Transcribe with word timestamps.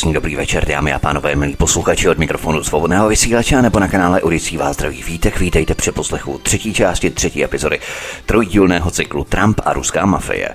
Krásný 0.00 0.14
dobrý 0.14 0.36
večer, 0.36 0.68
dámy 0.68 0.92
a 0.92 0.98
pánové, 0.98 1.34
milí 1.36 1.56
posluchači 1.56 2.08
od 2.08 2.18
mikrofonu 2.18 2.64
svobodného 2.64 3.08
vysílače 3.08 3.62
nebo 3.62 3.80
na 3.80 3.88
kanále 3.88 4.22
Ulicí 4.22 4.56
vás 4.56 4.76
zdraví 4.76 5.02
vítek. 5.02 5.40
Vítejte 5.40 5.74
při 5.74 5.92
poslechu 5.92 6.38
třetí 6.38 6.74
části 6.74 7.10
třetí 7.10 7.44
epizody 7.44 7.80
trojdílného 8.26 8.90
cyklu 8.90 9.24
Trump 9.24 9.60
a 9.64 9.72
ruská 9.72 10.06
mafie. 10.06 10.48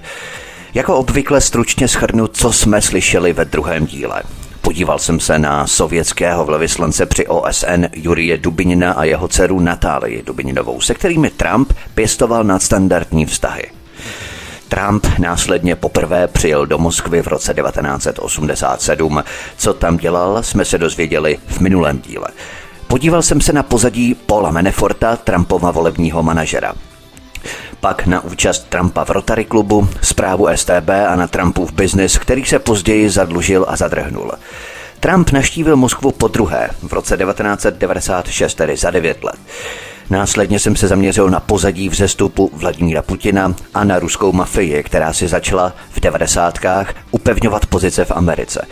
Jako 0.74 0.96
obvykle 0.96 1.42
stručně 1.42 1.88
schrnu, 1.88 2.28
co 2.28 2.54
jsme 2.54 2.82
slyšeli 2.82 3.34
ve 3.34 3.46
druhém 3.46 3.86
díle. 3.86 4.24
Podíval 4.62 5.00
jsem 5.00 5.20
se 5.20 5.40
na 5.40 5.68
sovětského 5.68 6.46
velvyslance 6.46 7.06
při 7.06 7.28
OSN 7.28 7.86
Jurie 7.94 8.38
Dubinina 8.38 8.94
a 8.94 9.04
jeho 9.04 9.28
dceru 9.28 9.60
Natálii 9.60 10.24
Dubininovou, 10.24 10.82
se 10.82 10.94
kterými 10.94 11.30
Trump 11.30 11.74
pěstoval 11.96 12.44
nadstandardní 12.44 13.26
vztahy. 13.26 13.64
Trump 14.76 15.08
následně 15.20 15.76
poprvé 15.76 16.28
přijel 16.28 16.66
do 16.66 16.78
Moskvy 16.78 17.22
v 17.22 17.28
roce 17.28 17.54
1987. 17.54 19.24
Co 19.58 19.74
tam 19.74 19.98
dělal, 19.98 20.44
jsme 20.44 20.66
se 20.66 20.78
dozvěděli 20.78 21.38
v 21.48 21.60
minulém 21.60 22.00
díle. 22.00 22.28
Podíval 22.88 23.22
jsem 23.22 23.42
se 23.42 23.54
na 23.54 23.64
pozadí 23.64 24.16
Paula 24.16 24.52
Maneforta, 24.52 25.16
Trumpova 25.16 25.72
volebního 25.72 26.24
manažera. 26.24 26.74
Pak 27.80 28.06
na 28.08 28.22
účast 28.24 28.70
Trumpa 28.70 29.06
v 29.06 29.10
Rotary 29.10 29.46
klubu, 29.46 29.88
zprávu 30.02 30.48
STB 30.56 30.90
a 31.08 31.16
na 31.16 31.28
Trumpův 31.28 31.72
biznis, 31.72 32.18
který 32.18 32.46
se 32.46 32.60
později 32.60 33.10
zadlužil 33.10 33.66
a 33.68 33.76
zadrhnul. 33.76 34.32
Trump 35.00 35.32
naštívil 35.32 35.76
Moskvu 35.76 36.12
po 36.12 36.28
druhé 36.28 36.70
v 36.82 36.94
roce 36.94 37.18
1996, 37.18 38.56
tedy 38.56 38.78
za 38.78 38.92
devět 38.92 39.24
let. 39.24 39.40
Následně 40.10 40.60
jsem 40.60 40.76
se 40.76 40.88
zaměřil 40.88 41.30
na 41.30 41.40
pozadí 41.40 41.90
vzestupu 41.90 42.52
Vladimíra 42.54 43.02
Putina 43.02 43.56
a 43.74 43.84
na 43.84 44.00
ruskou 44.00 44.32
mafii, 44.32 44.84
která 44.84 45.14
si 45.14 45.28
začala 45.28 45.74
v 45.90 46.00
devadesátkách 46.00 46.94
upevňovat 47.12 47.66
pozice 47.66 48.06
v 48.06 48.12
Americe. 48.12 48.68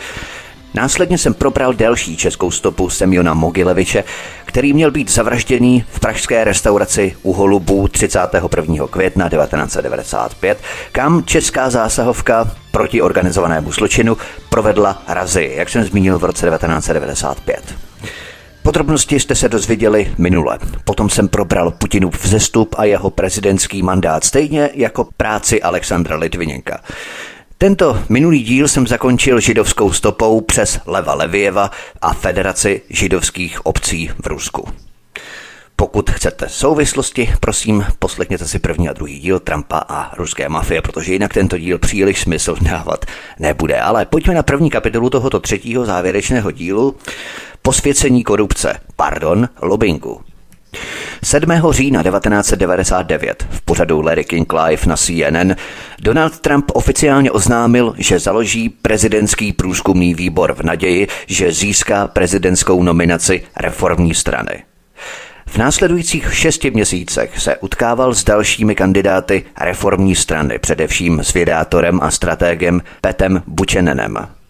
Následně 0.74 1.18
jsem 1.18 1.34
probral 1.34 1.74
další 1.74 2.16
českou 2.16 2.50
stopu 2.50 2.90
Semiona 2.90 3.34
Mogileviče, 3.34 4.04
který 4.44 4.72
měl 4.72 4.90
být 4.90 5.10
zavražděný 5.10 5.84
v 5.92 6.00
pražské 6.00 6.44
restauraci 6.44 7.16
u 7.22 7.32
Holubů 7.32 7.88
31. 7.88 8.86
května 8.86 9.28
1995, 9.28 10.58
kam 10.92 11.24
česká 11.24 11.70
zásahovka 11.70 12.50
proti 12.70 13.02
organizovanému 13.02 13.72
zločinu 13.72 14.16
provedla 14.48 15.02
razy, 15.08 15.52
jak 15.56 15.68
jsem 15.68 15.84
zmínil 15.84 16.18
v 16.18 16.24
roce 16.24 16.46
1995. 16.46 17.83
Podrobnosti 18.64 19.20
jste 19.20 19.34
se 19.34 19.48
dozvěděli 19.48 20.14
minule. 20.18 20.58
Potom 20.84 21.10
jsem 21.10 21.28
probral 21.28 21.70
Putinův 21.70 22.24
vzestup 22.24 22.74
a 22.78 22.84
jeho 22.84 23.10
prezidentský 23.10 23.82
mandát, 23.82 24.24
stejně 24.24 24.70
jako 24.74 25.08
práci 25.16 25.62
Alexandra 25.62 26.16
Litviněnka. 26.16 26.80
Tento 27.58 28.02
minulý 28.08 28.42
díl 28.42 28.68
jsem 28.68 28.86
zakončil 28.86 29.40
židovskou 29.40 29.92
stopou 29.92 30.40
přes 30.40 30.80
Leva 30.86 31.14
Levieva 31.14 31.70
a 32.02 32.14
Federaci 32.14 32.82
židovských 32.90 33.66
obcí 33.66 34.10
v 34.22 34.26
Rusku. 34.26 34.68
Pokud 35.76 36.10
chcete 36.10 36.48
souvislosti, 36.48 37.34
prosím, 37.40 37.86
poslechněte 37.98 38.48
si 38.48 38.58
první 38.58 38.88
a 38.88 38.92
druhý 38.92 39.18
díl 39.18 39.40
Trumpa 39.40 39.78
a 39.78 40.16
ruské 40.16 40.48
mafie, 40.48 40.82
protože 40.82 41.12
jinak 41.12 41.34
tento 41.34 41.58
díl 41.58 41.78
příliš 41.78 42.20
smysl 42.20 42.56
dávat 42.60 43.04
nebude. 43.38 43.80
Ale 43.80 44.06
pojďme 44.06 44.34
na 44.34 44.42
první 44.42 44.70
kapitolu 44.70 45.10
tohoto 45.10 45.40
třetího 45.40 45.84
závěrečného 45.84 46.50
dílu. 46.50 46.96
Posvěcení 47.66 48.24
korupce, 48.24 48.80
pardon, 48.96 49.48
lobbingu. 49.62 50.20
7. 51.22 51.50
října 51.70 52.02
1999 52.02 53.46
v 53.50 53.60
pořadu 53.62 54.00
Larry 54.00 54.24
King 54.24 54.52
Live 54.52 54.82
na 54.86 54.96
CNN 54.96 55.54
Donald 56.00 56.38
Trump 56.40 56.64
oficiálně 56.74 57.30
oznámil, 57.30 57.94
že 57.98 58.18
založí 58.18 58.68
prezidentský 58.68 59.52
průzkumný 59.52 60.14
výbor 60.14 60.54
v 60.54 60.62
naději, 60.62 61.08
že 61.26 61.52
získá 61.52 62.06
prezidentskou 62.06 62.82
nominaci 62.82 63.42
reformní 63.56 64.14
strany. 64.14 64.64
V 65.46 65.58
následujících 65.58 66.34
šesti 66.34 66.70
měsících 66.70 67.38
se 67.38 67.56
utkával 67.56 68.14
s 68.14 68.24
dalšími 68.24 68.74
kandidáty 68.74 69.44
reformní 69.60 70.14
strany, 70.14 70.58
především 70.58 71.20
s 71.20 71.32
vědátorem 71.32 72.00
a 72.02 72.10
strategem 72.10 72.82
Petem 73.00 73.42
Buchananem. 73.46 74.43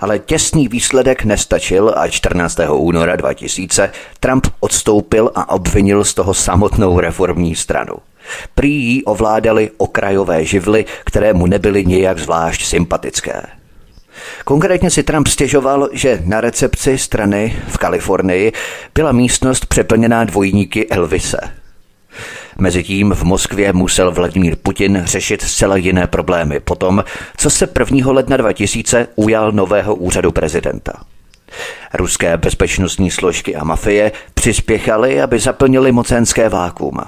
Ale 0.00 0.18
těsný 0.18 0.68
výsledek 0.68 1.24
nestačil 1.24 1.94
a 1.96 2.08
14. 2.08 2.58
února 2.72 3.16
2000 3.16 3.90
Trump 4.20 4.46
odstoupil 4.60 5.30
a 5.34 5.50
obvinil 5.50 6.04
z 6.04 6.14
toho 6.14 6.34
samotnou 6.34 7.00
reformní 7.00 7.56
stranu. 7.56 7.94
Prý 8.54 8.74
jí 8.74 9.04
ovládali 9.04 9.70
okrajové 9.76 10.44
živly, 10.44 10.84
které 11.04 11.32
mu 11.32 11.46
nebyly 11.46 11.86
nijak 11.86 12.18
zvlášť 12.18 12.64
sympatické. 12.64 13.42
Konkrétně 14.44 14.90
si 14.90 15.02
Trump 15.02 15.28
stěžoval, 15.28 15.88
že 15.92 16.22
na 16.24 16.40
recepci 16.40 16.98
strany 16.98 17.56
v 17.68 17.78
Kalifornii 17.78 18.52
byla 18.94 19.12
místnost 19.12 19.66
přeplněná 19.66 20.24
dvojníky 20.24 20.88
Elvise. 20.88 21.38
Mezitím 22.60 23.14
v 23.14 23.22
Moskvě 23.22 23.72
musel 23.72 24.10
Vladimír 24.10 24.56
Putin 24.62 25.02
řešit 25.04 25.42
zcela 25.42 25.76
jiné 25.76 26.06
problémy 26.06 26.60
potom, 26.60 27.04
co 27.36 27.50
se 27.50 27.68
1. 27.92 28.12
ledna 28.12 28.36
2000 28.36 29.06
ujal 29.16 29.52
nového 29.52 29.94
úřadu 29.94 30.32
prezidenta. 30.32 30.92
Ruské 31.94 32.36
bezpečnostní 32.36 33.10
složky 33.10 33.56
a 33.56 33.64
mafie 33.64 34.12
přispěchaly, 34.34 35.20
aby 35.20 35.38
zaplnili 35.38 35.92
mocenské 35.92 36.48
vákuum. 36.48 36.98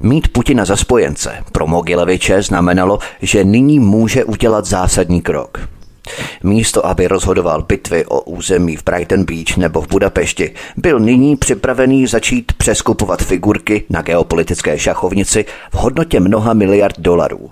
Mít 0.00 0.28
Putina 0.32 0.64
za 0.64 0.76
spojence 0.76 1.44
pro 1.52 1.66
Mogileviče 1.66 2.42
znamenalo, 2.42 2.98
že 3.22 3.44
nyní 3.44 3.78
může 3.78 4.24
udělat 4.24 4.64
zásadní 4.64 5.22
krok– 5.22 5.68
Místo, 6.42 6.86
aby 6.86 7.08
rozhodoval 7.08 7.62
bitvy 7.62 8.04
o 8.06 8.20
území 8.20 8.76
v 8.76 8.84
Brighton 8.84 9.24
Beach 9.24 9.56
nebo 9.56 9.80
v 9.80 9.88
Budapešti, 9.88 10.54
byl 10.76 10.98
nyní 10.98 11.36
připravený 11.36 12.06
začít 12.06 12.52
přeskupovat 12.52 13.22
figurky 13.22 13.84
na 13.90 14.02
geopolitické 14.02 14.78
šachovnici 14.78 15.44
v 15.72 15.74
hodnotě 15.74 16.20
mnoha 16.20 16.52
miliard 16.52 16.94
dolarů. 16.98 17.50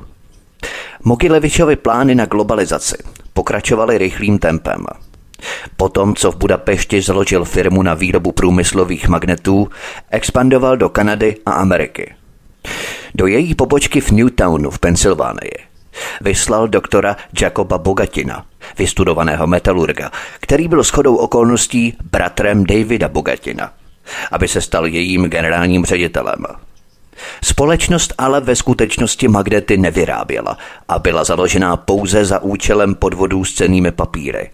Mogilevičovi 1.04 1.76
plány 1.76 2.14
na 2.14 2.26
globalizaci 2.26 2.96
pokračovaly 3.32 3.98
rychlým 3.98 4.38
tempem. 4.38 4.86
Potom, 5.76 6.14
co 6.14 6.32
v 6.32 6.36
Budapešti 6.36 7.02
založil 7.02 7.44
firmu 7.44 7.82
na 7.82 7.94
výrobu 7.94 8.32
průmyslových 8.32 9.08
magnetů, 9.08 9.68
expandoval 10.10 10.76
do 10.76 10.88
Kanady 10.88 11.36
a 11.46 11.52
Ameriky. 11.52 12.14
Do 13.14 13.26
její 13.26 13.54
pobočky 13.54 14.00
v 14.00 14.10
Newtownu 14.10 14.70
v 14.70 14.78
Pensylvánii 14.78 15.75
vyslal 16.20 16.68
doktora 16.68 17.16
Jacoba 17.40 17.78
Bogatina, 17.78 18.46
vystudovaného 18.78 19.46
metalurga, 19.46 20.10
který 20.40 20.68
byl 20.68 20.82
shodou 20.82 21.16
okolností 21.16 21.96
bratrem 22.10 22.64
Davida 22.64 23.09
Bogatina, 23.09 23.72
aby 24.32 24.48
se 24.48 24.60
stal 24.60 24.86
jejím 24.86 25.24
generálním 25.24 25.84
ředitelem. 25.84 26.44
Společnost 27.44 28.15
ale 28.18 28.41
ve 28.41 28.56
skutečnosti 28.56 29.28
magnety 29.28 29.76
nevyráběla 29.76 30.59
a 30.88 30.98
byla 30.98 31.24
založená 31.24 31.76
pouze 31.76 32.24
za 32.24 32.38
účelem 32.38 32.94
podvodů 32.94 33.44
s 33.44 33.54
cenými 33.54 33.92
papíry. 33.92 34.50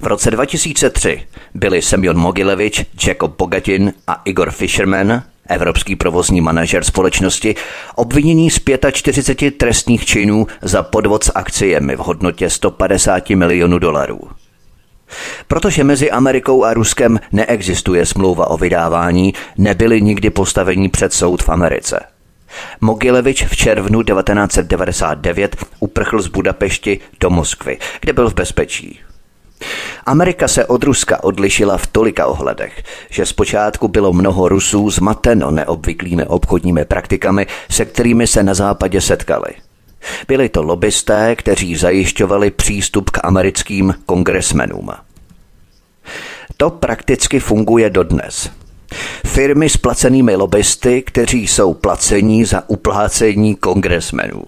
V 0.00 0.06
roce 0.06 0.30
2003 0.30 1.26
byli 1.54 1.82
Semyon 1.82 2.16
Mogilevič, 2.16 2.84
Jacob 3.06 3.36
Bogatin 3.36 3.92
a 4.06 4.22
Igor 4.24 4.50
Fisherman 4.50 5.22
evropský 5.48 5.96
provozní 5.96 6.40
manažer 6.40 6.84
společnosti, 6.84 7.54
obvinění 7.94 8.50
z 8.50 8.60
45 8.92 9.50
trestních 9.50 10.04
činů 10.04 10.46
za 10.62 10.82
podvod 10.82 11.24
s 11.24 11.32
akciemi 11.34 11.96
v 11.96 11.98
hodnotě 11.98 12.50
150 12.50 13.30
milionů 13.30 13.78
dolarů. 13.78 14.20
Protože 15.48 15.84
mezi 15.84 16.10
Amerikou 16.10 16.64
a 16.64 16.74
Ruskem 16.74 17.20
neexistuje 17.32 18.06
smlouva 18.06 18.50
o 18.50 18.56
vydávání, 18.56 19.34
nebyli 19.58 20.02
nikdy 20.02 20.30
postaveni 20.30 20.88
před 20.88 21.12
soud 21.12 21.42
v 21.42 21.48
Americe. 21.48 22.00
Mogilevič 22.80 23.46
v 23.46 23.56
červnu 23.56 24.02
1999 24.02 25.56
uprchl 25.80 26.22
z 26.22 26.26
Budapešti 26.26 27.00
do 27.20 27.30
Moskvy, 27.30 27.78
kde 28.00 28.12
byl 28.12 28.30
v 28.30 28.34
bezpečí. 28.34 29.00
Amerika 30.06 30.48
se 30.48 30.64
od 30.64 30.84
Ruska 30.84 31.24
odlišila 31.24 31.76
v 31.76 31.86
tolika 31.86 32.26
ohledech, 32.26 32.82
že 33.10 33.26
zpočátku 33.26 33.88
bylo 33.88 34.12
mnoho 34.12 34.48
Rusů 34.48 34.90
zmateno 34.90 35.50
neobvyklými 35.50 36.24
obchodními 36.24 36.84
praktikami, 36.84 37.46
se 37.70 37.84
kterými 37.84 38.26
se 38.26 38.42
na 38.42 38.54
západě 38.54 39.00
setkali. 39.00 39.50
Byli 40.28 40.48
to 40.48 40.62
lobbysté, 40.62 41.36
kteří 41.36 41.76
zajišťovali 41.76 42.50
přístup 42.50 43.10
k 43.10 43.18
americkým 43.24 43.94
kongresmenům. 44.06 44.90
To 46.56 46.70
prakticky 46.70 47.40
funguje 47.40 47.90
dodnes. 47.90 48.50
Firmy 49.26 49.68
s 49.68 49.76
placenými 49.76 50.36
lobbysty, 50.36 51.02
kteří 51.02 51.46
jsou 51.46 51.74
placení 51.74 52.44
za 52.44 52.62
uplácení 52.68 53.54
kongresmenů. 53.54 54.44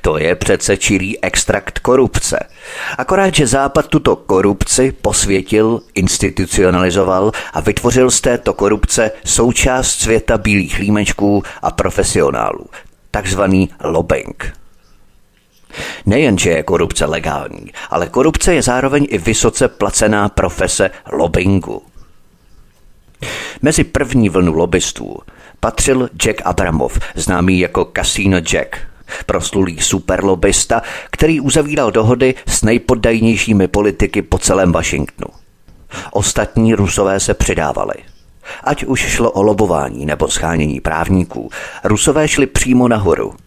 To 0.00 0.18
je 0.18 0.34
přece 0.34 0.76
čirý 0.76 1.24
extrakt 1.24 1.78
korupce. 1.78 2.38
Akorát, 2.98 3.34
že 3.34 3.46
Západ 3.46 3.86
tuto 3.86 4.16
korupci 4.16 4.92
posvětil, 5.02 5.80
institucionalizoval 5.94 7.32
a 7.52 7.60
vytvořil 7.60 8.10
z 8.10 8.20
této 8.20 8.54
korupce 8.54 9.10
součást 9.24 9.88
světa 9.88 10.38
bílých 10.38 10.78
límečků 10.78 11.42
a 11.62 11.70
profesionálů, 11.70 12.66
takzvaný 13.10 13.70
lobbying. 13.84 14.52
Nejenže 16.06 16.50
je 16.50 16.62
korupce 16.62 17.04
legální, 17.04 17.72
ale 17.90 18.08
korupce 18.08 18.54
je 18.54 18.62
zároveň 18.62 19.06
i 19.10 19.18
vysoce 19.18 19.68
placená 19.68 20.28
profese 20.28 20.90
lobbingu. 21.12 21.82
Mezi 23.62 23.84
první 23.84 24.28
vlnu 24.28 24.54
lobbystů 24.54 25.16
patřil 25.60 26.08
Jack 26.16 26.42
Abramov, 26.44 26.98
známý 27.14 27.58
jako 27.58 27.90
Casino 27.96 28.38
Jack, 28.38 28.76
proslulý 29.26 29.80
superlobista, 29.80 30.82
který 31.10 31.40
uzavíral 31.40 31.90
dohody 31.90 32.34
s 32.46 32.62
nejpoddajnějšími 32.62 33.68
politiky 33.68 34.22
po 34.22 34.38
celém 34.38 34.72
Washingtonu. 34.72 35.34
Ostatní 36.12 36.74
rusové 36.74 37.20
se 37.20 37.34
přidávali. 37.34 37.94
Ať 38.64 38.84
už 38.84 39.00
šlo 39.00 39.30
o 39.30 39.42
lobování 39.42 40.06
nebo 40.06 40.28
schánění 40.28 40.80
právníků, 40.80 41.50
rusové 41.84 42.28
šli 42.28 42.46
přímo 42.46 42.88
nahoru– 42.88 43.34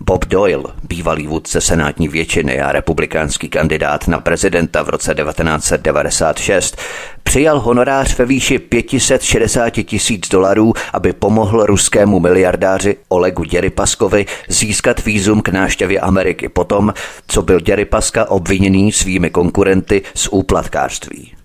Bob 0.00 0.24
Doyle, 0.24 0.64
bývalý 0.88 1.26
vůdce 1.26 1.60
senátní 1.60 2.08
většiny 2.08 2.60
a 2.60 2.72
republikánský 2.72 3.48
kandidát 3.48 4.08
na 4.08 4.20
prezidenta 4.20 4.82
v 4.82 4.88
roce 4.88 5.14
1996, 5.14 6.76
přijal 7.22 7.60
honorář 7.60 8.18
ve 8.18 8.24
výši 8.24 8.58
560 8.58 9.70
tisíc 9.70 10.28
dolarů, 10.28 10.72
aby 10.92 11.12
pomohl 11.12 11.66
ruskému 11.66 12.20
miliardáři 12.20 12.96
Olegu 13.08 13.44
Děrypaskovi 13.44 14.26
získat 14.48 15.04
výzum 15.04 15.42
k 15.42 15.48
náštěvě 15.48 16.00
Ameriky 16.00 16.48
potom, 16.48 16.94
co 17.26 17.42
byl 17.42 17.60
Děrypaska 17.60 18.30
obviněný 18.30 18.92
svými 18.92 19.30
konkurenty 19.30 20.02
z 20.14 20.28
úplatkářství. 20.30 21.35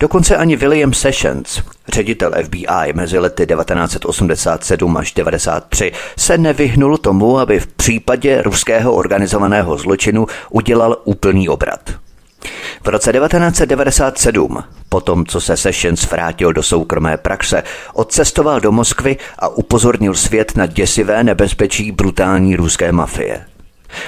Dokonce 0.00 0.36
ani 0.36 0.56
William 0.56 0.92
Sessions, 0.94 1.62
ředitel 1.88 2.32
FBI 2.44 2.92
mezi 2.94 3.18
lety 3.18 3.46
1987 3.46 4.96
až 4.96 5.12
1993, 5.12 5.92
se 6.18 6.38
nevyhnul 6.38 6.98
tomu, 6.98 7.38
aby 7.38 7.60
v 7.60 7.66
případě 7.66 8.42
ruského 8.42 8.92
organizovaného 8.92 9.78
zločinu 9.78 10.26
udělal 10.50 10.96
úplný 11.04 11.48
obrat. 11.48 11.80
V 12.84 12.88
roce 12.88 13.12
1997, 13.12 14.64
potom 14.88 15.26
co 15.26 15.40
se 15.40 15.56
Sessions 15.56 16.10
vrátil 16.10 16.52
do 16.52 16.62
soukromé 16.62 17.16
praxe, 17.16 17.62
odcestoval 17.94 18.60
do 18.60 18.72
Moskvy 18.72 19.16
a 19.38 19.48
upozornil 19.48 20.14
svět 20.14 20.56
na 20.56 20.66
děsivé 20.66 21.24
nebezpečí 21.24 21.92
brutální 21.92 22.56
ruské 22.56 22.92
mafie. 22.92 23.51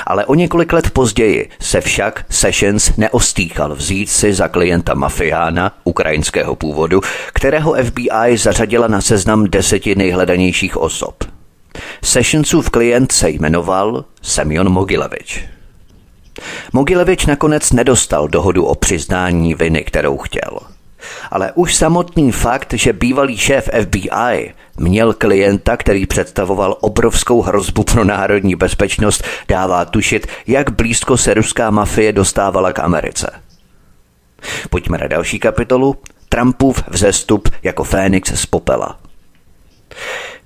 Ale 0.06 0.26
o 0.26 0.34
několik 0.34 0.72
let 0.72 0.90
později 0.90 1.50
se 1.60 1.80
však 1.80 2.24
Sessions 2.30 2.96
neostýchal 2.96 3.74
vzít 3.74 4.10
si 4.10 4.34
za 4.34 4.48
klienta 4.48 4.94
mafiána 4.94 5.72
ukrajinského 5.84 6.56
původu, 6.56 7.00
kterého 7.32 7.74
FBI 7.84 8.36
zařadila 8.36 8.88
na 8.88 9.00
seznam 9.00 9.44
deseti 9.44 9.94
nejhledanějších 9.94 10.76
osob. 10.76 11.24
Sessionsův 12.04 12.70
klient 12.70 13.12
se 13.12 13.30
jmenoval 13.30 14.04
Semyon 14.22 14.68
Mogilevič. 14.68 15.44
Mogilevič 16.72 17.26
nakonec 17.26 17.72
nedostal 17.72 18.28
dohodu 18.28 18.64
o 18.64 18.74
přiznání 18.74 19.54
viny, 19.54 19.84
kterou 19.84 20.18
chtěl– 20.18 20.58
ale 21.30 21.52
už 21.54 21.74
samotný 21.74 22.32
fakt, 22.32 22.72
že 22.72 22.92
bývalý 22.92 23.38
šéf 23.38 23.68
FBI 23.82 24.54
měl 24.78 25.12
klienta, 25.12 25.76
který 25.76 26.06
představoval 26.06 26.76
obrovskou 26.80 27.42
hrozbu 27.42 27.84
pro 27.84 28.04
národní 28.04 28.56
bezpečnost, 28.56 29.24
dává 29.48 29.84
tušit, 29.84 30.26
jak 30.46 30.70
blízko 30.70 31.16
se 31.16 31.34
ruská 31.34 31.70
mafie 31.70 32.12
dostávala 32.12 32.72
k 32.72 32.78
Americe. 32.78 33.30
Pojďme 34.70 34.98
na 34.98 35.06
další 35.06 35.38
kapitolu. 35.38 35.96
Trumpův 36.28 36.82
vzestup 36.88 37.48
jako 37.62 37.84
Fénix 37.84 38.32
z 38.32 38.46
popela. 38.46 38.98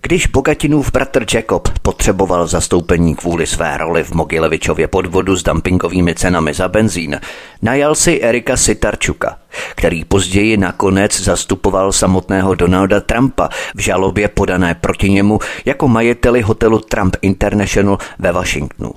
Když 0.08 0.26
Bogatinův 0.26 0.92
bratr 0.92 1.24
Jacob 1.34 1.68
potřeboval 1.82 2.46
zastoupení 2.46 3.14
kvůli 3.14 3.46
své 3.46 3.76
roli 3.76 4.04
v 4.04 4.12
Mogilevičově 4.12 4.88
podvodu 4.88 5.36
s 5.36 5.42
dumpingovými 5.42 6.14
cenami 6.14 6.54
za 6.54 6.68
benzín, 6.68 7.20
najal 7.62 7.94
si 7.94 8.20
Erika 8.20 8.56
Sitarčuka, 8.56 9.38
který 9.70 10.04
později 10.04 10.56
nakonec 10.56 11.20
zastupoval 11.20 11.92
samotného 11.92 12.54
Donalda 12.54 13.00
Trumpa 13.00 13.48
v 13.74 13.80
žalobě 13.80 14.28
podané 14.28 14.74
proti 14.74 15.10
němu 15.10 15.38
jako 15.64 15.88
majiteli 15.88 16.42
hotelu 16.42 16.78
Trump 16.78 17.16
International 17.22 17.98
ve 18.18 18.32
Washingtonu. 18.32 18.92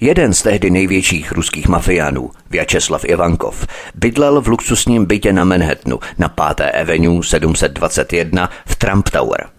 Jeden 0.00 0.34
z 0.34 0.42
tehdy 0.42 0.70
největších 0.70 1.32
ruských 1.32 1.68
mafiánů, 1.68 2.30
Vyacheslav 2.50 3.04
Ivankov, 3.04 3.66
bydlel 3.94 4.40
v 4.40 4.48
luxusním 4.48 5.06
bytě 5.06 5.32
na 5.32 5.44
Manhattanu 5.44 5.98
na 6.18 6.28
5. 6.28 6.74
Avenue 6.80 7.22
721 7.24 8.50
v 8.66 8.76
Trump 8.76 9.10
Tower. 9.10 9.53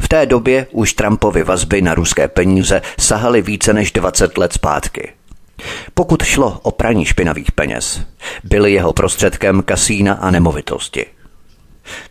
V 0.00 0.08
té 0.08 0.26
době 0.26 0.66
už 0.70 0.92
Trumpovy 0.92 1.42
vazby 1.42 1.82
na 1.82 1.94
ruské 1.94 2.28
peníze 2.28 2.82
sahaly 2.98 3.42
více 3.42 3.72
než 3.72 3.92
20 3.92 4.38
let 4.38 4.52
zpátky. 4.52 5.12
Pokud 5.94 6.22
šlo 6.22 6.60
o 6.62 6.70
praní 6.70 7.04
špinavých 7.04 7.52
peněz, 7.52 8.00
byly 8.44 8.72
jeho 8.72 8.92
prostředkem 8.92 9.62
kasína 9.62 10.14
a 10.14 10.30
nemovitosti. 10.30 11.06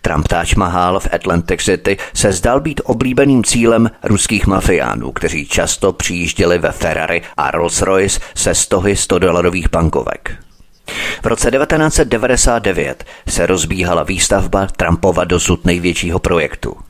Trump 0.01 0.27
Taj 0.27 0.45
Mahal 0.57 0.99
v 0.99 1.07
Atlantic 1.13 1.61
City 1.61 1.97
se 2.13 2.31
zdal 2.31 2.59
být 2.59 2.81
oblíbeným 2.83 3.43
cílem 3.43 3.91
ruských 4.03 4.47
mafiánů, 4.47 5.11
kteří 5.11 5.47
často 5.47 5.93
přijížděli 5.93 6.57
ve 6.57 6.71
Ferrari 6.71 7.21
a 7.37 7.51
Rolls-Royce 7.51 8.21
se 8.35 8.55
stohy 8.55 8.95
100 8.95 9.19
dolarových 9.19 9.69
bankovek. 9.69 10.35
V 11.23 11.25
roce 11.25 11.51
1999 11.51 13.03
se 13.27 13.45
rozbíhala 13.45 14.03
výstavba 14.03 14.67
Trumpova 14.77 15.23
dosud 15.23 15.65
největšího 15.65 16.19
projektu– 16.19 16.77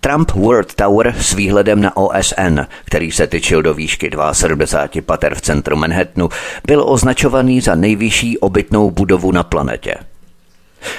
Trump 0.00 0.30
World 0.30 0.74
Tower 0.74 1.14
s 1.20 1.32
výhledem 1.32 1.80
na 1.80 1.96
OSN, 1.96 2.60
který 2.84 3.12
se 3.12 3.26
tyčil 3.26 3.62
do 3.62 3.74
výšky 3.74 4.10
72 4.32 5.02
pater 5.02 5.34
v 5.34 5.40
centru 5.40 5.76
Manhattanu, 5.76 6.28
byl 6.66 6.84
označovaný 6.86 7.60
za 7.60 7.74
nejvyšší 7.74 8.38
obytnou 8.38 8.90
budovu 8.90 9.32
na 9.32 9.42
planetě. 9.42 9.94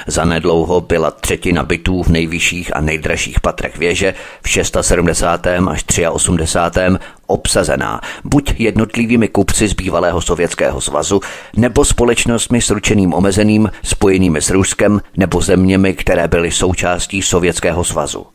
Zanedlouho 0.08 0.82
byla 0.82 1.12
třetina 1.12 1.64
bytů 1.64 2.04
v 2.04 2.08
nejvyšších 2.08 2.76
a 2.76 2.82
nejdražších 2.82 3.40
patrech 3.40 3.78
věže 3.78 4.14
v 4.42 4.50
670. 4.50 5.48
až 5.48 5.84
83. 6.12 7.06
obsazená 7.28 8.02
buď 8.24 8.54
jednotlivými 8.60 9.28
kupci 9.28 9.68
z 9.68 9.74
bývalého 9.74 10.22
Sovětského 10.22 10.82
svazu, 10.82 11.22
nebo 11.56 11.86
společnostmi 11.86 12.62
s 12.62 12.70
ručeným 12.70 13.14
omezeným 13.14 13.72
spojenými 13.84 14.42
s 14.42 14.50
Ruskem 14.50 15.02
nebo 15.18 15.42
zeměmi, 15.42 15.94
které 15.94 16.28
byly 16.28 16.52
součástí 16.52 17.22
Sovětského 17.22 17.84
svazu. 17.84 18.33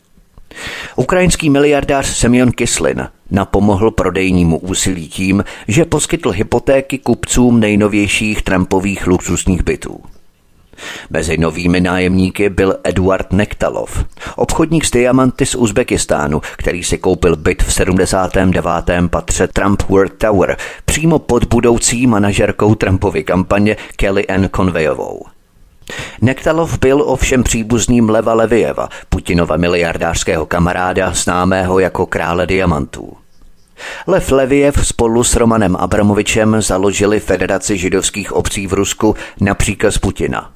Ukrajinský 0.96 1.50
miliardář 1.50 2.06
Semyon 2.06 2.52
Kislin 2.52 3.08
napomohl 3.30 3.90
prodejnímu 3.90 4.58
úsilí 4.58 5.08
tím, 5.08 5.44
že 5.68 5.84
poskytl 5.84 6.30
hypotéky 6.30 6.98
kupcům 6.98 7.60
nejnovějších 7.60 8.42
Trumpových 8.42 9.06
luxusních 9.06 9.62
bytů. 9.64 10.00
Mezi 11.10 11.38
novými 11.38 11.80
nájemníky 11.80 12.48
byl 12.48 12.76
Eduard 12.84 13.32
Nektalov, 13.32 14.04
obchodník 14.36 14.84
s 14.84 14.90
diamanty 14.90 15.46
z 15.46 15.54
Uzbekistánu, 15.54 16.40
který 16.56 16.84
si 16.84 16.98
koupil 16.98 17.36
byt 17.36 17.62
v 17.62 17.72
79. 17.72 19.10
patře 19.10 19.48
Trump 19.48 19.82
World 19.82 20.12
Tower 20.12 20.56
přímo 20.84 21.18
pod 21.18 21.44
budoucí 21.44 22.06
manažerkou 22.06 22.74
Trumpovy 22.74 23.24
kampaně 23.24 23.76
Kelly 23.96 24.26
Ann 24.26 24.48
Conwayovou. 24.56 25.37
Nektalov 26.20 26.78
byl 26.78 27.02
ovšem 27.02 27.42
příbuzným 27.42 28.10
Leva 28.10 28.34
Levieva, 28.34 28.88
Putinova 29.08 29.56
miliardářského 29.56 30.46
kamaráda, 30.46 31.12
známého 31.12 31.78
jako 31.78 32.06
krále 32.06 32.46
diamantů. 32.46 33.16
Lev 34.06 34.30
Leviev 34.32 34.86
spolu 34.86 35.24
s 35.24 35.36
Romanem 35.36 35.76
Abramovičem 35.76 36.62
založili 36.62 37.20
Federaci 37.20 37.78
židovských 37.78 38.32
obcí 38.32 38.66
v 38.66 38.72
Rusku 38.72 39.16
na 39.40 39.54
příkaz 39.54 39.98
Putina. 39.98 40.50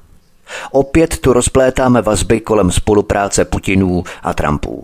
Opět 0.71 1.17
tu 1.17 1.33
rozplétáme 1.33 2.01
vazby 2.01 2.39
kolem 2.39 2.71
spolupráce 2.71 3.45
Putinů 3.45 4.03
a 4.23 4.33
Trumpů. 4.33 4.83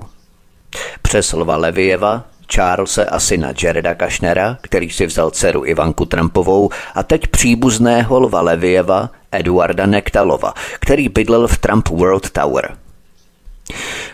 Přes 1.01 1.33
Lva 1.33 1.57
Levieva 1.57 2.23
Charlesa 2.55 3.03
a 3.09 3.19
syna 3.19 3.53
Jareda 3.63 3.95
Kašnera, 3.95 4.57
který 4.61 4.89
si 4.89 5.05
vzal 5.05 5.31
dceru 5.31 5.65
Ivanku 5.65 6.05
Trumpovou, 6.05 6.69
a 6.95 7.03
teď 7.03 7.27
příbuzného 7.27 8.19
Lva 8.19 8.41
Levieva, 8.41 9.09
Eduarda 9.31 9.85
Nektalova, 9.85 10.53
který 10.79 11.09
bydlel 11.09 11.47
v 11.47 11.57
Trump 11.57 11.89
World 11.89 12.29
Tower. 12.29 12.77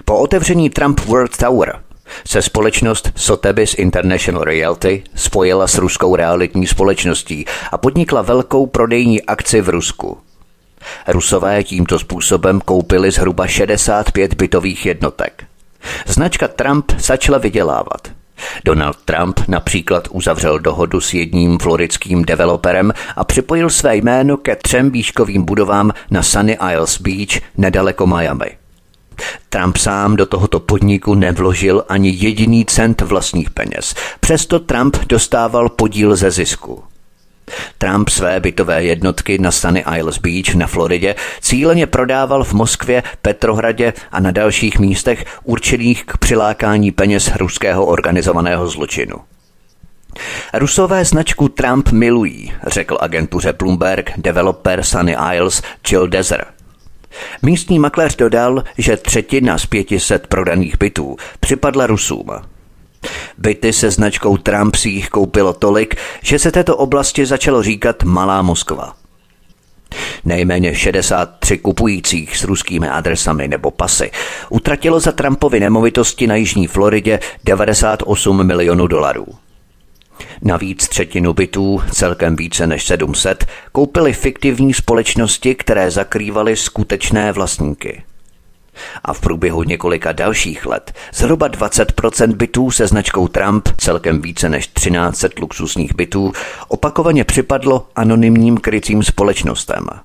Po 0.05 0.19
otevření 0.19 0.69
Trump 0.69 0.99
World 0.99 1.37
Tower 1.37 1.79
se 2.27 2.41
společnost 2.41 3.11
Sotheby's 3.15 3.73
International 3.73 4.43
Realty 4.43 5.03
spojila 5.15 5.67
s 5.67 5.77
ruskou 5.77 6.15
realitní 6.15 6.67
společností 6.67 7.45
a 7.71 7.77
podnikla 7.77 8.21
velkou 8.21 8.65
prodejní 8.65 9.21
akci 9.21 9.61
v 9.61 9.69
Rusku. 9.69 10.17
Rusové 11.07 11.63
tímto 11.63 11.99
způsobem 11.99 12.61
koupili 12.61 13.11
zhruba 13.11 13.47
65 13.47 14.33
bytových 14.33 14.85
jednotek. 14.85 15.43
Značka 16.05 16.47
Trump 16.47 16.91
začala 16.97 17.37
vydělávat. 17.37 18.07
Donald 18.65 18.97
Trump 19.05 19.39
například 19.47 20.07
uzavřel 20.11 20.59
dohodu 20.59 21.01
s 21.01 21.13
jedním 21.13 21.59
floridským 21.59 22.25
developerem 22.25 22.93
a 23.15 23.23
připojil 23.23 23.69
své 23.69 23.95
jméno 23.95 24.37
ke 24.37 24.55
třem 24.55 24.91
výškovým 24.91 25.45
budovám 25.45 25.91
na 26.11 26.23
Sunny 26.23 26.57
Isles 26.71 27.01
Beach 27.01 27.41
nedaleko 27.57 28.07
Miami. 28.07 28.57
Trump 29.49 29.77
sám 29.77 30.15
do 30.15 30.25
tohoto 30.25 30.59
podniku 30.59 31.15
nevložil 31.15 31.85
ani 31.89 32.09
jediný 32.09 32.65
cent 32.65 33.01
vlastních 33.01 33.49
peněz. 33.49 33.95
Přesto 34.19 34.59
Trump 34.59 34.97
dostával 35.07 35.69
podíl 35.69 36.15
ze 36.15 36.31
zisku. 36.31 36.83
Trump 37.77 38.09
své 38.09 38.39
bytové 38.39 38.83
jednotky 38.83 39.37
na 39.37 39.51
Sunny 39.51 39.85
Isles 39.97 40.17
Beach 40.17 40.55
na 40.55 40.67
Floridě 40.67 41.15
cíleně 41.41 41.87
prodával 41.87 42.43
v 42.43 42.53
Moskvě, 42.53 43.03
Petrohradě 43.21 43.93
a 44.11 44.19
na 44.19 44.31
dalších 44.31 44.79
místech 44.79 45.25
určených 45.43 46.05
k 46.05 46.17
přilákání 46.17 46.91
peněz 46.91 47.31
ruského 47.35 47.85
organizovaného 47.85 48.67
zločinu. 48.67 49.15
Rusové 50.53 51.05
značku 51.05 51.49
Trump 51.49 51.89
milují, 51.89 52.53
řekl 52.67 52.97
agentuře 53.01 53.53
Bloomberg 53.53 54.11
developer 54.17 54.83
Sunny 54.83 55.15
Isles 55.33 55.61
Jill 55.91 56.07
Dezer. 56.07 56.45
Místní 57.41 57.79
makléř 57.79 58.15
dodal, 58.15 58.63
že 58.77 58.97
třetina 58.97 59.57
z 59.57 59.65
500 59.65 60.27
prodaných 60.27 60.77
bytů 60.77 61.17
připadla 61.39 61.87
Rusům. 61.87 62.31
Byty 63.37 63.73
se 63.73 63.91
značkou 63.91 64.37
Trump 64.37 64.75
si 64.75 64.89
jich 64.89 65.09
koupilo 65.09 65.53
tolik, 65.53 65.95
že 66.21 66.39
se 66.39 66.51
této 66.51 66.77
oblasti 66.77 67.25
začalo 67.25 67.63
říkat 67.63 68.03
Malá 68.03 68.41
Moskva. 68.41 68.95
Nejméně 70.25 70.75
63 70.75 71.57
kupujících 71.57 72.37
s 72.37 72.43
ruskými 72.43 72.89
adresami 72.89 73.47
nebo 73.47 73.71
pasy 73.71 74.11
utratilo 74.49 74.99
za 74.99 75.11
Trumpovy 75.11 75.59
nemovitosti 75.59 76.27
na 76.27 76.35
Jižní 76.35 76.67
Floridě 76.67 77.19
98 77.43 78.47
milionů 78.47 78.87
dolarů. 78.87 79.25
Navíc 80.41 80.87
třetinu 80.87 81.33
bytů, 81.33 81.81
celkem 81.91 82.35
více 82.35 82.67
než 82.67 82.85
700, 82.85 83.45
koupily 83.71 84.13
fiktivní 84.13 84.73
společnosti, 84.73 85.55
které 85.55 85.91
zakrývaly 85.91 86.55
skutečné 86.55 87.31
vlastníky. 87.31 88.03
A 89.03 89.13
v 89.13 89.21
průběhu 89.21 89.63
několika 89.63 90.11
dalších 90.11 90.65
let 90.65 90.93
zhruba 91.13 91.49
20% 91.49 92.35
bytů 92.35 92.71
se 92.71 92.87
značkou 92.87 93.27
Trump, 93.27 93.69
celkem 93.77 94.21
více 94.21 94.49
než 94.49 94.67
1300 94.67 95.27
luxusních 95.41 95.95
bytů, 95.95 96.33
opakovaně 96.67 97.23
připadlo 97.23 97.87
anonymním 97.95 98.57
krycím 98.57 99.03
společnostem– 99.03 99.87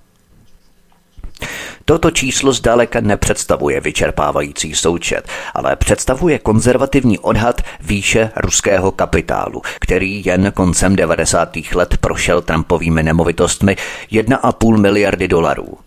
Toto 1.85 2.11
číslo 2.11 2.53
zdaleka 2.53 3.01
nepředstavuje 3.01 3.81
vyčerpávající 3.81 4.75
součet, 4.75 5.29
ale 5.55 5.77
představuje 5.77 6.39
konzervativní 6.39 7.19
odhad 7.19 7.63
výše 7.81 8.31
ruského 8.37 8.91
kapitálu, 8.93 9.63
který 9.81 10.23
jen 10.25 10.53
koncem 10.53 10.97
90. 10.97 11.57
let 11.75 11.97
prošel 11.97 12.43
Trumpovými 12.43 13.03
nemovitostmi 13.03 13.77
1,5 14.13 14.77
miliardy 14.81 15.29
dolarů. 15.29 15.79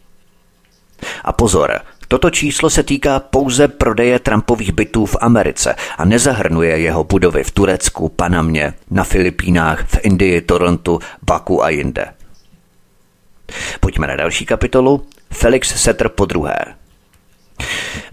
A 1.23 1.31
pozor, 1.33 1.79
Toto 2.07 2.29
číslo 2.29 2.69
se 2.69 2.83
týká 2.83 3.19
pouze 3.19 3.67
prodeje 3.67 4.19
Trumpových 4.19 4.71
bytů 4.71 5.05
v 5.05 5.15
Americe 5.21 5.75
a 5.97 6.05
nezahrnuje 6.05 6.79
jeho 6.79 7.03
budovy 7.03 7.43
v 7.43 7.51
Turecku, 7.51 8.09
Panamě, 8.09 8.73
na 8.91 9.03
Filipínách, 9.03 9.85
v 9.87 9.97
Indii, 10.03 10.41
Torontu, 10.41 10.99
Baku 11.21 11.63
a 11.63 11.69
jinde. 11.69 12.05
Pojďme 13.79 14.07
na 14.07 14.15
další 14.15 14.45
kapitolu. 14.45 15.05
Felix 15.31 15.81
Setter 15.81 16.09
po 16.09 16.25
druhé. 16.25 16.55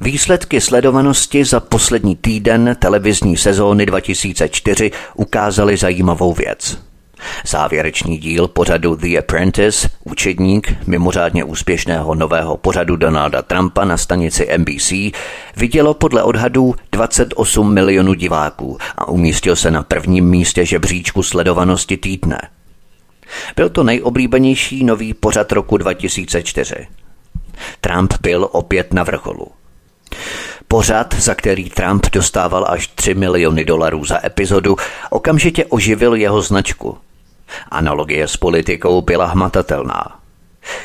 Výsledky 0.00 0.60
sledovanosti 0.60 1.44
za 1.44 1.60
poslední 1.60 2.16
týden 2.16 2.76
televizní 2.78 3.36
sezóny 3.36 3.86
2004 3.86 4.90
ukázaly 5.14 5.76
zajímavou 5.76 6.32
věc. 6.32 6.89
Závěrečný 7.46 8.18
díl 8.18 8.48
pořadu 8.48 8.94
The 8.94 9.18
Apprentice, 9.18 9.88
učedník 10.04 10.72
mimořádně 10.86 11.44
úspěšného 11.44 12.14
nového 12.14 12.56
pořadu 12.56 12.96
Donalda 12.96 13.42
Trumpa 13.42 13.84
na 13.84 13.96
stanici 13.96 14.48
NBC, 14.58 14.92
vidělo 15.56 15.94
podle 15.94 16.22
odhadů 16.22 16.74
28 16.92 17.74
milionů 17.74 18.14
diváků 18.14 18.78
a 18.98 19.08
umístil 19.08 19.56
se 19.56 19.70
na 19.70 19.82
prvním 19.82 20.24
místě 20.24 20.66
žebříčku 20.66 21.22
sledovanosti 21.22 21.96
týdne. 21.96 22.40
Byl 23.56 23.68
to 23.68 23.82
nejoblíbenější 23.84 24.84
nový 24.84 25.14
pořad 25.14 25.52
roku 25.52 25.76
2004. 25.76 26.74
Trump 27.80 28.14
byl 28.22 28.48
opět 28.52 28.92
na 28.92 29.02
vrcholu. 29.02 29.46
Pořad, 30.68 31.14
za 31.14 31.34
který 31.34 31.70
Trump 31.70 32.06
dostával 32.12 32.66
až 32.68 32.88
3 32.88 33.14
miliony 33.14 33.64
dolarů 33.64 34.04
za 34.04 34.26
epizodu, 34.26 34.76
okamžitě 35.10 35.64
oživil 35.64 36.14
jeho 36.14 36.42
značku. 36.42 36.98
Analogie 37.70 38.28
s 38.28 38.36
politikou 38.36 39.02
byla 39.02 39.26
hmatatelná. 39.26 40.20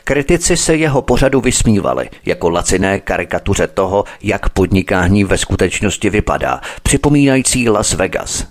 Kritici 0.03 0.57
se 0.57 0.75
jeho 0.75 1.01
pořadu 1.01 1.41
vysmívali 1.41 2.09
jako 2.25 2.49
laciné 2.49 2.99
karikatuře 2.99 3.67
toho, 3.67 4.03
jak 4.21 4.49
podnikání 4.49 5.23
ve 5.23 5.37
skutečnosti 5.37 6.09
vypadá, 6.09 6.61
připomínající 6.83 7.69
Las 7.69 7.93
Vegas. 7.93 8.47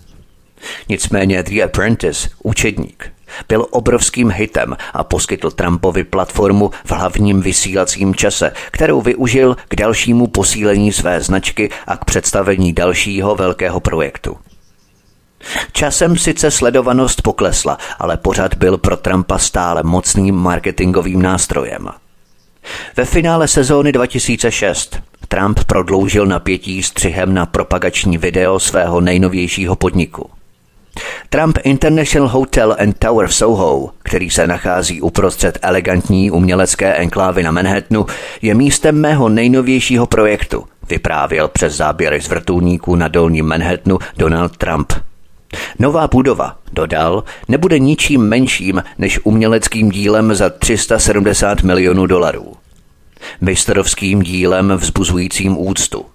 Nicméně 0.89 1.43
The 1.43 1.63
Apprentice, 1.63 2.29
učedník, 2.43 3.13
byl 3.49 3.67
obrovským 3.71 4.31
hitem 4.31 4.77
a 4.93 5.05
poskytl 5.05 5.51
Trumpovi 5.51 6.05
platformu 6.05 6.71
v 6.85 6.91
hlavním 6.91 7.41
vysílacím 7.41 8.15
čase, 8.15 8.53
kterou 8.71 9.01
využil 9.01 9.57
k 9.69 9.77
dalšímu 9.77 10.27
posílení 10.27 10.93
své 10.93 11.21
značky 11.21 11.71
a 11.87 11.97
k 11.97 12.05
představení 12.05 12.73
dalšího 12.73 13.35
velkého 13.35 13.81
projektu. 13.81 14.37
Časem 15.73 16.17
sice 16.17 16.51
sledovanost 16.51 17.23
poklesla, 17.23 17.79
ale 17.99 18.17
pořad 18.17 18.55
byl 18.55 18.79
pro 18.79 18.97
Trumpa 18.97 19.39
stále 19.39 19.83
mocným 19.83 20.35
marketingovým 20.35 21.23
nástrojem. 21.23 21.89
Ve 22.97 23.05
finále 23.05 23.49
sezóny 23.49 23.93
2006 23.93 24.99
Trump 25.29 25.65
prodloužil 25.65 26.27
napětí 26.27 26.83
střihem 26.83 27.35
na 27.35 27.47
propagační 27.47 28.19
video 28.19 28.61
svého 28.61 29.01
nejnovějšího 29.01 29.77
podniku– 29.77 30.31
Trump 31.29 31.59
International 31.65 32.29
Hotel 32.29 32.77
and 32.79 32.99
Tower 32.99 33.29
v 33.29 33.35
Soho, 33.35 33.91
který 34.03 34.31
se 34.31 34.47
nachází 34.47 35.01
uprostřed 35.01 35.59
elegantní 35.63 36.31
umělecké 36.31 36.95
enklávy 36.95 37.43
na 37.43 37.51
Manhattanu, 37.51 38.07
je 38.43 38.55
místem 38.55 39.01
mého 39.01 39.29
nejnovějšího 39.29 40.07
projektu, 40.07 40.65
vyprávěl 40.89 41.49
přes 41.49 41.77
záběry 41.77 42.21
z 42.21 42.29
vrtulníků 42.29 42.97
na 42.97 43.09
dolním 43.09 43.47
Manhattanu 43.47 43.99
Donald 44.17 44.57
Trump. 44.57 44.93
Nová 45.79 46.09
budova, 46.09 46.57
dodal, 46.73 47.25
nebude 47.49 47.79
ničím 47.79 48.21
menším 48.21 48.83
než 48.99 49.21
uměleckým 49.25 49.91
dílem 49.91 50.35
za 50.35 50.51
370 50.51 51.63
milionů 51.63 52.07
dolarů. 52.07 52.53
Mistrovským 53.41 54.23
dílem 54.23 54.73
vzbuzujícím 54.77 55.59
úctu. 55.59 56.07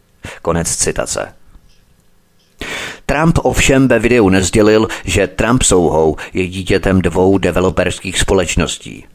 Konec 0.41 0.75
citace. 0.75 1.33
Trump 3.05 3.39
ovšem 3.43 3.87
ve 3.87 3.99
videu 3.99 4.29
nezdělil, 4.29 4.87
že 5.05 5.27
Trump 5.27 5.63
Soho 5.63 6.15
je 6.33 6.47
dítětem 6.47 7.01
dvou 7.01 7.37
developerských 7.37 8.19
společností. 8.19 9.05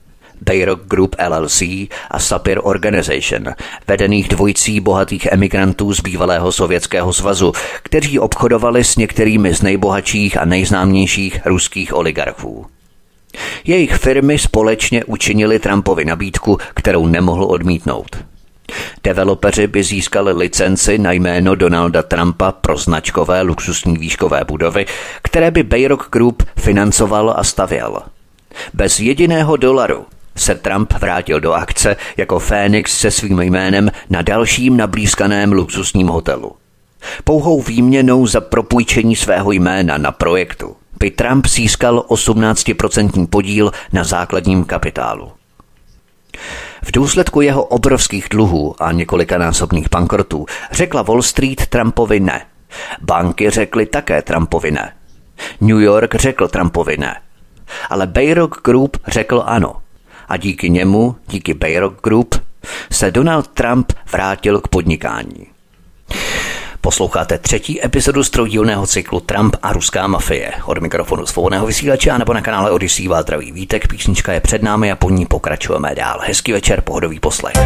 Bayrock 0.41 0.85
Group 0.85 1.17
LLC 1.29 1.63
a 2.11 2.19
Sapir 2.19 2.61
Organization, 2.63 3.45
vedených 3.89 4.29
dvojcí 4.29 4.81
bohatých 4.81 5.27
emigrantů 5.31 5.95
z 5.95 6.01
bývalého 6.01 6.53
Sovětského 6.53 7.13
svazu, 7.13 7.53
kteří 7.83 8.19
obchodovali 8.19 8.85
s 8.85 8.97
některými 8.97 9.55
z 9.55 9.63
nejbohatších 9.63 10.37
a 10.37 10.45
nejznámějších 10.45 11.47
ruských 11.47 11.95
oligarchů. 11.95 12.67
Jejich 13.65 13.95
firmy 13.95 14.39
společně 14.39 15.05
učinili 15.05 15.59
Trumpovi 15.59 16.05
nabídku, 16.05 16.59
kterou 16.75 17.07
nemohl 17.07 17.45
odmítnout. 17.45 18.17
Developeři 19.05 19.67
by 19.67 19.83
získali 19.83 20.33
licenci 20.33 20.99
na 20.99 21.13
jméno 21.13 21.55
Donalda 21.55 22.03
Trumpa 22.03 22.53
pro 22.53 22.77
značkové 22.77 23.43
luxusní 23.43 23.99
výškové 23.99 24.45
budovy, 24.45 24.87
které 25.23 25.51
by 25.51 25.63
Bayrock 25.63 26.11
Group 26.11 26.43
financoval 26.57 27.35
a 27.37 27.45
stavěl. 27.45 28.03
Bez 28.75 29.01
jediného 29.01 29.57
dolaru 29.57 30.05
se 30.37 30.55
Trump 30.55 30.93
vrátil 30.93 31.41
do 31.41 31.53
akce 31.53 31.97
jako 32.17 32.39
Fénix 32.39 32.99
se 32.99 33.11
svým 33.11 33.41
jménem 33.41 33.91
na 34.11 34.23
dalším 34.23 34.77
nablízkaném 34.77 35.53
luxusním 35.53 36.09
hotelu. 36.09 36.53
Pouhou 37.25 37.63
výměnou 37.63 38.27
za 38.27 38.41
propůjčení 38.41 39.17
svého 39.17 39.53
jména 39.53 39.99
na 39.99 40.13
projektu 40.13 40.77
by 40.99 41.11
Trump 41.11 41.47
získal 41.47 42.05
18% 42.09 43.27
podíl 43.27 43.73
na 43.93 44.05
základním 44.05 44.65
kapitálu. 44.65 45.33
V 46.83 46.93
důsledku 46.93 47.41
jeho 47.41 47.65
obrovských 47.65 48.27
dluhů 48.31 48.83
a 48.83 48.93
několikanásobných 48.93 49.91
bankrotů 49.91 50.47
řekla 50.73 51.03
Wall 51.03 51.23
Street 51.23 51.67
Trumpovi 51.67 52.21
ne. 52.21 52.47
Banky 53.01 53.51
řekly 53.51 53.87
také 53.87 54.23
Trumpovi 54.23 54.71
ne. 54.71 54.93
New 55.61 55.81
York 55.81 56.15
řekl 56.15 56.49
Trumpovi 56.49 56.97
ne. 56.97 57.21
Ale 57.91 58.07
Bayrock 58.07 58.63
Group 58.65 58.97
řekl 59.07 59.43
ano. 59.47 59.77
A 60.35 60.37
díky 60.37 60.71
němu, 60.71 61.17
díky 61.29 61.55
Bayrock 61.55 62.03
Group, 62.03 62.35
se 62.93 63.11
Donald 63.11 63.49
Trump 63.49 63.93
vrátil 64.13 64.61
k 64.61 64.69
podnikání. 64.69 65.47
Posloucháte 66.81 67.39
třetí 67.39 67.85
epizodu 67.85 68.25
z 68.25 68.31
troudílného 68.31 68.87
cyklu 68.87 69.21
Trump 69.21 69.57
a 69.63 69.73
ruská 69.73 70.07
mafie. 70.07 70.53
Od 70.65 70.79
mikrofonu 70.79 71.27
svobodného 71.27 71.67
vysílače 71.67 72.11
a 72.11 72.19
nebo 72.19 72.33
na 72.33 72.41
kanále 72.41 72.71
Odyssey 72.71 73.09
vás 73.09 73.23
zdraví 73.23 73.53
Vítek. 73.53 73.89
Písnička 73.89 74.33
je 74.33 74.41
před 74.41 74.63
námi 74.63 74.93
a 74.93 74.97
po 74.97 75.11
ní 75.11 75.27
pokračujeme 75.27 75.95
dál. 75.95 76.21
Hezký 76.23 76.53
večer, 76.53 76.81
pohodový 76.81 77.21
poslech. 77.21 77.57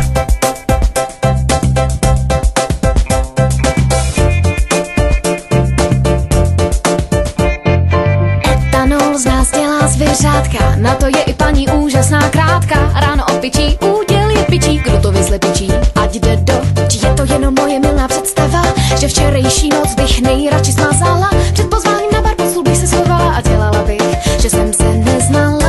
Zvěřátka, 9.99 10.77
na 10.77 10.95
to 10.95 11.07
je 11.07 11.23
i 11.23 11.35
paní 11.35 11.69
úžasná 11.69 12.31
krátka. 12.31 12.93
Ráno 13.01 13.25
opičí, 13.37 13.79
úděl 13.79 14.31
je 14.31 14.45
pičí, 14.45 14.79
kdo 14.79 15.01
to 15.01 15.13
vyzle 15.13 15.39
pičí, 15.39 15.69
ať 15.95 16.15
jde 16.15 16.37
do, 16.37 16.55
či 16.89 17.07
je 17.07 17.15
to 17.15 17.33
jenom 17.33 17.55
moje 17.59 17.81
milná 17.81 18.09
představa, 18.09 18.63
že 18.99 19.09
včerejší 19.09 19.69
noc 19.69 19.95
bych 19.95 20.23
nejradši 20.23 20.73
smazala, 20.73 21.31
před 21.53 21.71
pozváním 21.71 22.11
na 22.13 22.21
bar 22.21 22.35
bych 22.65 22.77
se 22.77 22.87
schovala 22.87 23.35
a 23.35 23.41
dělala 23.41 23.83
bych, 23.83 24.41
že 24.41 24.51
jsem 24.51 24.73
se 24.73 24.85
neznala, 24.85 25.68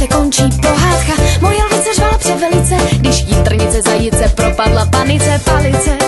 se 0.00 0.06
končí 0.06 0.42
pohádka. 0.62 1.12
Moje 1.40 1.64
lvice 1.64 1.94
řvala 1.94 2.18
převelice, 2.18 2.76
když 2.96 3.20
jí 3.20 3.34
trnice 3.44 3.82
zajice 3.82 4.32
propadla 4.36 4.86
panice, 4.86 5.40
palice. 5.44 5.99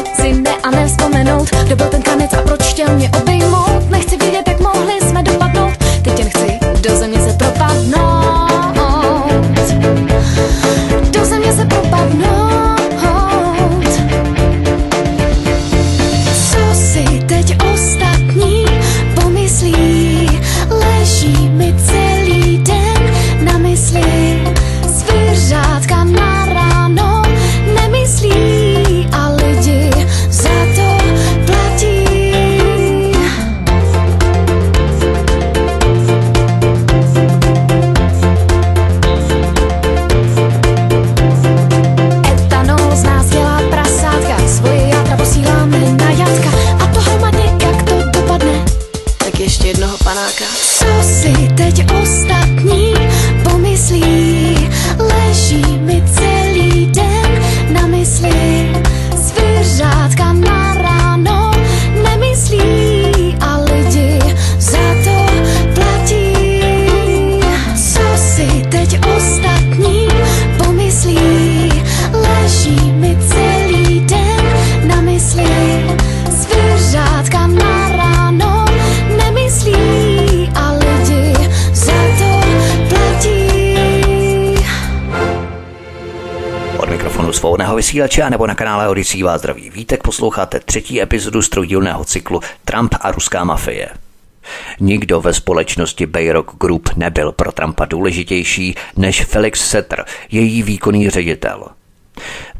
Vysílače 87.92 88.22
a 88.22 88.28
nebo 88.28 88.46
na 88.46 88.54
kanále 88.54 88.88
Odyssey 88.88 89.22
vás 89.22 89.40
zdraví 89.40 89.70
Vítek. 89.70 90.02
Posloucháte 90.02 90.60
třetí 90.60 91.02
epizodu 91.02 91.42
z 91.42 91.48
trojdílného 91.48 92.04
cyklu 92.04 92.40
Trump 92.64 92.94
a 93.00 93.10
ruská 93.10 93.44
mafie. 93.44 93.88
Nikdo 94.80 95.20
ve 95.20 95.34
společnosti 95.34 96.06
Bayrock 96.06 96.56
Group 96.60 96.90
nebyl 96.96 97.32
pro 97.32 97.52
Trumpa 97.52 97.84
důležitější 97.84 98.74
než 98.96 99.24
Felix 99.24 99.68
Setter, 99.70 100.04
její 100.30 100.62
výkonný 100.62 101.10
ředitel. 101.10 101.64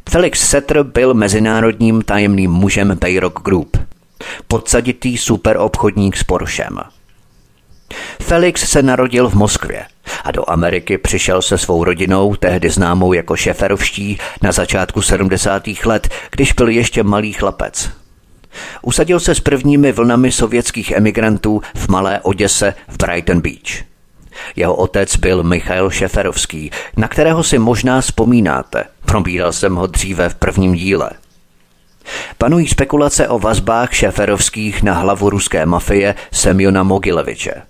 Felix 0.09 0.49
Setter 0.49 0.83
byl 0.83 1.15
mezinárodním 1.15 2.03
tajemným 2.03 2.51
mužem 2.51 2.99
Bayrock 3.01 3.43
Group. 3.43 3.77
Podsaditý 4.49 5.19
superobchodník 5.19 6.17
s 6.17 6.25
Porschem. 6.25 6.81
Felix 8.23 8.71
se 8.71 8.83
narodil 8.83 9.29
v 9.29 9.35
Moskvě 9.35 9.87
a 10.25 10.31
do 10.31 10.51
Ameriky 10.51 10.99
přišel 10.99 11.43
se 11.43 11.59
svou 11.59 11.85
rodinou, 11.85 12.37
tehdy 12.37 12.71
známou 12.71 13.13
jako 13.13 13.37
šeferovští, 13.37 14.19
na 14.43 14.53
začátku 14.53 15.03
70. 15.03 15.63
let, 15.85 16.09
když 16.31 16.53
byl 16.53 16.69
ještě 16.69 17.03
malý 17.03 17.33
chlapec. 17.33 17.91
Usadil 18.83 19.21
se 19.21 19.35
s 19.35 19.41
prvními 19.41 19.93
vlnami 19.93 20.33
sovětských 20.33 20.91
emigrantů 20.91 21.63
v 21.75 21.89
Malé 21.89 22.21
Oděse 22.21 22.75
v 22.89 22.97
Brighton 22.97 23.41
Beach. 23.41 23.85
Jeho 24.57 24.75
otec 24.75 25.17
byl 25.17 25.43
Michail 25.43 25.91
Šeferovský, 25.91 26.71
na 26.97 27.09
kterého 27.09 27.43
si 27.43 27.59
možná 27.59 28.01
vzpomínáte. 28.01 28.85
Probíral 29.05 29.53
jsem 29.53 29.75
ho 29.75 29.87
dříve 29.87 30.29
v 30.29 30.35
prvním 30.35 30.75
díle. 30.75 31.11
Panují 32.39 32.69
spekulace 32.69 33.29
o 33.29 33.39
vazbách 33.39 33.95
Šeferovských 33.95 34.83
na 34.83 34.95
hlavu 34.95 35.31
ruské 35.31 35.67
mafie 35.67 36.15
Semjona 36.33 36.83
Mogileviče. 36.83 37.63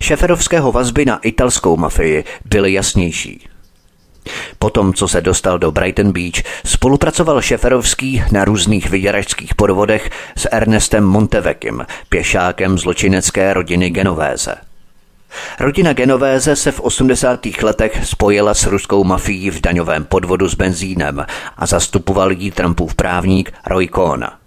Šeferovského 0.00 0.72
vazby 0.72 1.04
na 1.04 1.18
italskou 1.18 1.76
mafii 1.76 2.24
byly 2.44 2.72
jasnější. 2.72 3.48
Potom, 4.58 4.94
co 4.94 5.08
se 5.08 5.20
dostal 5.20 5.58
do 5.58 5.72
Brighton 5.72 6.12
Beach, 6.12 6.42
spolupracoval 6.64 7.42
Šeferovský 7.42 8.24
na 8.32 8.44
různých 8.44 8.90
vyděračských 8.90 9.54
podvodech 9.54 10.10
s 10.36 10.48
Ernestem 10.52 11.04
Montevekim, 11.04 11.86
pěšákem 12.08 12.78
zločinecké 12.78 13.54
rodiny 13.54 13.90
Genovéze. 13.90 14.54
Rodina 15.60 15.92
Genovéze 15.92 16.56
se 16.56 16.72
v 16.72 16.80
80. 16.80 17.46
letech 17.62 18.06
spojila 18.06 18.54
s 18.54 18.66
ruskou 18.66 19.04
mafií 19.04 19.50
v 19.50 19.60
daňovém 19.60 20.04
podvodu 20.04 20.48
s 20.48 20.54
benzínem 20.54 21.26
a 21.56 21.66
zastupoval 21.66 22.32
jí 22.32 22.50
Trumpův 22.50 22.94
právník 22.94 23.52
Roy 23.66 23.88
Cohn. 23.88 24.39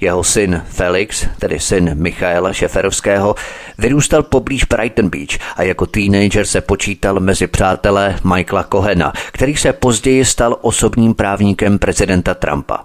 Jeho 0.00 0.24
syn 0.24 0.62
Felix, 0.68 1.26
tedy 1.38 1.60
syn 1.60 1.90
Michaela 1.94 2.52
Šeferovského, 2.52 3.34
vyrůstal 3.78 4.22
poblíž 4.22 4.64
Brighton 4.64 5.08
Beach 5.08 5.38
a 5.56 5.62
jako 5.62 5.86
teenager 5.86 6.46
se 6.46 6.60
počítal 6.60 7.20
mezi 7.20 7.46
přátelé 7.46 8.18
Michaela 8.34 8.64
Cohena, 8.72 9.12
který 9.32 9.56
se 9.56 9.72
později 9.72 10.24
stal 10.24 10.58
osobním 10.60 11.14
právníkem 11.14 11.78
prezidenta 11.78 12.34
Trumpa. 12.34 12.84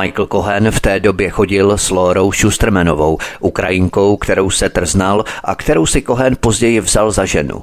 Michael 0.00 0.26
Cohen 0.26 0.70
v 0.70 0.80
té 0.80 1.00
době 1.00 1.30
chodil 1.30 1.78
s 1.78 1.90
Lorou 1.90 2.32
Schustermanovou, 2.32 3.18
Ukrajinkou, 3.40 4.16
kterou 4.16 4.50
se 4.50 4.68
trznal 4.68 5.24
a 5.44 5.54
kterou 5.54 5.86
si 5.86 6.02
Cohen 6.02 6.36
později 6.40 6.80
vzal 6.80 7.10
za 7.10 7.24
ženu. 7.24 7.62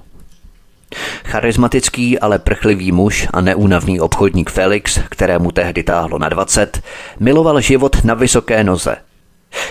Charismatický, 1.26 2.19
ale 2.19 2.39
prchlivý 2.39 2.91
muž 2.91 3.28
a 3.34 3.41
neúnavný 3.41 4.00
obchodník 4.00 4.50
Felix, 4.50 5.00
kterému 5.10 5.52
tehdy 5.52 5.84
táhlo 5.84 6.19
na 6.19 6.30
20, 6.30 6.82
miloval 7.19 7.62
život 7.62 8.04
na 8.04 8.13
vysoké 8.13 8.63
noze. 8.63 8.95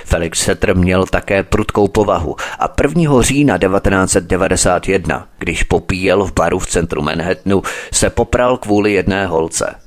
Felix 0.05 0.39
Setter 0.39 0.77
měl 0.77 1.07
také 1.07 1.43
prudkou 1.43 1.89
povahu 1.89 2.37
a 2.59 2.75
1. 2.83 3.23
října 3.23 3.59
1991, 3.59 5.29
když 5.39 5.63
popíjel 5.63 6.25
v 6.25 6.33
baru 6.33 6.59
v 6.59 6.67
centru 6.67 7.03
Manhattanu, 7.03 7.63
se 7.93 8.11
popral 8.11 8.57
kvůli 8.57 8.93
jedné 8.93 9.27
holce– 9.27 9.75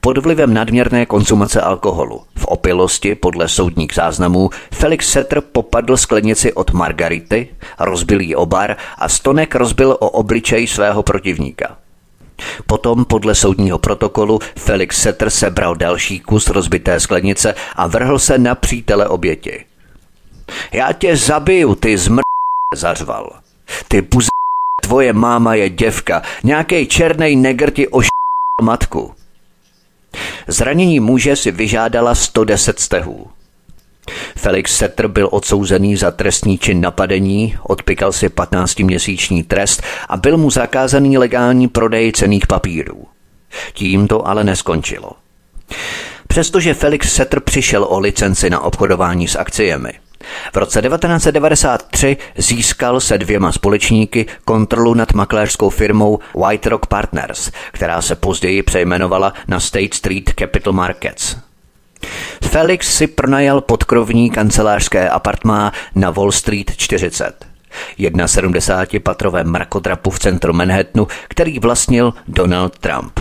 pod 0.00 0.18
vlivem 0.18 0.54
nadměrné 0.54 1.06
konzumace 1.06 1.60
alkoholu 1.60 2.22
v 2.36 2.44
opilosti 2.44 3.14
podle 3.14 3.48
soudních 3.48 3.94
záznamů 3.94 4.50
Felix 4.72 5.08
Setter 5.08 5.40
popadl 5.40 5.96
sklenici 5.96 6.52
od 6.52 6.70
Margarity, 6.70 7.48
rozbil 7.78 8.20
jí 8.20 8.36
obar 8.36 8.76
a 8.98 9.08
stonek 9.08 9.54
rozbil 9.54 9.90
o 10.00 10.10
obličej 10.10 10.66
svého 10.66 11.02
protivníka. 11.02 11.76
Potom 12.66 13.04
podle 13.04 13.34
soudního 13.34 13.78
protokolu 13.78 14.38
Felix 14.58 15.02
Setter 15.02 15.30
sebral 15.30 15.74
další 15.76 16.20
kus 16.20 16.48
rozbité 16.48 17.00
sklenice 17.00 17.54
a 17.76 17.86
vrhl 17.86 18.18
se 18.18 18.38
na 18.38 18.54
přítele 18.54 19.08
oběti. 19.08 19.64
Já 20.72 20.92
tě 20.92 21.16
zabiju, 21.16 21.74
ty 21.74 21.98
zmr... 21.98 22.20
zařval. 22.76 23.32
Ty 23.88 24.02
buz... 24.02 24.26
tvoje 24.82 25.12
máma 25.12 25.54
je 25.54 25.70
děvka, 25.70 26.22
nějaký 26.44 26.86
černý 26.86 27.36
negr 27.36 27.70
ti 27.70 27.88
oš... 27.88 28.06
matku. 28.62 29.14
Zranění 30.48 31.00
muže 31.00 31.36
si 31.36 31.50
vyžádala 31.50 32.14
110 32.14 32.80
stehů. 32.80 33.26
Felix 34.36 34.76
Setter 34.76 35.08
byl 35.08 35.28
odsouzený 35.32 35.96
za 35.96 36.10
trestní 36.10 36.58
čin 36.58 36.80
napadení, 36.80 37.56
odpikal 37.62 38.12
si 38.12 38.28
15-měsíční 38.28 39.44
trest 39.44 39.82
a 40.08 40.16
byl 40.16 40.36
mu 40.36 40.50
zakázaný 40.50 41.18
legální 41.18 41.68
prodej 41.68 42.12
cených 42.12 42.46
papírů. 42.46 43.04
Tím 43.72 44.08
to 44.08 44.28
ale 44.28 44.44
neskončilo. 44.44 45.10
Přestože 46.28 46.74
Felix 46.74 47.12
Setter 47.12 47.40
přišel 47.40 47.84
o 47.84 47.98
licenci 47.98 48.50
na 48.50 48.60
obchodování 48.60 49.28
s 49.28 49.36
akciemi, 49.36 49.92
v 50.52 50.56
roce 50.56 50.82
1993 50.82 52.16
získal 52.36 53.00
se 53.00 53.18
dvěma 53.18 53.52
společníky 53.52 54.26
kontrolu 54.44 54.94
nad 54.94 55.12
makléřskou 55.12 55.70
firmou 55.70 56.18
White 56.46 56.66
Rock 56.66 56.86
Partners, 56.86 57.50
která 57.72 58.02
se 58.02 58.14
později 58.14 58.62
přejmenovala 58.62 59.32
na 59.48 59.60
State 59.60 59.94
Street 59.94 60.30
Capital 60.38 60.72
Markets. 60.72 61.36
Felix 62.42 62.96
si 62.96 63.06
pronajal 63.06 63.60
podkrovní 63.60 64.30
kancelářské 64.30 65.08
apartmá 65.08 65.72
na 65.94 66.10
Wall 66.10 66.32
Street 66.32 66.76
40. 66.76 67.46
71-patrové 67.98 69.44
mrakodrapu 69.44 70.10
v 70.10 70.18
centru 70.18 70.52
Manhattanu, 70.52 71.06
který 71.28 71.58
vlastnil 71.58 72.14
Donald 72.28 72.78
Trump. 72.78 73.20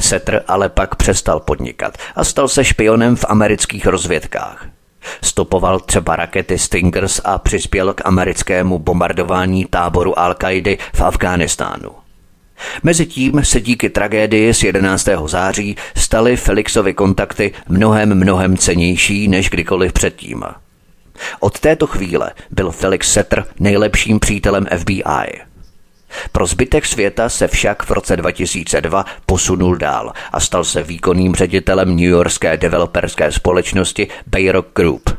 Setr 0.00 0.42
ale 0.48 0.68
pak 0.68 0.94
přestal 0.94 1.40
podnikat 1.40 1.98
a 2.16 2.24
stal 2.24 2.48
se 2.48 2.64
špionem 2.64 3.16
v 3.16 3.24
amerických 3.28 3.86
rozvědkách. 3.86 4.66
Stopoval 5.22 5.80
třeba 5.80 6.16
rakety 6.16 6.58
Stingers 6.58 7.20
a 7.24 7.38
přispěl 7.38 7.94
k 7.94 8.00
americkému 8.04 8.78
bombardování 8.78 9.64
táboru 9.64 10.18
al 10.18 10.34
qaidi 10.34 10.78
v 10.94 11.00
Afghánistánu. 11.00 11.90
Mezitím 12.82 13.44
se 13.44 13.60
díky 13.60 13.90
tragédii 13.90 14.54
z 14.54 14.62
11. 14.62 15.08
září 15.26 15.76
staly 15.96 16.36
Felixovi 16.36 16.94
kontakty 16.94 17.52
mnohem, 17.68 18.14
mnohem 18.14 18.56
cenější 18.56 19.28
než 19.28 19.50
kdykoliv 19.50 19.92
předtím. 19.92 20.44
Od 21.40 21.60
této 21.60 21.86
chvíle 21.86 22.30
byl 22.50 22.70
Felix 22.70 23.12
Setter 23.12 23.44
nejlepším 23.60 24.20
přítelem 24.20 24.66
FBI– 24.78 25.42
pro 26.32 26.46
zbytek 26.46 26.86
světa 26.86 27.28
se 27.28 27.48
však 27.48 27.82
v 27.82 27.90
roce 27.90 28.16
2002 28.16 29.04
posunul 29.26 29.76
dál 29.76 30.12
a 30.32 30.40
stal 30.40 30.64
se 30.64 30.82
výkonným 30.82 31.34
ředitelem 31.34 31.88
New 31.88 32.08
Yorkské 32.08 32.56
developerské 32.56 33.32
společnosti 33.32 34.08
Bayrock 34.26 34.68
Group. 34.74 35.10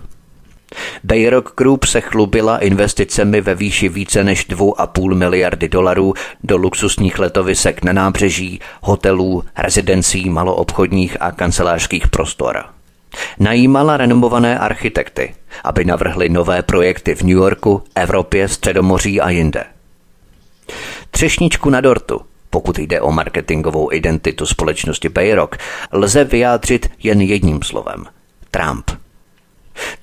Bayrock 1.03 1.55
Group 1.57 1.85
se 1.85 2.01
chlubila 2.01 2.57
investicemi 2.57 3.41
ve 3.41 3.55
výši 3.55 3.89
více 3.89 4.23
než 4.23 4.49
2,5 4.49 5.15
miliardy 5.15 5.69
dolarů 5.69 6.13
do 6.43 6.57
luxusních 6.57 7.19
letovisek 7.19 7.83
na 7.83 7.93
nábřeží, 7.93 8.59
hotelů, 8.81 9.43
rezidencí, 9.57 10.29
maloobchodních 10.29 11.17
a 11.19 11.31
kancelářských 11.31 12.07
prostor. 12.07 12.63
Najímala 13.39 13.97
renomované 13.97 14.59
architekty, 14.59 15.35
aby 15.63 15.85
navrhli 15.85 16.29
nové 16.29 16.61
projekty 16.61 17.15
v 17.15 17.21
New 17.21 17.37
Yorku, 17.37 17.83
Evropě, 17.95 18.47
Středomoří 18.47 19.21
a 19.21 19.29
jinde. 19.29 19.72
Třešničku 21.11 21.69
na 21.69 21.81
dortu, 21.81 22.21
pokud 22.49 22.79
jde 22.79 23.01
o 23.01 23.11
marketingovou 23.11 23.91
identitu 23.91 24.45
společnosti 24.45 25.09
Bayrock, 25.09 25.57
lze 25.91 26.23
vyjádřit 26.23 26.89
jen 27.03 27.21
jedním 27.21 27.63
slovem. 27.63 28.05
Trump. 28.51 28.91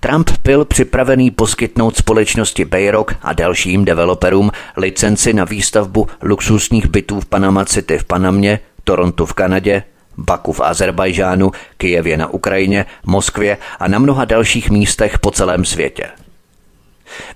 Trump 0.01 0.31
byl 0.45 0.65
připravený 0.65 1.31
poskytnout 1.31 1.97
společnosti 1.97 2.65
Bayrock 2.65 3.15
a 3.23 3.33
dalším 3.33 3.85
developerům 3.85 4.51
licenci 4.77 5.33
na 5.33 5.45
výstavbu 5.45 6.07
luxusních 6.23 6.87
bytů 6.87 7.21
v 7.21 7.27
Panama 7.27 7.65
City 7.65 7.99
v 7.99 8.05
Panamě, 8.05 8.61
Torontu 8.85 9.27
v 9.27 9.33
Kanadě, 9.33 9.83
Baku 10.17 10.53
v 10.53 10.61
Azerbajžánu, 10.61 11.53
Kijevě 11.77 12.17
na 12.17 12.27
Ukrajině, 12.27 12.87
Moskvě 13.07 13.59
a 13.79 13.89
na 13.89 13.99
mnoha 13.99 14.25
dalších 14.25 14.71
místech 14.71 15.19
po 15.19 15.31
celém 15.31 15.65
světě. 15.65 16.07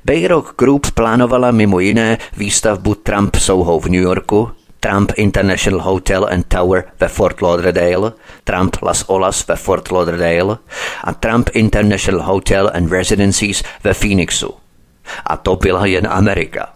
Bayrock 0.05 0.57
Group 0.59 0.87
plánovala 0.95 1.51
mimo 1.51 1.81
jiné 1.81 2.19
výstavbu 2.37 2.95
Trump 2.95 3.37
Soho 3.37 3.81
v 3.81 3.89
New 3.89 4.03
Yorku, 4.03 4.51
Trump 4.81 5.13
International 5.17 5.81
Hotel 5.81 6.29
and 6.31 6.45
Tower 6.49 6.85
ve 7.01 7.09
Fort 7.09 7.43
Lauderdale, 7.43 8.13
Trump 8.45 8.77
Las 8.83 9.05
Olas 9.09 9.49
ve 9.49 9.57
Fort 9.57 9.91
Lauderdale 9.91 10.57
a 11.05 11.13
Trump 11.13 11.51
International 11.55 12.21
Hotel 12.21 12.71
and 12.75 12.93
Residencies 12.93 13.63
ve 13.85 13.95
Phoenixu. 13.95 14.55
A 15.27 15.37
to 15.37 15.57
byla 15.57 15.87
jen 15.87 16.07
Amerika. 16.11 16.69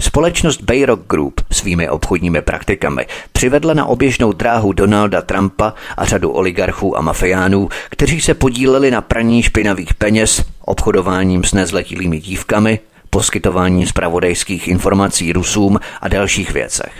Společnost 0.00 0.62
Bayrock 0.62 1.06
Group 1.06 1.40
svými 1.52 1.88
obchodními 1.88 2.42
praktikami 2.42 3.06
přivedla 3.32 3.74
na 3.74 3.86
oběžnou 3.86 4.32
dráhu 4.32 4.72
Donalda 4.72 5.22
Trumpa 5.22 5.74
a 5.96 6.04
řadu 6.04 6.30
oligarchů 6.30 6.98
a 6.98 7.00
mafiánů, 7.00 7.68
kteří 7.90 8.20
se 8.20 8.34
podíleli 8.34 8.90
na 8.90 9.00
praní 9.00 9.42
špinavých 9.42 9.94
peněz, 9.94 10.44
obchodováním 10.60 11.44
s 11.44 11.52
nezletilými 11.52 12.20
dívkami, 12.20 12.80
poskytování 13.10 13.86
zpravodajských 13.86 14.68
informací 14.68 15.32
Rusům 15.32 15.80
a 16.00 16.08
dalších 16.08 16.52
věcech. 16.52 16.92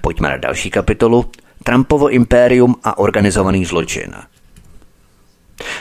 Pojďme 0.00 0.28
na 0.28 0.36
další 0.36 0.70
kapitolu 0.70 1.30
Trumpovo 1.64 2.08
impérium 2.08 2.76
a 2.84 2.98
organizovaný 2.98 3.64
zločin– 3.64 4.14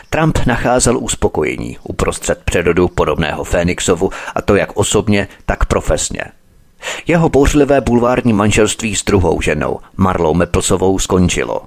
Trump 0.09 0.39
nacházel 0.45 0.97
uspokojení 0.97 1.77
uprostřed 1.83 2.41
předodu 2.45 2.87
podobného 2.87 3.43
Fénixovu, 3.43 4.09
a 4.35 4.41
to 4.41 4.55
jak 4.55 4.77
osobně, 4.77 5.27
tak 5.45 5.65
profesně. 5.65 6.21
Jeho 7.07 7.29
bouřlivé 7.29 7.81
bulvární 7.81 8.33
manželství 8.33 8.95
s 8.95 9.03
druhou 9.03 9.41
ženou, 9.41 9.79
Marlou 9.97 10.33
Meplsovou, 10.33 10.99
skončilo. 10.99 11.61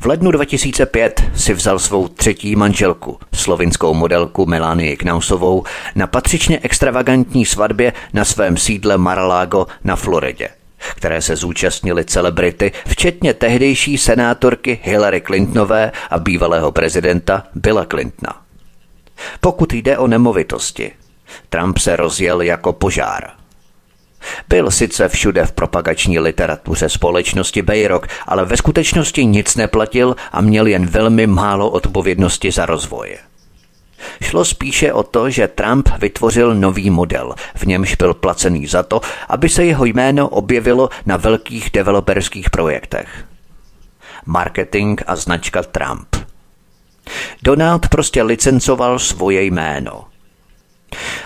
V 0.00 0.06
lednu 0.06 0.30
2005 0.30 1.22
si 1.34 1.54
vzal 1.54 1.78
svou 1.78 2.08
třetí 2.08 2.56
manželku, 2.56 3.18
slovinskou 3.34 3.94
modelku 3.94 4.46
Melanie 4.46 4.96
Knausovou, 4.96 5.64
na 5.94 6.06
patřičně 6.06 6.60
extravagantní 6.62 7.46
svatbě 7.46 7.92
na 8.12 8.24
svém 8.24 8.56
sídle 8.56 8.98
Mar-a-Lago 8.98 9.66
na 9.84 9.96
Floridě 9.96 10.48
které 10.78 11.22
se 11.22 11.36
zúčastnili 11.36 12.04
celebrity, 12.04 12.72
včetně 12.86 13.34
tehdejší 13.34 13.98
senátorky 13.98 14.80
Hillary 14.82 15.20
Clintonové 15.20 15.92
a 16.10 16.18
bývalého 16.18 16.72
prezidenta 16.72 17.42
Billa 17.54 17.84
Clintona. 17.84 18.42
Pokud 19.40 19.72
jde 19.72 19.98
o 19.98 20.06
nemovitosti, 20.06 20.92
Trump 21.48 21.78
se 21.78 21.96
rozjel 21.96 22.40
jako 22.40 22.72
požár. 22.72 23.30
Byl 24.48 24.70
sice 24.70 25.08
všude 25.08 25.46
v 25.46 25.52
propagační 25.52 26.18
literatuře 26.18 26.88
společnosti 26.88 27.62
Bayrock, 27.62 28.06
ale 28.26 28.44
ve 28.44 28.56
skutečnosti 28.56 29.24
nic 29.24 29.56
neplatil 29.56 30.16
a 30.32 30.40
měl 30.40 30.66
jen 30.66 30.86
velmi 30.86 31.26
málo 31.26 31.70
odpovědnosti 31.70 32.50
za 32.50 32.66
rozvoj. 32.66 33.16
Šlo 34.22 34.44
spíše 34.44 34.92
o 34.92 35.02
to, 35.02 35.30
že 35.30 35.48
Trump 35.48 35.88
vytvořil 35.98 36.54
nový 36.54 36.90
model, 36.90 37.34
v 37.54 37.66
němž 37.66 37.94
byl 37.94 38.14
placený 38.14 38.66
za 38.66 38.82
to, 38.82 39.00
aby 39.28 39.48
se 39.48 39.64
jeho 39.64 39.84
jméno 39.84 40.28
objevilo 40.28 40.88
na 41.06 41.16
velkých 41.16 41.70
developerských 41.70 42.50
projektech. 42.50 43.24
Marketing 44.26 45.00
a 45.06 45.16
značka 45.16 45.62
Trump. 45.62 46.16
Donald 47.42 47.88
prostě 47.88 48.22
licencoval 48.22 48.98
svoje 48.98 49.42
jméno. 49.42 50.04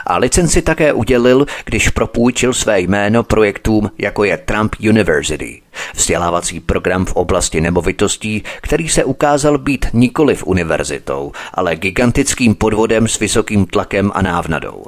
A 0.07 0.19
licenci 0.19 0.63
také 0.63 0.93
udělil, 0.93 1.47
když 1.65 1.89
propůjčil 1.89 2.55
své 2.55 2.81
jméno 2.81 3.23
projektům, 3.23 3.91
jako 3.99 4.25
je 4.25 4.37
Trump 4.37 4.77
University, 4.89 5.63
vzdělávací 5.95 6.61
program 6.61 7.05
v 7.05 7.13
oblasti 7.13 7.61
nemovitostí, 7.61 8.43
který 8.61 8.89
se 8.89 9.05
ukázal 9.05 9.59
být 9.59 9.87
nikoliv 9.93 10.47
univerzitou, 10.47 11.33
ale 11.55 11.77
gigantickým 11.77 12.55
podvodem 12.55 13.09
s 13.09 13.19
vysokým 13.19 13.67
tlakem 13.67 14.11
a 14.15 14.23
návnadou. 14.23 14.85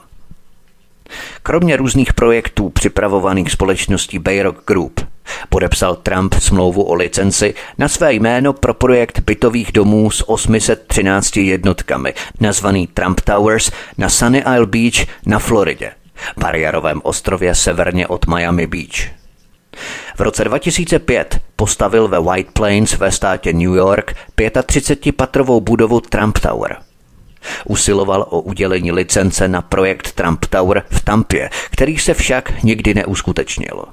Kromě 1.42 1.76
různých 1.76 2.14
projektů 2.14 2.70
připravovaných 2.70 3.52
společností 3.52 4.18
Bayrock 4.18 4.66
Group 4.66 5.00
podepsal 5.48 5.96
Trump 5.96 6.34
smlouvu 6.34 6.82
o 6.82 6.94
licenci 6.94 7.54
na 7.78 7.88
své 7.88 8.12
jméno 8.12 8.52
pro 8.52 8.74
projekt 8.74 9.20
bytových 9.20 9.72
domů 9.72 10.10
s 10.10 10.28
813 10.28 11.36
jednotkami, 11.36 12.14
nazvaný 12.40 12.86
Trump 12.86 13.20
Towers 13.20 13.70
na 13.98 14.08
Sunny 14.08 14.38
Isle 14.38 14.66
Beach 14.66 15.06
na 15.26 15.38
Floridě, 15.38 15.92
bariérovém 16.36 17.00
ostrově 17.04 17.54
severně 17.54 18.06
od 18.06 18.26
Miami 18.26 18.66
Beach. 18.66 19.12
V 20.16 20.20
roce 20.20 20.44
2005 20.44 21.40
postavil 21.56 22.08
ve 22.08 22.20
White 22.20 22.50
Plains 22.52 22.92
ve 22.98 23.12
státě 23.12 23.52
New 23.52 23.74
York 23.74 24.16
35-patrovou 24.36 25.60
budovu 25.60 26.00
Trump 26.00 26.38
Tower– 26.38 26.76
Usiloval 27.64 28.26
o 28.30 28.40
udělení 28.40 28.92
licence 28.92 29.48
na 29.48 29.62
projekt 29.62 30.12
Trump 30.12 30.46
Tower 30.46 30.82
v 30.90 31.04
Tampě, 31.04 31.50
který 31.70 31.98
se 31.98 32.14
však 32.14 32.62
nikdy 32.62 32.94
neuskutečnil. 32.94 33.84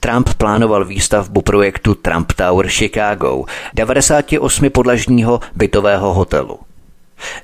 Trump 0.00 0.34
plánoval 0.34 0.84
výstavbu 0.84 1.42
projektu 1.42 1.94
Trump 1.94 2.32
Tower 2.32 2.68
Chicago, 2.68 3.44
98 3.74 4.70
podlažního 4.70 5.40
bytového 5.54 6.14
hotelu. 6.14 6.58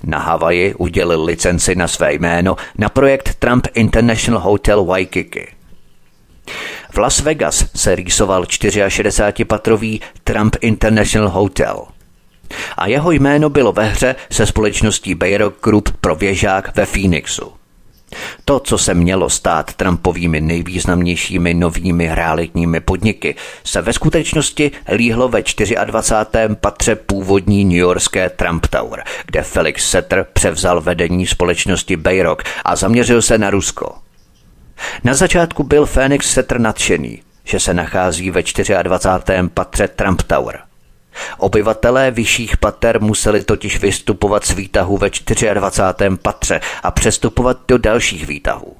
Na 0.04 0.18
Havaji 0.18 0.74
udělil 0.74 1.24
licenci 1.24 1.74
na 1.74 1.88
své 1.88 2.14
jméno 2.14 2.56
na 2.78 2.88
projekt 2.88 3.34
Trump 3.34 3.66
International 3.74 4.40
Hotel 4.40 4.84
Waikiki. 4.84 5.48
V 6.90 6.98
Las 6.98 7.20
Vegas 7.20 7.64
se 7.74 7.94
rýsoval 7.94 8.42
64-patrový 8.42 10.00
Trump 10.24 10.56
International 10.60 11.28
Hotel– 11.28 11.84
a 12.76 12.86
jeho 12.86 13.10
jméno 13.10 13.50
bylo 13.50 13.72
ve 13.72 13.84
hře 13.84 14.16
se 14.30 14.46
společností 14.46 15.14
Bayrock 15.14 15.64
Group 15.64 15.96
pro 16.00 16.14
věžák 16.14 16.76
ve 16.76 16.86
Phoenixu. 16.86 17.59
To, 18.44 18.60
co 18.60 18.78
se 18.78 18.94
mělo 18.94 19.30
stát 19.30 19.74
Trumpovými 19.74 20.40
nejvýznamnějšími 20.40 21.54
novými 21.54 22.14
realitními 22.14 22.80
podniky, 22.80 23.34
se 23.64 23.82
ve 23.82 23.92
skutečnosti 23.92 24.70
líhlo 24.92 25.28
ve 25.28 25.42
24. 25.84 26.54
patře 26.60 26.96
původní 26.96 27.64
newyorské 27.64 28.28
Trump 28.30 28.66
Tower, 28.66 29.04
kde 29.26 29.42
Felix 29.42 29.90
Setter 29.90 30.26
převzal 30.32 30.80
vedení 30.80 31.26
společnosti 31.26 31.96
Bayrock 31.96 32.42
a 32.64 32.76
zaměřil 32.76 33.22
se 33.22 33.38
na 33.38 33.50
Rusko. 33.50 33.94
Na 35.04 35.14
začátku 35.14 35.62
byl 35.62 35.86
Phoenix 35.86 36.32
Setter 36.32 36.60
nadšený, 36.60 37.22
že 37.44 37.60
se 37.60 37.74
nachází 37.74 38.30
ve 38.30 38.42
24. 38.82 39.48
patře 39.54 39.88
Trump 39.88 40.22
Tower– 40.22 40.60
Obyvatelé 41.38 42.10
vyšších 42.10 42.56
pater 42.56 43.00
museli 43.00 43.44
totiž 43.44 43.80
vystupovat 43.80 44.46
z 44.46 44.50
výtahu 44.50 44.96
ve 44.96 45.10
24. 45.54 46.16
patře 46.22 46.60
a 46.82 46.90
přestupovat 46.90 47.56
do 47.68 47.78
dalších 47.78 48.26
výtahů. 48.26 48.76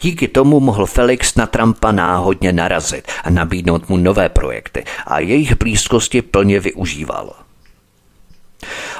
Díky 0.00 0.28
tomu 0.28 0.60
mohl 0.60 0.86
Felix 0.86 1.34
na 1.34 1.46
Trumpa 1.46 1.92
náhodně 1.92 2.52
narazit 2.52 3.08
a 3.24 3.30
nabídnout 3.30 3.88
mu 3.88 3.96
nové 3.96 4.28
projekty 4.28 4.84
a 5.06 5.18
jejich 5.18 5.56
blízkosti 5.56 6.22
plně 6.22 6.60
využíval. 6.60 7.32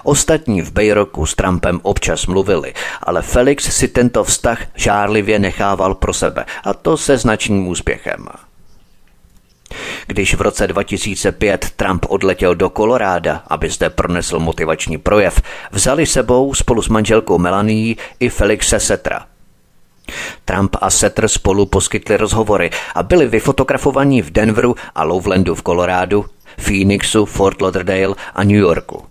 Ostatní 0.03 0.63
v 0.63 0.73
Bejroku 0.73 1.27
s 1.27 1.35
Trumpem 1.35 1.81
občas 1.83 2.27
mluvili, 2.27 2.75
ale 3.03 3.23
Felix 3.23 3.77
si 3.77 3.89
tento 3.89 4.25
vztah 4.25 4.59
žárlivě 4.75 5.39
nechával 5.39 5.95
pro 5.95 6.13
sebe 6.13 6.45
a 6.65 6.75
to 6.75 6.97
se 6.97 7.19
značným 7.19 7.69
úspěchem. 7.69 8.27
Když 10.07 10.35
v 10.35 10.41
roce 10.41 10.67
2005 10.67 11.71
Trump 11.77 12.07
odletěl 12.09 12.55
do 12.55 12.71
Koloráda, 12.71 13.43
aby 13.47 13.71
zde 13.71 13.91
pronesl 13.91 14.39
motivační 14.39 14.99
projev, 14.99 15.43
vzali 15.73 16.07
sebou 16.07 16.55
spolu 16.55 16.83
s 16.83 16.89
manželkou 16.89 17.39
Melanie 17.39 17.95
i 18.21 18.29
Felixe 18.29 18.81
Setra. 18.81 19.27
Trump 20.45 20.77
a 20.81 20.91
Setter 20.91 21.29
spolu 21.29 21.67
poskytli 21.67 22.17
rozhovory 22.17 22.71
a 22.95 23.03
byli 23.03 23.27
vyfotografovaní 23.27 24.23
v 24.23 24.31
Denveru 24.31 24.75
a 24.95 25.05
Lovelandu 25.05 25.55
v 25.55 25.63
Kolorádu, 25.63 26.25
Phoenixu, 26.59 27.25
Fort 27.25 27.61
Lauderdale 27.63 28.15
a 28.35 28.45
New 28.45 28.57
Yorku. 28.57 29.05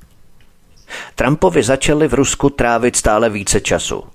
Trumpovi 1.15 1.63
začali 1.63 2.08
v 2.08 2.13
Rusku 2.13 2.50
trávit 2.50 2.96
stále 2.96 3.30
více 3.30 3.62
času– 3.62 4.04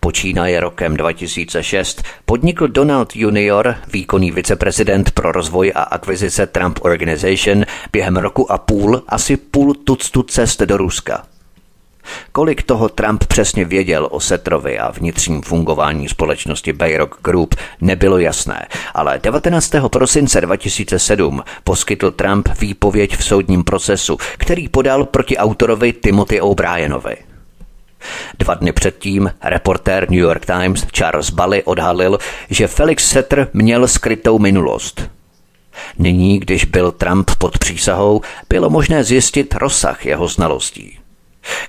Počínaje 0.00 0.60
rokem 0.60 0.96
2006 0.96 2.02
podnikl 2.24 2.68
Donald 2.68 3.16
Junior, 3.16 3.74
výkonný 3.92 4.30
viceprezident 4.30 5.10
pro 5.10 5.32
rozvoj 5.32 5.72
a 5.74 5.82
akvizice 5.82 6.46
Trump 6.46 6.78
Organization, 6.82 7.64
během 7.92 8.16
roku 8.16 8.52
a 8.52 8.58
půl 8.58 9.02
asi 9.08 9.36
půl 9.36 9.74
tuctu 9.74 10.22
cest 10.22 10.60
do 10.62 10.76
Ruska. 10.76 11.22
Kolik 12.32 12.62
toho 12.62 12.88
Trump 12.88 13.24
přesně 13.24 13.64
věděl 13.64 14.08
o 14.10 14.20
Setrovi 14.20 14.78
a 14.78 14.90
vnitřním 14.90 15.42
fungování 15.42 16.08
společnosti 16.08 16.72
Bayrock 16.72 17.22
Group 17.24 17.54
nebylo 17.80 18.18
jasné, 18.18 18.66
ale 18.94 19.20
19. 19.22 19.72
prosince 19.92 20.40
2007 20.40 21.42
poskytl 21.64 22.10
Trump 22.10 22.48
výpověď 22.60 23.16
v 23.16 23.24
soudním 23.24 23.64
procesu, 23.64 24.16
který 24.38 24.68
podal 24.68 25.04
proti 25.04 25.36
autorovi 25.36 25.92
Timothy 25.92 26.40
O'Brienovi. 26.40 27.27
Dva 28.38 28.54
dny 28.54 28.72
předtím 28.72 29.32
reportér 29.42 30.10
New 30.10 30.20
York 30.20 30.46
Times 30.46 30.86
Charles 30.92 31.30
Bally 31.30 31.62
odhalil, 31.62 32.18
že 32.50 32.66
Felix 32.66 33.10
Setter 33.10 33.48
měl 33.52 33.88
skrytou 33.88 34.38
minulost. 34.38 35.10
Nyní, 35.98 36.38
když 36.38 36.64
byl 36.64 36.92
Trump 36.92 37.30
pod 37.38 37.58
přísahou, 37.58 38.20
bylo 38.48 38.70
možné 38.70 39.04
zjistit 39.04 39.54
rozsah 39.54 40.06
jeho 40.06 40.28
znalostí. 40.28 40.98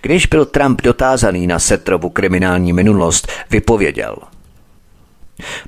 Když 0.02 0.26
byl 0.26 0.46
Trump 0.46 0.82
dotázaný 0.82 1.48
na 1.48 1.60
Settrovu 1.60 2.10
kriminální 2.10 2.74
minulost, 2.74 3.32
vypověděl. 3.50 4.16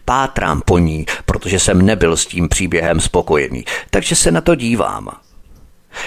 Pátrám 0.06 0.62
po 0.66 0.78
ní, 0.78 1.06
protože 1.26 1.60
jsem 1.60 1.86
nebyl 1.86 2.18
s 2.18 2.26
tím 2.26 2.50
příběhem 2.50 3.00
spokojený, 3.00 3.66
takže 3.90 4.16
se 4.16 4.32
na 4.32 4.42
to 4.42 4.56
dívám– 4.56 5.10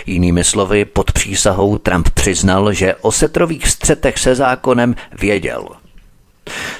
Jinými 0.06 0.44
slovy, 0.44 0.84
pod 0.84 1.12
přísahou 1.12 1.78
Trump 1.78 2.10
přiznal, 2.10 2.72
že 2.72 2.94
o 2.94 3.12
setrových 3.12 3.68
střetech 3.68 4.18
se 4.18 4.34
zákonem 4.34 4.94
věděl. 5.20 5.68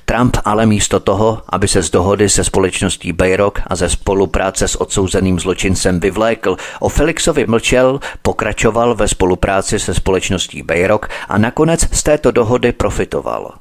Trump 0.05 0.37
ale 0.45 0.67
místo 0.67 1.01
toho, 1.01 1.43
aby 1.49 1.69
se 1.69 1.83
z 1.83 1.91
dohody 1.91 2.29
se 2.29 2.45
společností 2.45 3.13
Bayrock 3.13 3.61
a 3.67 3.77
ze 3.77 3.89
spolupráce 3.89 4.69
s 4.69 4.81
odsouzeným 4.81 5.41
zločincem 5.41 6.01
vyvlékl, 6.01 6.57
o 6.81 6.89
Felixovi 6.89 7.47
mlčel, 7.47 8.01
pokračoval 8.23 8.95
ve 8.95 9.09
spolupráci 9.09 9.79
se 9.79 9.95
společností 9.95 10.63
Bayrock 10.63 11.09
a 11.29 11.39
nakonec 11.39 11.97
z 11.97 12.03
této 12.03 12.31
dohody 12.31 12.73
profitoval. 12.73 13.53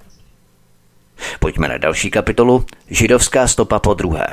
Pojďme 1.39 1.67
na 1.67 1.77
další 1.77 2.11
kapitolu. 2.11 2.65
Židovská 2.89 3.47
stopa 3.47 3.79
po 3.79 3.93
druhé. 3.93 4.27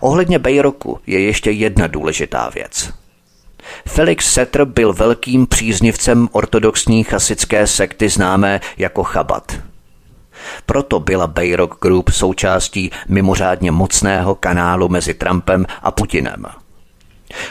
Ohledně 0.00 0.38
Bayroku 0.38 1.00
je 1.06 1.20
ještě 1.20 1.50
jedna 1.50 1.86
důležitá 1.86 2.50
věc– 2.54 2.92
Felix 3.86 4.32
Setter 4.32 4.64
byl 4.64 4.92
velkým 4.92 5.46
příznivcem 5.46 6.28
ortodoxní 6.32 7.04
chasické 7.04 7.66
sekty 7.66 8.08
známé 8.08 8.60
jako 8.76 9.04
Chabat. 9.04 9.52
Proto 10.66 11.00
byla 11.00 11.26
Bayrock 11.26 11.80
Group 11.82 12.10
součástí 12.10 12.90
mimořádně 13.08 13.70
mocného 13.70 14.34
kanálu 14.34 14.88
mezi 14.88 15.14
Trumpem 15.14 15.66
a 15.82 15.90
Putinem. 15.90 16.46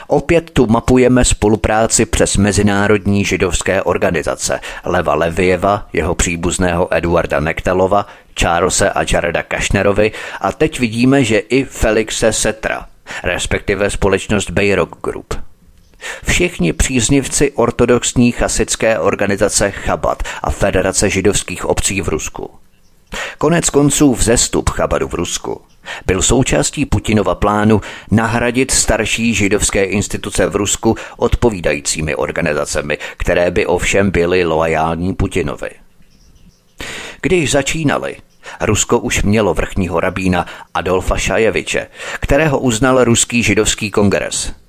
Opět 0.07 0.51
tu 0.51 0.67
mapujeme 0.67 1.25
spolupráci 1.25 2.05
přes 2.05 2.37
mezinárodní 2.37 3.25
židovské 3.25 3.83
organizace 3.83 4.59
Leva 4.85 5.15
Levieva, 5.15 5.87
jeho 5.93 6.15
příbuzného 6.15 6.95
Eduarda 6.95 7.39
Nektalova, 7.39 8.07
Charlesa 8.39 8.89
a 8.89 9.05
Jareda 9.13 9.43
Kašnerovi 9.43 10.11
a 10.41 10.51
teď 10.51 10.79
vidíme, 10.79 11.23
že 11.23 11.37
i 11.37 11.63
Felixe 11.63 12.33
Setra, 12.33 12.85
respektive 13.23 13.89
společnost 13.89 14.49
Bayrock 14.49 14.95
Group– 15.03 15.33
Všichni 16.27 16.73
příznivci 16.73 17.51
ortodoxní 17.51 18.31
chasické 18.31 18.99
organizace 18.99 19.71
Chabad 19.71 20.23
a 20.43 20.51
Federace 20.51 21.09
židovských 21.09 21.65
obcí 21.65 22.01
v 22.01 22.07
Rusku. 22.07 22.49
Konec 23.37 23.69
konců 23.69 24.13
vzestup 24.13 24.69
Chabadu 24.69 25.07
v 25.07 25.13
Rusku 25.13 25.61
byl 26.05 26.21
součástí 26.21 26.85
Putinova 26.85 27.35
plánu 27.35 27.81
nahradit 28.11 28.71
starší 28.71 29.33
židovské 29.33 29.83
instituce 29.83 30.47
v 30.47 30.55
Rusku 30.55 30.95
odpovídajícími 31.17 32.15
organizacemi, 32.15 32.97
které 33.17 33.51
by 33.51 33.65
ovšem 33.65 34.11
byly 34.11 34.45
loajální 34.45 35.15
Putinovi. 35.15 35.69
Když 37.21 37.51
začínali, 37.51 38.15
Rusko 38.61 38.99
už 38.99 39.23
mělo 39.23 39.53
vrchního 39.53 39.99
rabína 39.99 40.45
Adolfa 40.73 41.17
Šajeviče, 41.17 41.87
kterého 42.19 42.59
uznal 42.59 43.03
ruský 43.03 43.43
židovský 43.43 43.91
kongres– 43.91 44.53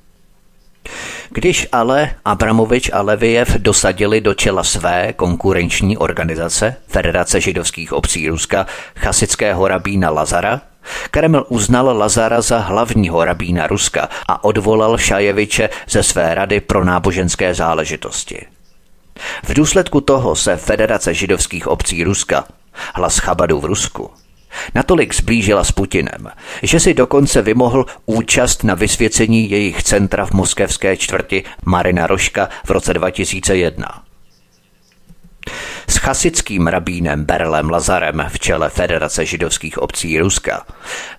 Když 1.31 1.69
ale 1.73 2.11
Abramovič 2.25 2.91
a 2.93 3.03
Leviev 3.03 3.49
dosadili 3.49 4.21
do 4.21 4.35
čela 4.35 4.65
své 4.65 5.13
konkurenční 5.13 5.99
organizace 5.99 6.77
Federace 6.87 7.41
židovských 7.41 7.93
obcí 7.93 8.29
Ruska 8.29 8.67
chasického 8.97 9.69
rabína 9.69 10.11
Lazara, 10.11 10.61
Kreml 11.11 11.47
uznal 11.49 11.99
Lazara 11.99 12.41
za 12.41 12.59
hlavního 12.59 13.25
rabína 13.25 13.67
Ruska 13.67 14.09
a 14.29 14.45
odvolal 14.45 14.99
Šajeviče 14.99 15.71
ze 15.89 16.03
své 16.03 16.35
rady 16.35 16.61
pro 16.61 16.85
náboženské 16.85 17.55
záležitosti. 17.55 18.47
V 19.43 19.55
důsledku 19.55 20.01
toho 20.01 20.37
se 20.37 20.57
Federace 20.57 21.15
židovských 21.15 21.67
obcí 21.67 22.05
Ruska, 22.05 22.45
hlas 22.95 23.19
Chabadu 23.19 23.61
v 23.61 23.65
Rusku, 23.65 24.11
natolik 24.75 25.15
zblížila 25.15 25.65
s 25.65 25.73
Putinem, 25.73 26.31
že 26.63 26.81
si 26.81 26.95
dokonce 26.95 27.43
vymohl 27.43 27.87
účast 28.07 28.65
na 28.65 28.75
vysvěcení 28.75 29.51
jejich 29.51 29.83
centra 29.83 30.27
v 30.27 30.33
moskevské 30.33 30.97
čtvrti 30.97 31.45
Marina 31.65 32.07
Roška 32.07 32.49
v 32.67 32.71
roce 32.71 32.95
2001. 32.95 33.87
S 35.89 35.97
chasickým 35.97 36.67
rabínem 36.67 37.25
Berlem 37.25 37.71
Lazarem 37.71 38.25
v 38.29 38.39
čele 38.39 38.71
Federace 38.71 39.27
židovských 39.27 39.79
obcí 39.79 40.19
Ruska 40.19 40.67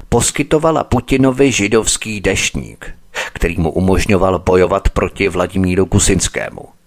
poskytovala 0.10 0.84
Putinovi 0.84 1.52
židovský 1.52 2.22
deštník, 2.22 2.96
který 3.34 3.58
mu 3.58 3.72
umožňoval 3.72 4.40
bojovat 4.40 4.90
proti 4.90 5.30
Vladimíru 5.30 5.86
Kusinskému– 5.86 6.62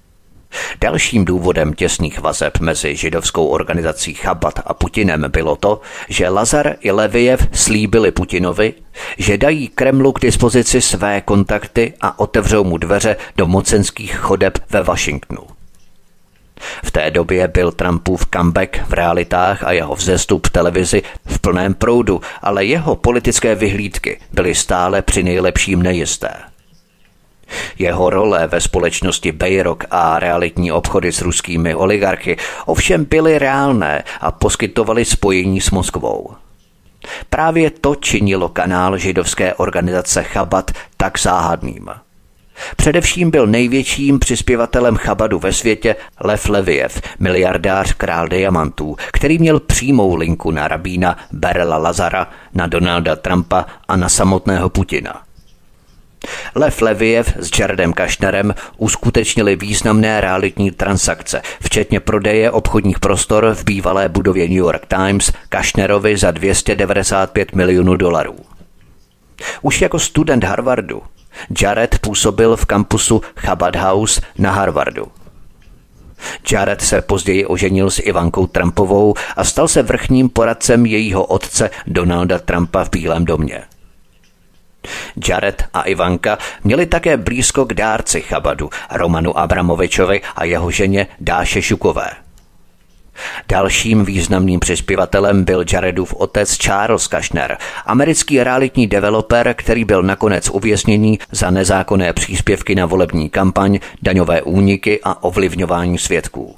Dalším 0.80 1.24
důvodem 1.24 1.74
těsných 1.74 2.20
vazeb 2.20 2.58
mezi 2.60 2.96
židovskou 2.96 3.46
organizací 3.46 4.14
Chabad 4.14 4.60
a 4.66 4.74
Putinem 4.74 5.24
bylo 5.28 5.56
to, 5.56 5.80
že 6.08 6.28
Lazar 6.28 6.74
i 6.80 6.90
Leviev 6.90 7.48
slíbili 7.52 8.10
Putinovi, 8.10 8.74
že 9.18 9.38
dají 9.38 9.68
Kremlu 9.68 10.12
k 10.12 10.20
dispozici 10.20 10.80
své 10.80 11.20
kontakty 11.20 11.92
a 12.00 12.18
otevřou 12.18 12.64
mu 12.64 12.78
dveře 12.78 13.16
do 13.36 13.46
mocenských 13.46 14.16
chodeb 14.16 14.58
ve 14.70 14.82
Washingtonu. 14.82 15.42
V 16.84 16.90
té 16.90 17.10
době 17.10 17.48
byl 17.48 17.72
Trumpův 17.72 18.26
comeback 18.34 18.80
v 18.88 18.92
realitách 18.92 19.62
a 19.62 19.72
jeho 19.72 19.94
vzestup 19.94 20.46
v 20.46 20.50
televizi 20.50 21.02
v 21.26 21.38
plném 21.38 21.74
proudu, 21.74 22.20
ale 22.42 22.64
jeho 22.64 22.96
politické 22.96 23.54
vyhlídky 23.54 24.20
byly 24.32 24.54
stále 24.54 25.02
při 25.02 25.22
nejlepším 25.22 25.82
nejisté. 25.82 26.51
Jeho 27.78 28.10
role 28.10 28.46
ve 28.46 28.60
společnosti 28.60 29.32
Bayrock 29.32 29.84
a 29.90 30.18
realitní 30.18 30.72
obchody 30.72 31.12
s 31.12 31.22
ruskými 31.22 31.74
oligarchy 31.74 32.36
ovšem 32.66 33.04
byly 33.04 33.38
reálné 33.38 34.04
a 34.20 34.30
poskytovaly 34.30 35.04
spojení 35.04 35.60
s 35.60 35.70
Moskvou. 35.70 36.30
Právě 37.30 37.70
to 37.70 37.94
činilo 37.94 38.48
kanál 38.48 38.98
židovské 38.98 39.54
organizace 39.54 40.22
Chabad 40.22 40.70
tak 40.96 41.18
záhadným. 41.18 41.90
Především 42.76 43.30
byl 43.30 43.46
největším 43.46 44.18
přispěvatelem 44.18 44.96
Chabadu 44.96 45.38
ve 45.38 45.52
světě 45.52 45.96
Lev 46.20 46.48
Leviev, 46.48 47.02
miliardář 47.18 47.92
král 47.92 48.28
diamantů, 48.28 48.96
který 49.12 49.38
měl 49.38 49.60
přímou 49.60 50.14
linku 50.14 50.50
na 50.50 50.68
rabína 50.68 51.16
Berela 51.32 51.76
Lazara, 51.76 52.30
na 52.54 52.66
Donalda 52.66 53.16
Trumpa 53.16 53.66
a 53.88 53.96
na 53.96 54.08
samotného 54.08 54.68
Putina. 54.68 55.22
Lev 56.54 56.82
Leviev 56.82 57.36
s 57.36 57.58
Jaredem 57.58 57.92
Kašnerem 57.92 58.54
uskutečnili 58.76 59.56
významné 59.56 60.20
realitní 60.20 60.70
transakce, 60.70 61.42
včetně 61.60 62.00
prodeje 62.00 62.50
obchodních 62.50 63.00
prostor 63.00 63.54
v 63.54 63.64
bývalé 63.64 64.08
budově 64.08 64.48
New 64.48 64.58
York 64.58 64.86
Times 64.86 65.32
Kašnerovi 65.48 66.16
za 66.16 66.30
295 66.30 67.54
milionů 67.54 67.96
dolarů. 67.96 68.36
Už 69.62 69.80
jako 69.80 69.98
student 69.98 70.44
Harvardu 70.44 71.02
Jared 71.62 71.98
působil 71.98 72.56
v 72.56 72.64
kampusu 72.64 73.20
Chabad 73.36 73.76
House 73.76 74.20
na 74.38 74.52
Harvardu. 74.52 75.06
Jared 76.52 76.80
se 76.80 77.02
později 77.02 77.46
oženil 77.46 77.90
s 77.90 77.98
Ivankou 77.98 78.46
Trumpovou 78.46 79.14
a 79.36 79.44
stal 79.44 79.68
se 79.68 79.82
vrchním 79.82 80.28
poradcem 80.28 80.86
jejího 80.86 81.24
otce 81.24 81.70
Donalda 81.86 82.38
Trumpa 82.38 82.84
v 82.84 82.90
Bílém 82.90 83.24
domě. 83.24 83.62
Jared 85.28 85.64
a 85.74 85.82
Ivanka 85.82 86.38
měli 86.64 86.86
také 86.86 87.16
blízko 87.16 87.64
k 87.64 87.74
dárci 87.74 88.20
Chabadu, 88.20 88.70
Romanu 88.90 89.38
Abramovičovi 89.38 90.20
a 90.36 90.44
jeho 90.44 90.70
ženě 90.70 91.06
Dáše 91.20 91.62
Šukové. 91.62 92.10
Dalším 93.48 94.04
významným 94.04 94.60
přispěvatelem 94.60 95.44
byl 95.44 95.64
Jaredův 95.72 96.14
otec 96.14 96.56
Charles 96.56 97.06
Kushner, 97.06 97.58
americký 97.86 98.42
realitní 98.42 98.86
developer, 98.86 99.54
který 99.58 99.84
byl 99.84 100.02
nakonec 100.02 100.50
uvězněný 100.50 101.18
za 101.30 101.50
nezákonné 101.50 102.12
příspěvky 102.12 102.74
na 102.74 102.86
volební 102.86 103.30
kampaň, 103.30 103.78
daňové 104.02 104.42
úniky 104.42 105.00
a 105.04 105.22
ovlivňování 105.22 105.98
svědků. 105.98 106.56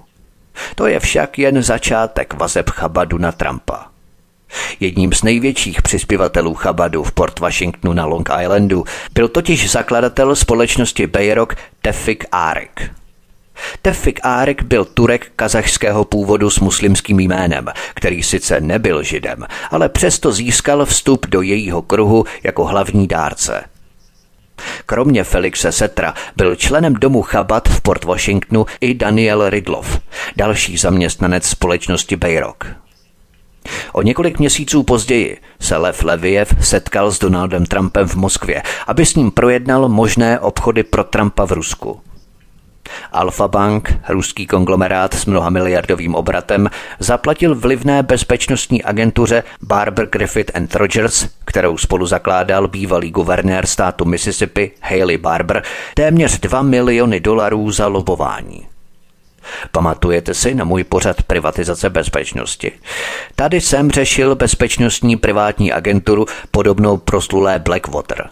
To 0.75 0.87
je 0.87 1.01
však 1.01 1.39
jen 1.39 1.63
začátek 1.63 2.35
vazeb 2.35 2.71
Chabadu 2.71 3.19
na 3.19 3.33
Trumpa. 3.33 3.94
Jedním 4.81 5.13
z 5.13 5.23
největších 5.23 5.83
přispěvatelů 5.83 6.55
Chabadu 6.55 7.05
v 7.05 7.13
Port 7.13 7.39
Washingtonu 7.39 7.95
na 7.95 8.07
Long 8.07 8.29
Islandu 8.43 8.85
byl 9.15 9.29
totiž 9.29 9.71
zakladatel 9.71 10.37
společnosti 10.37 11.07
Bayrock 11.07 11.55
Tefik 11.83 12.25
Arek. 12.33 12.91
Tefik 13.83 14.21
Arek 14.23 14.63
byl 14.63 14.85
Turek 14.85 15.33
kazachského 15.37 16.05
původu 16.05 16.51
s 16.51 16.59
muslimským 16.59 17.21
jménem, 17.21 17.69
který 17.95 18.23
sice 18.23 18.61
nebyl 18.61 19.03
židem, 19.03 19.47
ale 19.71 19.89
přesto 19.89 20.33
získal 20.33 20.87
vstup 20.87 21.27
do 21.27 21.43
jejího 21.43 21.83
kruhu 21.83 22.25
jako 22.43 22.65
hlavní 22.65 23.07
dárce. 23.07 23.65
Kromě 24.87 25.25
Felixe 25.25 25.73
Setra 25.73 26.15
byl 26.37 26.57
členem 26.57 26.95
domu 26.95 27.23
Chabad 27.23 27.69
v 27.69 27.81
Port 27.81 28.05
Washingtonu 28.05 28.67
i 28.81 28.95
Daniel 28.95 29.51
Ridlov, 29.51 30.01
další 30.37 30.77
zaměstnanec 30.77 31.47
společnosti 31.47 32.17
Bayrock. 32.17 32.84
O 33.93 34.03
několik 34.03 34.39
měsíců 34.39 34.83
později 34.83 35.39
se 35.61 35.77
Lev 35.77 36.03
Leviev 36.03 36.55
setkal 36.61 37.11
s 37.11 37.19
Donaldem 37.19 37.67
Trumpem 37.67 38.09
v 38.09 38.15
Moskvě, 38.15 38.63
aby 38.87 39.07
s 39.07 39.15
ním 39.15 39.31
projednal 39.31 39.89
možné 39.89 40.41
obchody 40.41 40.83
pro 40.83 41.05
Trumpa 41.05 41.47
v 41.47 41.53
Rusku. 41.53 42.01
Alfa 43.13 43.49
Bank, 43.49 43.99
ruský 44.09 44.47
konglomerát 44.47 45.15
s 45.15 45.27
mnoha 45.27 45.51
miliardovým 45.51 46.15
obratem, 46.15 46.71
zaplatil 46.99 47.55
vlivné 47.55 48.03
bezpečnostní 48.03 48.83
agentuře 48.83 49.43
Barber 49.63 50.07
Griffith 50.07 50.57
and 50.57 50.75
Rogers, 50.75 51.29
kterou 51.45 51.79
spolu 51.79 52.07
zakládal 52.07 52.69
bývalý 52.69 53.11
guvernér 53.11 53.67
státu 53.67 54.05
Mississippi 54.05 54.73
Haley 54.81 55.19
Barber, 55.19 55.63
téměř 55.95 56.41
2 56.41 56.63
miliony 56.63 57.21
dolarů 57.21 57.71
za 57.71 57.87
lobování. 57.87 58.74
Pamatujete 59.73 60.35
si 60.35 60.55
na 60.55 60.65
můj 60.65 60.85
pořad 60.85 61.23
privatizace 61.23 61.91
bezpečnosti? 61.91 62.73
Tady 63.35 63.61
jsem 63.61 63.91
řešil 63.91 64.35
bezpečnostní 64.35 65.17
privátní 65.17 65.73
agenturu 65.73 66.27
podobnou 66.51 66.97
proslulé 66.97 67.59
Blackwater. 67.59 68.29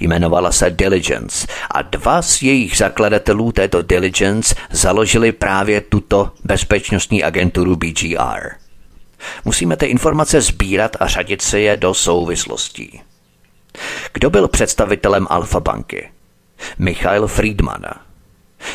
Jmenovala 0.00 0.52
se 0.52 0.70
Diligence 0.70 1.46
a 1.70 1.82
dva 1.82 2.22
z 2.22 2.42
jejich 2.42 2.76
zakladatelů 2.76 3.52
této 3.52 3.82
Diligence 3.82 4.54
založili 4.70 5.32
právě 5.32 5.80
tuto 5.80 6.30
bezpečnostní 6.44 7.24
agenturu 7.24 7.76
BGR. 7.76 8.48
Musíme 9.44 9.76
ty 9.76 9.86
informace 9.86 10.40
sbírat 10.40 10.96
a 11.00 11.06
řadit 11.06 11.42
si 11.42 11.60
je 11.60 11.76
do 11.76 11.94
souvislostí. 11.94 13.00
Kdo 14.12 14.30
byl 14.30 14.48
představitelem 14.48 15.26
Alfa 15.30 15.60
banky? 15.60 16.10
Michail 16.78 17.26
Friedman, 17.26 17.82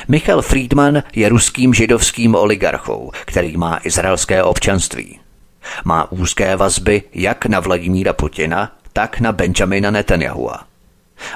Michal 0.08 0.42
Friedman 0.42 1.04
je 1.16 1.30
ruským 1.30 1.74
židovským 1.74 2.36
oligarchou, 2.36 3.12
který 3.26 3.58
má 3.58 3.80
izraelské 3.84 4.44
občanství. 4.44 5.20
Má 5.86 6.12
úzké 6.12 6.56
vazby 6.56 7.04
jak 7.14 7.46
na 7.46 7.60
Vladimíra 7.60 8.14
Putina, 8.14 8.72
tak 8.94 9.20
na 9.20 9.32
Benjamina 9.32 9.92
Netanyahua. 9.92 10.64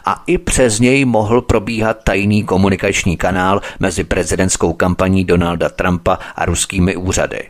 A 0.05 0.23
i 0.27 0.37
přes 0.37 0.79
něj 0.79 1.05
mohl 1.05 1.41
probíhat 1.41 1.97
tajný 2.03 2.43
komunikační 2.43 3.17
kanál 3.17 3.61
mezi 3.79 4.03
prezidentskou 4.03 4.73
kampaní 4.73 5.25
Donalda 5.25 5.69
Trumpa 5.69 6.19
a 6.35 6.45
ruskými 6.45 6.95
úřady. 6.95 7.49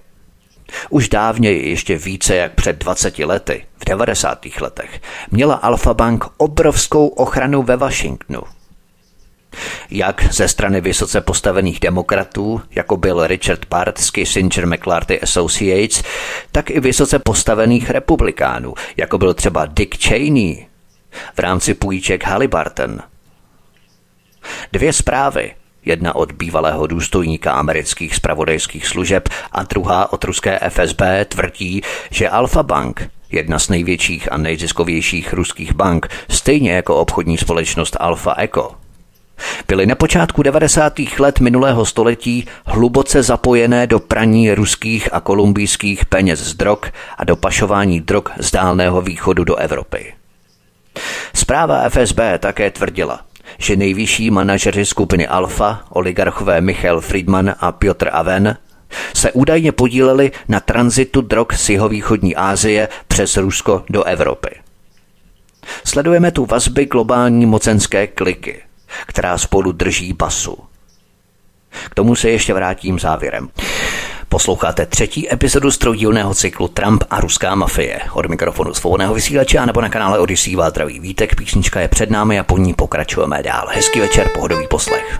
Už 0.89 1.10
dávně, 1.10 1.52
ještě 1.52 1.98
více 1.98 2.36
jak 2.36 2.54
před 2.54 2.78
20 2.78 3.20
lety, 3.20 3.66
v 3.78 3.86
90. 3.86 4.46
letech, 4.62 5.02
měla 5.32 5.56
Alfa 5.56 5.94
Bank 5.94 6.26
obrovskou 6.38 7.08
ochranu 7.08 7.63
ve 7.63 7.78
Washingtonu– 7.78 8.42
jak 9.89 10.34
ze 10.34 10.48
strany 10.48 10.82
vysoce 10.82 11.22
postavených 11.22 11.80
demokratů, 11.80 12.62
jako 12.76 12.98
byl 12.98 13.28
Richard 13.28 13.66
Part 13.66 13.98
z 13.98 14.12
Kissinger 14.12 14.68
McClarty 14.68 15.22
Associates, 15.22 16.04
tak 16.52 16.70
i 16.70 16.80
vysoce 16.80 17.20
postavených 17.20 17.89
republikánů, 17.89 18.74
jako 18.98 19.18
byl 19.18 19.34
třeba 19.34 19.65
Dick 19.65 20.04
Cheney 20.04 20.67
v 21.36 21.40
rámci 21.40 21.73
půjček 21.73 22.23
Halliburton. 22.23 23.00
Dvě 24.71 24.94
zprávy, 24.94 25.52
jedna 25.86 26.15
od 26.15 26.32
bývalého 26.32 26.88
důstojníka 26.88 27.54
amerických 27.54 28.15
spravodajských 28.15 28.88
služeb 28.88 29.30
a 29.52 29.63
druhá 29.63 30.13
od 30.13 30.23
ruské 30.23 30.60
FSB, 30.69 31.02
tvrdí, 31.27 31.82
že 32.12 32.30
Alfa 32.30 32.63
Bank 32.63 33.10
jedna 33.34 33.60
z 33.60 33.69
největších 33.69 34.32
a 34.32 34.38
nejziskovějších 34.38 35.34
ruských 35.34 35.73
bank, 35.73 36.08
stejně 36.30 36.71
jako 36.71 36.96
obchodní 36.96 37.38
společnost 37.38 37.98
Alfa 38.00 38.36
Eco, 38.38 38.75
byly 39.67 39.86
na 39.86 39.96
počátku 39.96 40.44
90. 40.44 40.94
let 41.19 41.40
minulého 41.40 41.86
století 41.86 42.48
hluboce 42.65 43.23
zapojené 43.23 43.88
do 43.88 44.00
praní 44.00 44.54
ruských 44.54 45.13
a 45.13 45.19
kolumbijských 45.19 46.06
peněz 46.06 46.40
z 46.40 46.54
drog 46.54 46.79
a 47.17 47.23
do 47.23 47.36
pašování 47.36 48.02
drog 48.02 48.23
z 48.40 48.52
dálného 48.52 49.02
východu 49.02 49.44
do 49.44 49.56
Evropy. 49.56 50.13
Zpráva 51.34 51.90
FSB 51.90 52.19
také 52.40 52.71
tvrdila, 52.71 53.19
že 53.58 53.75
nejvyšší 53.75 54.31
manažeři 54.31 54.86
skupiny 54.86 55.27
Alfa, 55.27 55.81
oligarchové 55.90 56.62
Michal 56.62 57.02
Friedman 57.02 57.56
a 57.60 57.71
Piotr 57.71 58.10
Aven, 58.12 58.58
se 59.13 59.31
údajně 59.31 59.71
podíleli 59.71 60.31
na 60.48 60.60
tranzitu 60.60 61.21
drog 61.21 61.48
z 61.54 61.69
jihovýchodní 61.69 62.36
Asie 62.36 62.88
přes 63.08 63.38
Rusko 63.38 63.84
do 63.90 64.04
Evropy. 64.04 64.50
Sledujeme 65.84 66.31
tu 66.31 66.46
vazby 66.46 66.86
globální 66.86 67.46
mocenské 67.46 68.08
kliky, 68.08 68.62
která 69.08 69.37
spolu 69.37 69.71
drží 69.71 70.13
basu. 70.13 70.58
K 71.89 71.96
tomu 71.96 72.15
se 72.15 72.29
ještě 72.29 72.54
vrátím 72.54 73.00
závěrem. 73.00 73.50
Posloucháte 74.29 74.85
třetí 74.85 75.33
epizodu 75.33 75.71
z 75.71 75.77
cyklu 76.33 76.67
Trump 76.67 77.04
a 77.10 77.19
ruská 77.19 77.56
mafie. 77.56 78.00
Od 78.13 78.25
mikrofonu 78.25 78.73
svobodného 78.73 79.13
vysílače 79.13 79.65
nebo 79.65 79.81
na 79.81 79.89
kanále 79.89 80.19
Odyssey 80.19 80.56
vás 80.56 80.69
zdraví 80.69 81.00
vítek. 81.00 81.35
Písnička 81.35 81.79
je 81.79 81.87
před 81.87 82.12
námi 82.12 82.39
a 82.39 82.44
po 82.44 82.58
ní 82.58 82.73
pokračujeme 82.73 83.44
dál. 83.44 83.67
Hezký 83.73 84.00
večer, 84.00 84.29
pohodový 84.33 84.67
poslech. 84.67 85.19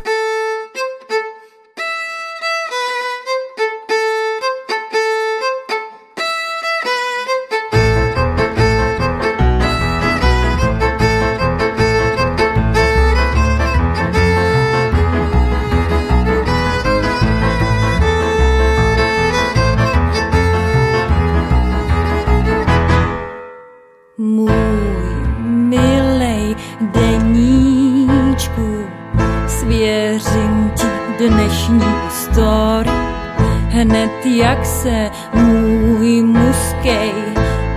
Jak 34.26 34.66
se 34.66 35.12
můj 35.34 36.22
muskej 36.24 37.12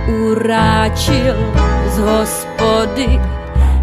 uráčil 0.07 1.35
z 1.87 1.97
hospody. 1.97 3.21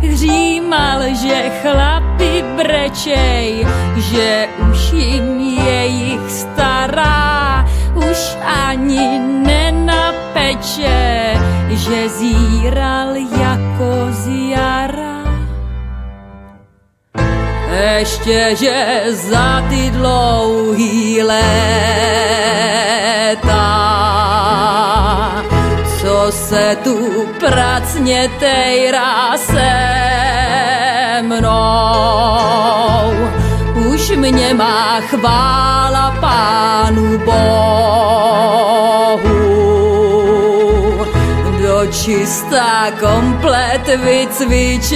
Hřímal, 0.00 1.02
že 1.14 1.50
chlapi 1.62 2.44
brečej, 2.56 3.66
že 3.96 4.48
už 4.70 4.92
jim 4.92 5.40
jejich 5.40 6.30
stará 6.30 7.66
už 7.94 8.36
ani 8.42 9.18
nenapeče, 9.46 10.94
že 11.70 12.08
zíral 12.08 13.14
jako 13.16 14.06
z 14.10 14.26
jara. 14.50 15.13
Ještě, 17.74 18.56
že 18.56 19.02
za 19.10 19.64
ty 19.68 19.90
dlouhý 19.90 21.22
léta, 21.22 21.44
co 26.00 26.26
se 26.30 26.76
tu 26.84 27.28
pracně 27.40 28.30
tejrá 28.38 29.36
se 29.36 29.72
mnou, 31.22 31.54
už 33.92 34.10
mě 34.10 34.54
má 34.54 35.00
chvála 35.00 36.16
pánu 36.20 37.18
Bohu. 37.18 37.34
Čistá 42.14 42.94
komplet 43.02 43.82
vycvičenou. 43.98 44.94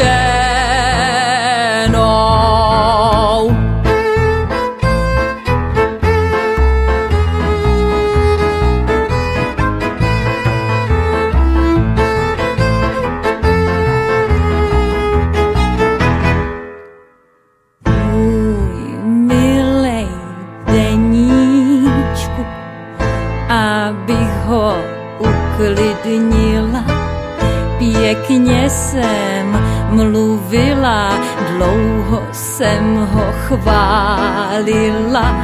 Pěkně 28.09 28.71
jsem 28.71 29.47
mluvila, 29.91 31.13
dlouho 31.53 32.23
jsem 32.33 33.09
ho 33.13 33.25
chválila, 33.47 35.37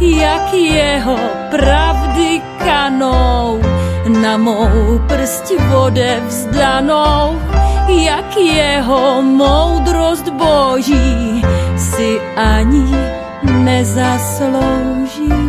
jak 0.00 0.54
jeho 0.54 1.16
pravdy 1.50 2.42
kanou 2.64 3.60
na 4.22 4.36
mou 4.36 5.00
prst 5.06 5.52
vode 5.70 6.22
vzdanou, 6.26 7.42
jak 7.88 8.36
jeho 8.36 9.22
moudrost 9.22 10.28
boží 10.28 11.42
si 11.76 12.20
ani 12.36 12.96
nezasloužím. 13.42 15.45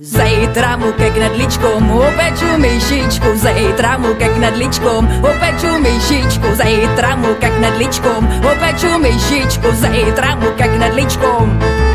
Zajtra 0.00 0.80
mu 0.80 0.96
ke 0.96 1.12
knedličkom 1.12 1.90
upeču 1.92 2.48
myšičku, 2.56 3.36
zajtra 3.36 3.98
mu 4.00 4.16
ke 4.16 4.32
knedličkom 4.32 5.04
upeču 5.20 5.76
myšičku, 5.76 6.56
zajtra 6.56 7.20
mu 7.20 7.36
ke 7.36 7.52
knedličkom 7.58 8.24
upeču 8.40 8.96
myšičku, 8.96 9.68
zajtra 9.76 10.40
mu 10.40 10.56
ke 10.56 10.72
knedličkom. 10.72 11.60
jak 11.60 11.89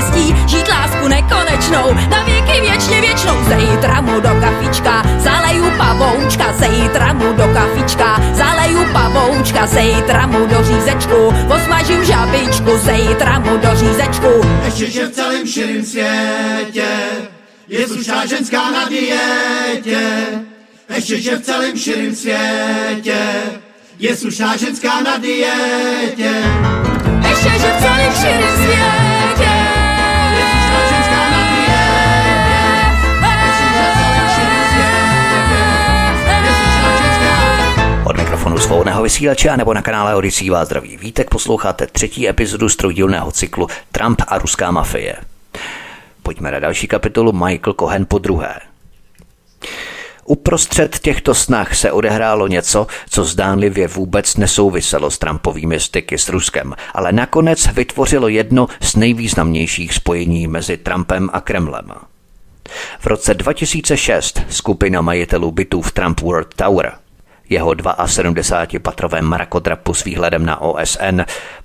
štěstí, 0.00 0.34
žít 0.46 0.68
lásku 0.68 1.08
nekonečnou, 1.08 1.94
na 2.10 2.22
věky 2.24 2.60
věčně 2.60 3.00
věčnou, 3.00 3.36
zítra 3.44 4.00
mu 4.00 4.20
do 4.20 4.28
kafička, 4.40 5.02
zaleju 5.18 5.70
pavoučka, 5.78 6.52
zítra 6.52 7.12
mu 7.12 7.32
do 7.32 7.48
kafička, 7.54 8.20
zaleju 8.34 8.84
pavoučka, 8.92 9.66
zítra 9.66 10.26
mu 10.26 10.46
do 10.46 10.64
řízečku, 10.64 11.34
posmažím 11.48 12.04
žabičku, 12.04 12.78
zítra 12.78 13.38
mu 13.38 13.56
do 13.56 13.68
řízečku. 13.76 14.28
Ještě, 14.64 14.90
že 14.90 15.06
v 15.06 15.10
celém 15.10 15.46
širém 15.46 15.84
světě 15.84 16.88
je 17.68 17.88
slušná 17.88 18.26
ženská 18.26 18.70
na 18.70 18.88
dietě, 18.88 20.26
ještě 20.94 21.20
že 21.20 21.36
v 21.36 21.42
celém 21.42 21.78
širém 21.78 22.14
světě 22.14 23.18
je 23.98 24.16
slušná 24.16 24.56
ženská 24.56 25.00
na 25.00 25.16
dietě. 25.16 26.32
Ještě 27.28 27.48
že 27.48 27.72
v 27.72 27.82
celém 27.82 28.12
širém 28.12 28.56
světě 28.56 29.19
mikrofonu 38.30 38.58
svobodného 38.58 39.02
vysílače 39.02 39.48
a 39.48 39.56
nebo 39.56 39.74
na 39.74 39.82
kanále 39.82 40.14
Odisí 40.14 40.50
vás 40.50 40.68
zdraví 40.68 40.96
vítek 40.96 41.30
posloucháte 41.30 41.86
třetí 41.86 42.28
epizodu 42.28 42.68
z 42.68 42.76
trojdílného 42.76 43.32
cyklu 43.32 43.68
Trump 43.92 44.22
a 44.28 44.38
ruská 44.38 44.70
mafie. 44.70 45.16
Pojďme 46.22 46.50
na 46.50 46.58
další 46.58 46.86
kapitolu 46.86 47.32
Michael 47.32 47.74
Cohen 47.80 48.06
po 48.08 48.18
druhé. 48.18 48.60
Uprostřed 50.24 50.98
těchto 50.98 51.34
snah 51.34 51.74
se 51.74 51.92
odehrálo 51.92 52.46
něco, 52.46 52.86
co 53.08 53.24
zdánlivě 53.24 53.88
vůbec 53.88 54.36
nesouviselo 54.36 55.10
s 55.10 55.18
Trumpovými 55.18 55.80
styky 55.80 56.18
s 56.18 56.28
Ruskem, 56.28 56.74
ale 56.94 57.12
nakonec 57.12 57.66
vytvořilo 57.66 58.28
jedno 58.28 58.68
z 58.80 58.96
nejvýznamnějších 58.96 59.94
spojení 59.94 60.46
mezi 60.46 60.76
Trumpem 60.76 61.30
a 61.32 61.40
Kremlem. 61.40 61.92
V 63.00 63.06
roce 63.06 63.34
2006 63.34 64.40
skupina 64.48 65.00
majitelů 65.00 65.50
bytů 65.52 65.82
v 65.82 65.92
Trump 65.92 66.20
World 66.20 66.54
Tower 66.54 66.92
jeho 67.50 67.70
72-patrovém 67.70 69.22
mrakodrapu 69.22 69.94
s 69.94 70.04
výhledem 70.04 70.46
na 70.46 70.60
OSN, 70.60 71.20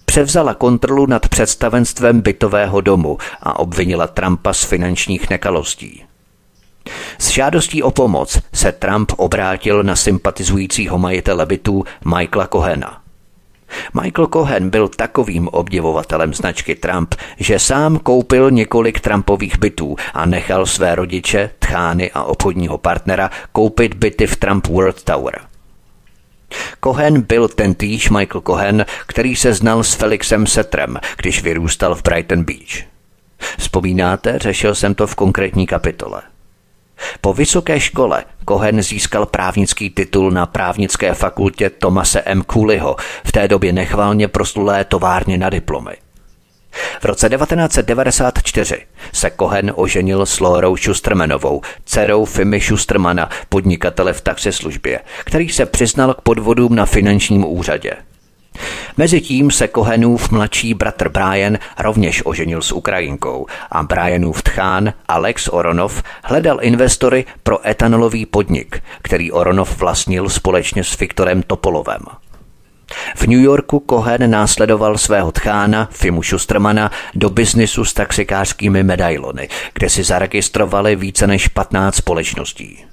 převzala 0.06 0.54
kontrolu 0.54 1.06
nad 1.06 1.30
představenstvem 1.30 2.22
bytového 2.22 2.82
domu 2.82 3.18
a 3.42 3.60
obvinila 3.60 4.08
Trumpa 4.08 4.54
z 4.54 4.64
finančních 4.64 5.30
nekalostí. 5.30 6.04
S 7.20 7.30
žádostí 7.30 7.84
o 7.84 7.92
pomoc 7.92 8.40
se 8.54 8.72
Trump 8.72 9.12
obrátil 9.18 9.84
na 9.84 9.96
sympatizujícího 9.96 10.98
majitele 10.98 11.46
bytů 11.46 11.84
Michaela 12.06 12.48
Cohena. 12.48 13.02
Michael 14.02 14.28
Cohen 14.28 14.70
byl 14.70 14.88
takovým 14.88 15.48
obdivovatelem 15.48 16.34
značky 16.34 16.76
Trump, 16.76 17.16
že 17.40 17.60
sám 17.60 17.98
koupil 17.98 18.52
několik 18.52 19.00
Trumpových 19.00 19.60
bytů 19.60 19.96
a 20.14 20.26
nechal 20.26 20.66
své 20.66 20.96
rodiče, 20.96 21.50
tchány 21.60 22.12
a 22.12 22.24
obchodního 22.24 22.78
partnera 22.78 23.30
koupit 23.52 23.94
byty 23.94 24.28
v 24.28 24.36
Trump 24.36 24.68
World 24.68 25.04
Tower. 25.04 25.42
Cohen 26.84 27.22
byl 27.22 27.48
ten 27.48 27.74
týž 27.74 28.10
Michael 28.10 28.42
Cohen, 28.42 28.86
který 29.08 29.36
se 29.36 29.54
znal 29.54 29.84
s 29.84 29.94
Felixem 29.94 30.48
Setrem, 30.48 31.00
když 31.18 31.44
vyrůstal 31.44 31.96
v 31.96 32.04
Brighton 32.04 32.44
Beach. 32.44 32.86
Vzpomínáte, 33.58 34.40
řešil 34.40 34.76
jsem 34.76 34.96
to 34.96 35.08
v 35.08 35.16
konkrétní 35.16 35.68
kapitole– 35.68 36.22
po 37.22 37.34
vysoké 37.34 37.80
škole 37.80 38.24
Cohen 38.48 38.82
získal 38.82 39.26
právnický 39.26 39.90
titul 39.90 40.32
na 40.32 40.46
právnické 40.46 41.14
fakultě 41.14 41.70
Tomase 41.70 42.22
M. 42.22 42.44
Cooleyho, 42.54 42.96
v 43.26 43.32
té 43.32 43.48
době 43.48 43.74
nechvalně 43.74 44.28
proslulé 44.28 44.86
továrně 44.86 45.38
na 45.38 45.50
diplomy. 45.50 45.92
V 47.02 47.06
roce 47.06 47.30
1994 47.30 48.78
se 49.14 49.32
Cohen 49.40 49.72
oženil 49.76 50.26
s 50.26 50.40
Lorou 50.40 50.78
Schustermanovou, 50.78 51.62
dcerou 51.86 52.26
Fimy 52.26 52.62
Schustermana, 52.62 53.30
podnikatele 53.50 54.14
v 54.14 54.22
taxislužbě, 54.22 55.00
který 55.20 55.50
se 55.50 55.66
přiznal 55.66 56.14
k 56.14 56.22
podvodům 56.22 56.76
na 56.76 56.86
finančním 56.86 57.46
úřadě. 57.46 57.92
Mezitím 58.98 59.52
se 59.52 59.68
Kohenův 59.68 60.32
mladší 60.32 60.74
bratr 60.74 61.10
Brian 61.10 61.58
rovněž 61.80 62.22
oženil 62.26 62.62
s 62.62 62.72
Ukrajinkou 62.72 63.46
a 63.72 63.84
Brianův 63.84 64.44
tchán 64.44 64.94
Alex 65.08 65.48
Oronov 65.48 66.04
hledal 66.24 66.60
investory 66.62 67.26
pro 67.44 67.68
etanolový 67.70 68.26
podnik, 68.26 68.84
který 69.02 69.32
Oronov 69.32 69.78
vlastnil 69.78 70.30
společně 70.30 70.84
s 70.84 71.00
Viktorem 71.00 71.44
Topolovem. 71.44 72.02
V 73.16 73.28
New 73.28 73.42
Yorku 73.42 73.84
Cohen 73.90 74.32
následoval 74.32 74.98
svého 74.98 75.32
tchána 75.32 75.90
Fimu 75.92 76.24
Schustermana 76.24 76.92
do 77.16 77.30
biznisu 77.30 77.86
s 77.86 77.94
taxikářskými 77.94 78.84
medailony, 78.84 79.50
kde 79.74 79.90
si 79.90 80.04
zaregistrovali 80.04 80.96
více 80.96 81.28
než 81.28 81.48
15 81.48 81.96
společností. 81.96 82.86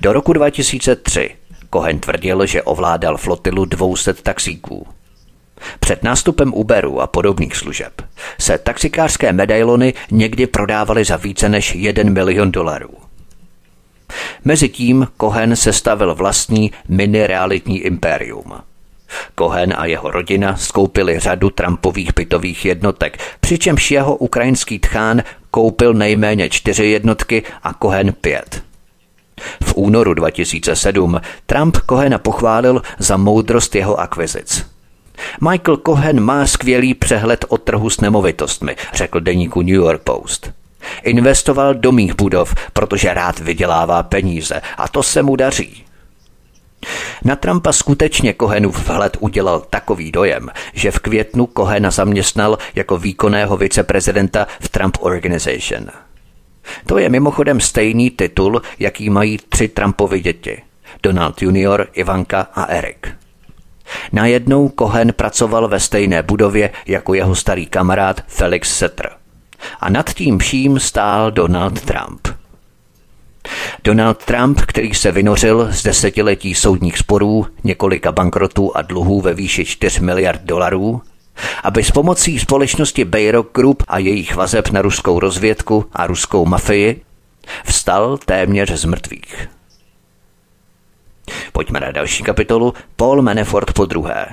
Do 0.00 0.12
roku 0.12 0.32
2003 0.32 1.30
Cohen 1.72 2.00
tvrdil, 2.00 2.46
že 2.46 2.62
ovládal 2.62 3.16
flotilu 3.16 3.64
200 3.64 4.14
taxíků. 4.14 4.86
Před 5.80 6.02
nástupem 6.02 6.54
Uberu 6.54 7.00
a 7.00 7.06
podobných 7.06 7.56
služeb 7.56 8.02
se 8.40 8.58
taxikářské 8.58 9.32
medailony 9.32 9.94
někdy 10.10 10.46
prodávaly 10.46 11.04
za 11.04 11.16
více 11.16 11.48
než 11.48 11.74
1 11.74 12.10
milion 12.10 12.52
dolarů. 12.52 12.94
Mezitím 14.44 15.08
Cohen 15.20 15.56
sestavil 15.56 16.14
vlastní 16.14 16.72
mini-realitní 16.88 17.80
impérium. 17.80 18.44
Cohen 19.38 19.74
a 19.76 19.86
jeho 19.86 20.10
rodina 20.10 20.56
skoupili 20.56 21.18
řadu 21.18 21.50
Trumpových 21.50 22.14
bytových 22.14 22.64
jednotek, 22.64 23.18
přičemž 23.40 23.90
jeho 23.90 24.16
ukrajinský 24.16 24.78
tchán 24.78 25.22
koupil 25.50 25.94
nejméně 25.94 26.50
čtyři 26.50 26.86
jednotky 26.86 27.42
a 27.62 27.74
Cohen 27.82 28.12
pět. 28.12 28.62
V 29.62 29.74
únoru 29.76 30.14
2007 30.14 31.20
Trump 31.46 31.76
Kohena 31.76 32.18
pochválil 32.18 32.82
za 32.98 33.16
moudrost 33.16 33.74
jeho 33.74 34.00
akvizic. 34.00 34.66
Michael 35.50 35.76
Cohen 35.86 36.20
má 36.20 36.46
skvělý 36.46 36.94
přehled 36.94 37.44
o 37.48 37.58
trhu 37.58 37.90
s 37.90 38.00
nemovitostmi, 38.00 38.76
řekl 38.94 39.20
deníku 39.20 39.62
New 39.62 39.74
York 39.74 40.02
Post. 40.02 40.52
Investoval 41.02 41.74
do 41.74 41.92
mých 41.92 42.14
budov, 42.16 42.54
protože 42.72 43.14
rád 43.14 43.38
vydělává 43.38 44.02
peníze 44.02 44.60
a 44.76 44.88
to 44.88 45.02
se 45.02 45.22
mu 45.22 45.36
daří. 45.36 45.84
Na 47.24 47.36
Trumpa 47.36 47.72
skutečně 47.72 48.34
Cohenův 48.34 48.88
vhled 48.88 49.16
udělal 49.20 49.60
takový 49.70 50.12
dojem, 50.12 50.50
že 50.74 50.90
v 50.90 50.98
květnu 50.98 51.46
Kohena 51.46 51.90
zaměstnal 51.90 52.58
jako 52.74 52.98
výkonného 52.98 53.56
viceprezidenta 53.56 54.46
v 54.60 54.68
Trump 54.68 54.96
Organization– 55.00 55.86
to 56.86 56.98
je 56.98 57.08
mimochodem 57.08 57.60
stejný 57.60 58.10
titul, 58.10 58.62
jaký 58.78 59.10
mají 59.10 59.38
tři 59.48 59.68
Trumpovy 59.68 60.20
děti. 60.20 60.62
Donald 61.02 61.42
Junior, 61.42 61.88
Ivanka 61.92 62.40
a 62.54 62.64
Eric. 62.64 62.98
Najednou 64.12 64.72
Cohen 64.78 65.12
pracoval 65.12 65.68
ve 65.68 65.80
stejné 65.80 66.22
budově 66.22 66.70
jako 66.86 67.14
jeho 67.14 67.34
starý 67.34 67.66
kamarád 67.66 68.20
Felix 68.26 68.78
Setter. 68.78 69.10
A 69.80 69.90
nad 69.90 70.10
tím 70.10 70.38
vším 70.38 70.80
stál 70.80 71.30
Donald 71.30 71.80
Trump. 71.80 72.28
Donald 73.84 74.24
Trump, 74.24 74.60
který 74.60 74.94
se 74.94 75.12
vynořil 75.12 75.68
z 75.70 75.82
desetiletí 75.82 76.54
soudních 76.54 76.98
sporů, 76.98 77.46
několika 77.64 78.12
bankrotů 78.12 78.76
a 78.76 78.82
dluhů 78.82 79.20
ve 79.20 79.34
výši 79.34 79.64
4 79.64 80.00
miliard 80.00 80.40
dolarů, 80.44 81.02
aby 81.62 81.84
s 81.84 81.90
pomocí 81.90 82.38
společnosti 82.38 83.04
Bayrock 83.04 83.54
Group 83.54 83.82
a 83.88 83.98
jejich 83.98 84.34
vazeb 84.34 84.70
na 84.70 84.82
ruskou 84.82 85.20
rozvědku 85.20 85.86
a 85.92 86.06
ruskou 86.06 86.46
mafii 86.46 87.02
vstal 87.64 88.18
téměř 88.18 88.70
z 88.70 88.84
mrtvých. 88.84 89.48
Pojďme 91.52 91.80
na 91.80 91.90
další 91.90 92.22
kapitolu. 92.22 92.74
Paul 92.96 93.22
Manafort 93.22 93.72
po 93.72 93.84
druhé. 93.84 94.26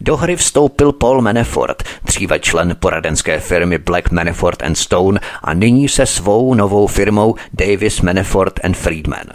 Do 0.00 0.16
hry 0.16 0.36
vstoupil 0.36 0.92
Paul 0.92 1.20
Manafort, 1.20 1.82
dříve 2.04 2.40
člen 2.40 2.76
poradenské 2.80 3.40
firmy 3.40 3.78
Black 3.78 4.10
Manafort 4.10 4.62
and 4.62 4.74
Stone 4.74 5.20
a 5.42 5.54
nyní 5.54 5.88
se 5.88 6.06
svou 6.06 6.54
novou 6.54 6.86
firmou 6.86 7.34
Davis 7.52 8.00
Manafort 8.00 8.60
and 8.64 8.76
Friedman– 8.76 9.26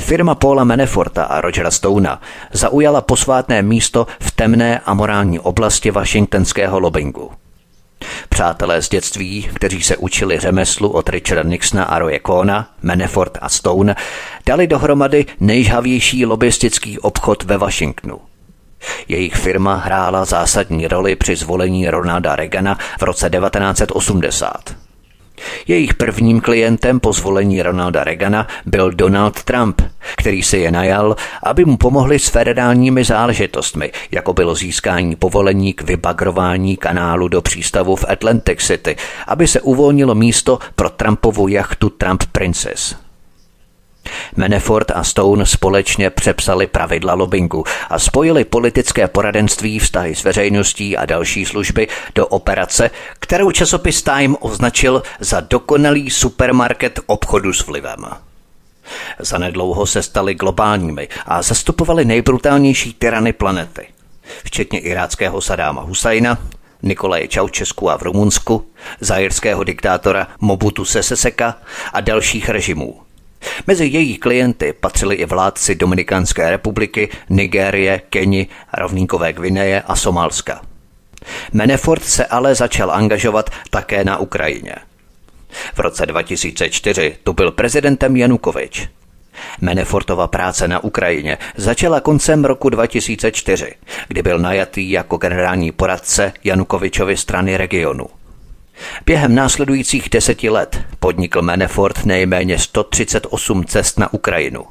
Firma 0.00 0.34
Paula 0.34 0.64
Maneforta 0.64 1.24
a 1.24 1.40
Rogera 1.40 1.70
Stona 1.70 2.20
zaujala 2.52 3.00
posvátné 3.00 3.62
místo 3.62 4.06
v 4.20 4.30
temné 4.30 4.80
a 4.86 4.94
morální 4.94 5.40
oblasti 5.40 5.90
washingtonského 5.90 6.80
lobbingu. 6.80 7.30
Přátelé 8.28 8.82
z 8.82 8.88
dětství, 8.88 9.48
kteří 9.54 9.82
se 9.82 9.96
učili 9.96 10.38
řemeslu 10.38 10.88
od 10.88 11.08
Richarda 11.08 11.42
Nixona 11.42 11.84
a 11.84 11.98
Roye 11.98 12.18
Kona, 12.18 12.70
Manafort 12.82 13.38
a 13.40 13.48
Stone, 13.48 13.94
dali 14.46 14.66
dohromady 14.66 15.26
nejžhavější 15.40 16.26
lobistický 16.26 16.98
obchod 16.98 17.44
ve 17.44 17.58
Washingtonu. 17.58 18.20
Jejich 19.08 19.34
firma 19.34 19.74
hrála 19.74 20.24
zásadní 20.24 20.88
roli 20.88 21.16
při 21.16 21.36
zvolení 21.36 21.90
Ronalda 21.90 22.36
Reagana 22.36 22.78
v 22.98 23.02
roce 23.02 23.30
1980. 23.30 24.86
Jejich 25.66 25.94
prvním 25.94 26.40
klientem 26.40 27.00
po 27.00 27.12
zvolení 27.12 27.62
Ronalda 27.62 28.04
Reagana 28.04 28.46
byl 28.66 28.90
Donald 28.90 29.42
Trump, 29.42 29.82
který 30.16 30.42
si 30.42 30.58
je 30.58 30.70
najal, 30.70 31.16
aby 31.42 31.64
mu 31.64 31.76
pomohli 31.76 32.18
s 32.18 32.28
federálními 32.28 33.04
záležitostmi, 33.04 33.92
jako 34.10 34.32
bylo 34.32 34.54
získání 34.54 35.16
povolení 35.16 35.72
k 35.72 35.82
vybagrování 35.82 36.76
kanálu 36.76 37.28
do 37.28 37.42
přístavu 37.42 37.96
v 37.96 38.04
Atlantic 38.08 38.60
City, 38.60 38.96
aby 39.26 39.48
se 39.48 39.60
uvolnilo 39.60 40.14
místo 40.14 40.58
pro 40.74 40.90
Trumpovu 40.90 41.48
jachtu 41.48 41.90
Trump 41.90 42.24
Princess. 42.32 43.05
Manafort 44.36 44.90
a 44.94 45.04
Stone 45.04 45.46
společně 45.46 46.10
přepsali 46.10 46.66
pravidla 46.66 47.14
lobbingu 47.14 47.64
a 47.90 47.98
spojili 47.98 48.44
politické 48.44 49.08
poradenství, 49.08 49.78
vztahy 49.78 50.14
s 50.14 50.24
veřejností 50.24 50.96
a 50.96 51.06
další 51.06 51.44
služby 51.44 51.88
do 52.14 52.26
operace, 52.26 52.90
kterou 53.18 53.50
časopis 53.50 54.02
Time 54.02 54.36
označil 54.40 55.02
za 55.20 55.40
dokonalý 55.40 56.10
supermarket 56.10 57.00
obchodu 57.06 57.52
s 57.52 57.66
vlivem. 57.66 58.06
Zanedlouho 59.18 59.86
se 59.86 60.02
stali 60.02 60.34
globálními 60.34 61.08
a 61.26 61.42
zastupovali 61.42 62.04
nejbrutálnější 62.04 62.92
tyrany 62.92 63.32
planety, 63.32 63.86
včetně 64.44 64.78
iráckého 64.78 65.40
Sadáma 65.40 65.82
Husajna, 65.82 66.38
Nikolaje 66.82 67.28
Čaučesku 67.28 67.90
a 67.90 67.98
v 67.98 68.02
Rumunsku, 68.02 68.66
zajerského 69.00 69.64
diktátora 69.64 70.28
Mobutu 70.40 70.84
Seseseka 70.84 71.56
a 71.92 72.00
dalších 72.00 72.48
režimů. 72.48 73.05
Mezi 73.66 73.86
její 73.86 74.16
klienty 74.16 74.72
patřili 74.72 75.14
i 75.14 75.24
vládci 75.24 75.74
Dominikánské 75.74 76.50
republiky, 76.50 77.08
Nigérie, 77.28 78.00
Keni, 78.10 78.46
rovníkové 78.72 79.32
Gvineje 79.32 79.82
a 79.82 79.96
Somálska. 79.96 80.62
Menefort 81.52 82.04
se 82.04 82.26
ale 82.26 82.54
začal 82.54 82.90
angažovat 82.90 83.50
také 83.70 84.04
na 84.04 84.18
Ukrajině. 84.18 84.74
V 85.74 85.78
roce 85.78 86.06
2004 86.06 87.16
tu 87.22 87.32
byl 87.32 87.50
prezidentem 87.50 88.16
Janukovič. 88.16 88.88
Menefortova 89.60 90.26
práce 90.26 90.68
na 90.68 90.84
Ukrajině 90.84 91.38
začala 91.56 92.00
koncem 92.00 92.44
roku 92.44 92.68
2004, 92.68 93.74
kdy 94.08 94.22
byl 94.22 94.38
najatý 94.38 94.90
jako 94.90 95.16
generální 95.16 95.72
poradce 95.72 96.32
Janukovičovy 96.44 97.16
strany 97.16 97.56
regionu. 97.56 98.06
Během 99.06 99.34
následujících 99.34 100.08
deseti 100.10 100.50
let 100.50 100.84
podnikl 101.00 101.42
Manafort 101.42 102.04
nejméně 102.04 102.58
138 102.58 103.64
cest 103.64 103.98
na 103.98 104.12
Ukrajinu. 104.12 104.64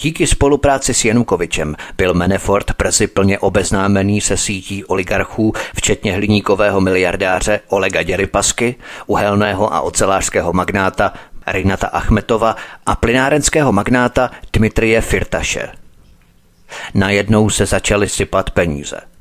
Díky 0.00 0.26
spolupráci 0.26 0.94
s 0.94 1.04
Janukovičem 1.04 1.76
byl 1.96 2.14
Manafort 2.14 2.70
brzy 2.78 3.06
plně 3.06 3.38
obeznámený 3.38 4.20
se 4.20 4.36
sítí 4.36 4.84
oligarchů, 4.84 5.52
včetně 5.76 6.12
hliníkového 6.12 6.80
miliardáře 6.80 7.60
Olega 7.68 8.02
Děrypasky, 8.02 8.74
uhelného 9.06 9.74
a 9.74 9.80
ocelářského 9.80 10.52
magnáta 10.52 11.12
Rinata 11.46 11.86
Achmetova 11.86 12.56
a 12.86 12.96
plynárenského 12.96 13.72
magnáta 13.72 14.30
Dmitrie 14.52 15.00
Firtaše. 15.00 15.68
Najednou 16.94 17.50
se 17.50 17.66
začaly 17.66 18.08
sypat 18.08 18.50
peníze. 18.50 19.11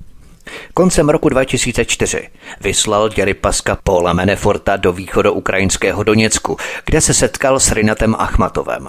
Koncem 0.73 1.09
roku 1.09 1.29
2004 1.29 2.29
vyslal 2.61 3.09
Děrypaska 3.09 3.77
Paula 3.83 4.13
Meneforta 4.13 4.77
do 4.77 4.93
východu 4.93 5.33
ukrajinského 5.33 6.03
Doněcku, 6.03 6.57
kde 6.85 7.01
se 7.01 7.13
setkal 7.13 7.59
s 7.59 7.71
Rinatem 7.71 8.15
Achmatovem. 8.19 8.87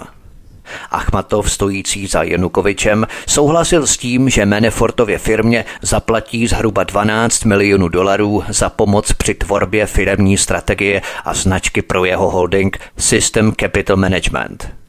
Achmatov, 0.91 1.51
stojící 1.51 2.07
za 2.07 2.23
Janukovičem, 2.23 3.07
souhlasil 3.27 3.87
s 3.87 3.97
tím, 3.97 4.29
že 4.29 4.45
Menefortově 4.45 5.17
firmě 5.17 5.65
zaplatí 5.81 6.47
zhruba 6.47 6.83
12 6.83 7.45
milionů 7.45 7.87
dolarů 7.87 8.43
za 8.49 8.69
pomoc 8.69 9.13
při 9.13 9.33
tvorbě 9.33 9.85
firemní 9.85 10.37
strategie 10.37 11.01
a 11.25 11.33
značky 11.33 11.81
pro 11.81 12.05
jeho 12.05 12.29
holding 12.29 12.77
System 12.97 13.53
Capital 13.59 13.97
Management– 13.97 14.69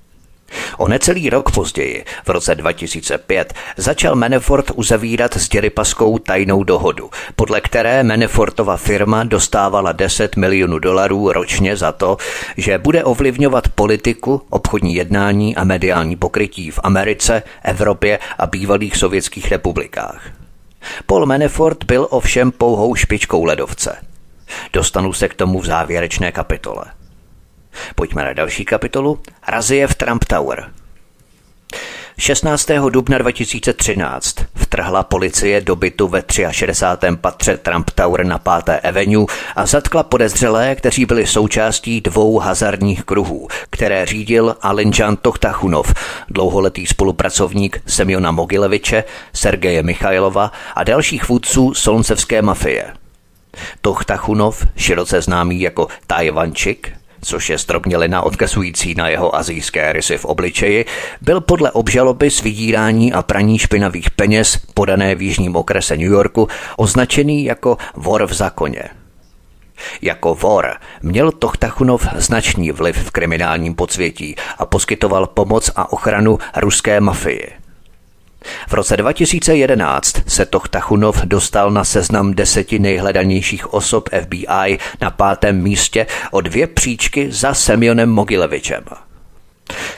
O 0.78 0.88
necelý 0.88 1.30
rok 1.30 1.50
později, 1.50 2.04
v 2.24 2.28
roce 2.28 2.54
2005, 2.54 3.54
začal 3.76 4.14
Manafort 4.14 4.70
uzavírat 4.74 5.36
s 5.36 5.48
Děrypaskou 5.48 6.18
tajnou 6.18 6.64
dohodu, 6.64 7.10
podle 7.36 7.60
které 7.60 8.02
Manafortova 8.02 8.76
firma 8.76 9.24
dostávala 9.24 9.92
10 9.92 10.36
milionů 10.36 10.78
dolarů 10.78 11.32
ročně 11.32 11.76
za 11.76 11.92
to, 11.92 12.16
že 12.56 12.78
bude 12.78 13.04
ovlivňovat 13.04 13.68
politiku, 13.68 14.42
obchodní 14.50 14.94
jednání 14.94 15.56
a 15.56 15.64
mediální 15.64 16.16
pokrytí 16.16 16.70
v 16.70 16.80
Americe, 16.82 17.42
Evropě 17.62 18.18
a 18.38 18.46
bývalých 18.46 18.96
sovětských 18.96 19.50
republikách. 19.50 20.22
Paul 21.06 21.26
Manafort 21.26 21.84
byl 21.84 22.06
ovšem 22.10 22.52
pouhou 22.52 22.94
špičkou 22.94 23.44
ledovce. 23.44 23.96
Dostanu 24.72 25.12
se 25.12 25.28
k 25.28 25.34
tomu 25.34 25.60
v 25.60 25.66
závěrečné 25.66 26.32
kapitole. 26.32 26.84
Pojďme 27.94 28.24
na 28.24 28.32
další 28.32 28.64
kapitolu. 28.64 29.20
Razie 29.48 29.86
v 29.86 29.94
Trump 29.94 30.24
Tower. 30.24 30.70
16. 32.18 32.70
dubna 32.90 33.18
2013 33.18 34.36
vtrhla 34.54 35.02
policie 35.02 35.60
do 35.60 35.76
bytu 35.76 36.08
ve 36.08 36.22
63. 36.50 37.06
patře 37.20 37.56
Trump 37.56 37.90
Tower 37.90 38.26
na 38.26 38.38
5. 38.38 38.80
Avenue 38.84 39.26
a 39.56 39.66
zatkla 39.66 40.02
podezřelé, 40.02 40.74
kteří 40.74 41.06
byli 41.06 41.26
součástí 41.26 42.00
dvou 42.00 42.38
hazardních 42.38 43.04
kruhů, 43.04 43.48
které 43.70 44.06
řídil 44.06 44.56
Alinjan 44.62 45.16
Tochtachunov, 45.16 45.94
dlouholetý 46.28 46.86
spolupracovník 46.86 47.82
Semjona 47.86 48.30
Mogileviče, 48.30 49.04
Sergeje 49.32 49.82
Michailova 49.82 50.52
a 50.74 50.84
dalších 50.84 51.28
vůdců 51.28 51.74
solncevské 51.74 52.42
mafie. 52.42 52.92
Tochtachunov, 53.80 54.66
široce 54.76 55.20
známý 55.20 55.60
jako 55.60 55.88
Tajvančik, 56.06 56.92
což 57.24 57.50
je 57.50 57.58
strobnělina 57.58 58.22
odkazující 58.22 58.94
na 58.94 59.08
jeho 59.08 59.36
azijské 59.36 59.92
rysy 59.92 60.18
v 60.18 60.24
obličeji, 60.24 60.84
byl 61.20 61.40
podle 61.40 61.70
obžaloby 61.70 62.30
s 62.30 62.42
vydírání 62.42 63.12
a 63.12 63.22
praní 63.22 63.58
špinavých 63.58 64.10
peněz 64.10 64.56
podané 64.74 65.14
v 65.14 65.22
jižním 65.22 65.56
okrese 65.56 65.96
New 65.96 66.12
Yorku 66.12 66.48
označený 66.76 67.44
jako 67.44 67.76
vor 67.94 68.26
v 68.26 68.32
zákoně. 68.32 68.82
Jako 70.02 70.34
vor 70.34 70.74
měl 71.02 71.32
Tochtachunov 71.32 72.06
značný 72.14 72.70
vliv 72.70 72.96
v 72.96 73.10
kriminálním 73.10 73.74
podsvětí 73.74 74.36
a 74.58 74.66
poskytoval 74.66 75.26
pomoc 75.26 75.70
a 75.76 75.92
ochranu 75.92 76.38
ruské 76.56 77.00
mafii. 77.00 77.63
V 78.68 78.74
roce 78.74 78.96
2011 78.96 80.16
se 80.26 80.46
Tochtachunov 80.46 81.24
dostal 81.24 81.70
na 81.70 81.84
seznam 81.84 82.34
deseti 82.34 82.78
nejhledanějších 82.78 83.74
osob 83.74 84.08
FBI 84.22 84.78
na 85.00 85.10
pátém 85.10 85.62
místě 85.62 86.06
o 86.30 86.40
dvě 86.40 86.66
příčky 86.66 87.32
za 87.32 87.54
Semionem 87.54 88.10
Mogilevičem. 88.10 88.84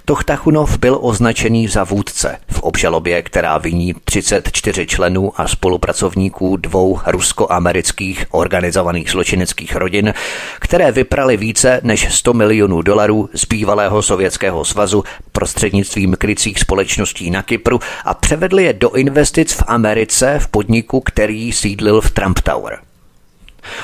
Tochtachunov 0.05 0.79
byl 0.79 0.99
označený 1.01 1.69
za 1.69 1.85
vůdce 1.85 2.39
v 2.51 2.61
obžalobě, 2.61 3.23
která 3.23 3.59
viní 3.59 3.95
34 4.05 4.87
členů 4.87 5.41
a 5.41 5.49
spolupracovníků 5.49 6.57
dvou 6.57 7.01
rusko-amerických 7.07 8.27
organizovaných 8.31 9.11
zločineckých 9.11 9.77
rodin, 9.77 10.15
které 10.61 10.93
vyprali 10.93 11.37
více 11.37 11.81
než 11.83 12.15
100 12.15 12.35
milionů 12.35 12.83
dolarů 12.83 13.29
z 13.35 13.45
bývalého 13.45 14.03
Sovětského 14.03 14.65
svazu 14.65 15.05
prostřednictvím 15.33 16.17
krycích 16.19 16.59
společností 16.59 17.31
na 17.31 17.43
Kypru 17.43 17.81
a 18.05 18.15
převedli 18.15 18.65
je 18.65 18.73
do 18.73 18.91
investic 18.91 19.53
v 19.53 19.63
Americe 19.67 20.39
v 20.39 20.49
podniku, 20.49 21.01
který 21.01 21.53
sídlil 21.53 22.01
v 22.01 22.11
Trump 22.11 22.41
Tower. 22.41 22.86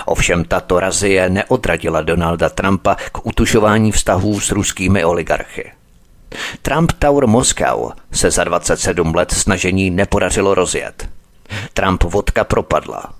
Ovšem 0.06 0.44
tato 0.44 0.80
razie 0.80 1.30
neodradila 1.30 2.02
Donalda 2.02 2.48
Trumpa 2.48 2.94
k 3.12 3.26
utušování 3.26 3.92
vztahů 3.92 4.40
s 4.40 4.50
ruskými 4.50 5.04
oligarchy. 5.04 5.72
Trump 6.62 6.92
Tower 6.98 7.26
Moskau 7.26 7.90
se 8.12 8.30
za 8.30 8.44
27 8.44 9.14
let 9.14 9.32
snažení 9.32 9.90
nepodařilo 9.90 10.54
rozjet. 10.54 11.08
Trump 11.72 12.02
vodka 12.02 12.44
propadla. 12.44 13.12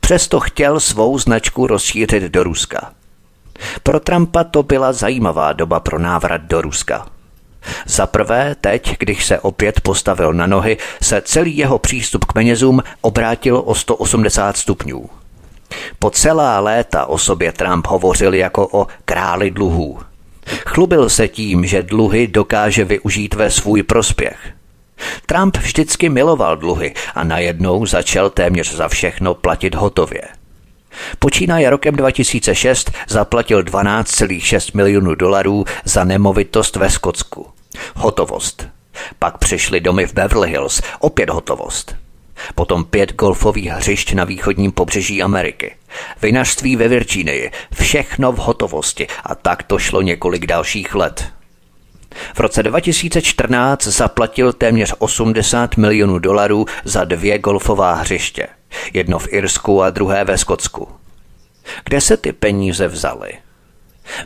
Přesto 0.00 0.40
chtěl 0.40 0.80
svou 0.80 1.18
značku 1.18 1.66
rozšířit 1.66 2.22
do 2.22 2.42
Ruska. 2.42 2.92
Pro 3.82 4.00
Trumpa 4.00 4.44
to 4.44 4.62
byla 4.62 4.92
zajímavá 4.92 5.52
doba 5.52 5.80
pro 5.80 5.98
návrat 5.98 6.40
do 6.40 6.62
Ruska. 6.62 7.06
Za 7.86 8.06
prvé, 8.06 8.56
teď, 8.60 8.96
když 8.98 9.26
se 9.26 9.40
opět 9.40 9.80
postavil 9.80 10.32
na 10.32 10.46
nohy, 10.46 10.76
se 11.02 11.20
celý 11.20 11.56
jeho 11.56 11.78
přístup 11.78 12.24
k 12.24 12.32
penězům 12.32 12.82
obrátil 13.00 13.62
o 13.64 13.74
180 13.74 14.56
stupňů. 14.56 15.10
Po 15.98 16.10
celá 16.10 16.60
léta 16.60 17.06
o 17.06 17.18
sobě 17.18 17.52
Trump 17.52 17.86
hovořil 17.86 18.34
jako 18.34 18.68
o 18.72 18.86
králi 19.04 19.50
dluhů. 19.50 19.98
Chlubil 20.66 21.08
se 21.08 21.28
tím, 21.28 21.66
že 21.66 21.82
dluhy 21.82 22.26
dokáže 22.26 22.84
využít 22.84 23.34
ve 23.34 23.50
svůj 23.50 23.82
prospěch. 23.82 24.52
Trump 25.26 25.56
vždycky 25.56 26.08
miloval 26.08 26.56
dluhy 26.56 26.94
a 27.14 27.24
najednou 27.24 27.86
začal 27.86 28.30
téměř 28.30 28.74
za 28.74 28.88
všechno 28.88 29.34
platit 29.34 29.74
hotově. 29.74 30.22
Počínaje 31.18 31.70
rokem 31.70 31.94
2006 31.96 32.90
zaplatil 33.08 33.62
12,6 33.62 34.70
milionů 34.74 35.14
dolarů 35.14 35.64
za 35.84 36.04
nemovitost 36.04 36.76
ve 36.76 36.90
Skotsku. 36.90 37.46
Hotovost. 37.94 38.68
Pak 39.18 39.38
přišly 39.38 39.80
domy 39.80 40.06
v 40.06 40.14
Beverly 40.14 40.50
Hills, 40.50 40.82
opět 41.00 41.30
hotovost. 41.30 41.96
Potom 42.54 42.84
pět 42.84 43.12
golfových 43.12 43.70
hřišť 43.70 44.12
na 44.12 44.24
východním 44.24 44.72
pobřeží 44.72 45.22
Ameriky. 45.22 45.76
Vinařství 46.22 46.76
ve 46.76 46.88
Virginii, 46.88 47.50
všechno 47.80 48.32
v 48.32 48.36
hotovosti 48.36 49.06
a 49.24 49.34
tak 49.34 49.62
to 49.62 49.78
šlo 49.78 50.02
několik 50.02 50.46
dalších 50.46 50.94
let. 50.94 51.32
V 52.34 52.40
roce 52.40 52.62
2014 52.62 53.82
zaplatil 53.86 54.52
téměř 54.52 54.94
80 54.98 55.76
milionů 55.76 56.18
dolarů 56.18 56.66
za 56.84 57.04
dvě 57.04 57.38
golfová 57.38 57.94
hřiště. 57.94 58.46
Jedno 58.92 59.18
v 59.18 59.32
Irsku 59.32 59.82
a 59.82 59.90
druhé 59.90 60.24
ve 60.24 60.38
Skotsku. 60.38 60.88
Kde 61.84 62.00
se 62.00 62.16
ty 62.16 62.32
peníze 62.32 62.88
vzaly? 62.88 63.32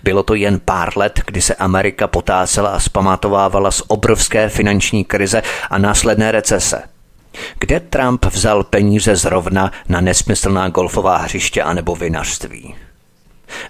Bylo 0.03 0.23
to 0.23 0.35
jen 0.35 0.61
pár 0.65 0.99
let, 0.99 1.21
kdy 1.27 1.43
se 1.43 1.55
Amerika 1.55 2.07
potácela 2.07 2.71
a 2.71 2.81
spamatovávala 2.81 3.71
z 3.71 3.83
obrovské 3.89 4.49
finanční 4.49 5.05
krize 5.05 5.43
a 5.71 5.79
následné 5.79 6.33
recese– 6.33 6.83
kde 7.59 7.81
Trump 7.81 8.25
vzal 8.25 8.65
peníze 8.65 9.17
zrovna 9.17 9.73
na 9.89 10.01
nesmyslná 10.01 10.69
golfová 10.69 11.17
hřiště 11.17 11.63
anebo 11.63 11.97
vinařství? 11.97 12.75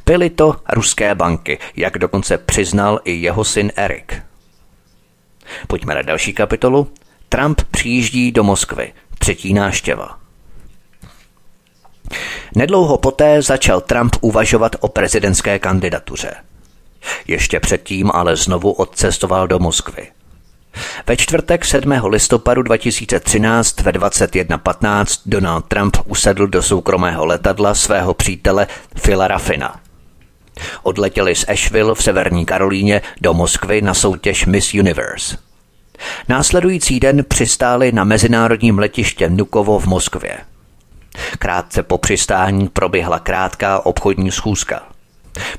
Byly 0.07 0.31
to 0.31 0.57
ruské 0.73 1.15
banky, 1.15 1.59
jak 1.77 1.99
dokonce 1.99 2.39
přiznal 2.39 3.01
i 3.05 3.13
jeho 3.13 3.45
syn 3.45 3.73
Erik. 3.77 4.23
Pojďme 5.67 5.95
na 5.95 6.03
další 6.03 6.33
kapitolu. 6.33 6.93
Trump 7.29 7.63
přijíždí 7.71 8.33
do 8.33 8.45
Moskvy. 8.45 8.93
Třetí 9.19 9.55
náštěva. 9.55 10.19
Nedlouho 12.57 12.99
poté 12.99 13.43
začal 13.43 13.81
Trump 13.81 14.17
uvažovat 14.21 14.77
o 14.81 14.89
prezidentské 14.89 15.59
kandidatuře. 15.59 16.35
Ještě 17.27 17.61
předtím 17.61 18.11
ale 18.15 18.37
znovu 18.37 18.73
odcestoval 18.73 19.49
do 19.49 19.59
Moskvy. 19.59 20.09
Ve 21.07 21.17
čtvrtek 21.17 21.65
7. 21.65 21.93
listopadu 22.07 22.63
2013 22.63 23.81
ve 23.81 23.93
21.15 23.93 25.21
Donald 25.27 25.65
Trump 25.65 25.97
usedl 26.05 26.47
do 26.47 26.63
soukromého 26.63 27.27
letadla 27.27 27.75
svého 27.75 28.15
přítele 28.15 28.67
Phila 29.03 29.29
Raffina. 29.29 29.81
Odletěli 30.83 31.35
z 31.35 31.45
Asheville 31.49 31.95
v 31.95 32.03
severní 32.03 32.47
Karolíně 32.47 33.03
do 33.21 33.35
Moskvy 33.35 33.83
na 33.83 33.95
soutěž 33.95 34.47
Miss 34.47 34.75
Universe. 34.75 35.37
Následující 36.29 37.01
den 37.01 37.25
přistáli 37.29 37.93
na 37.93 38.05
mezinárodním 38.05 38.79
letiště 38.79 39.31
Nukovo 39.31 39.79
v 39.79 39.87
Moskvě. 39.87 40.39
Krátce 41.39 41.83
po 41.83 41.99
přistání 41.99 42.69
proběhla 42.69 43.19
krátká 43.19 43.87
obchodní 43.87 44.31
schůzka. 44.31 44.90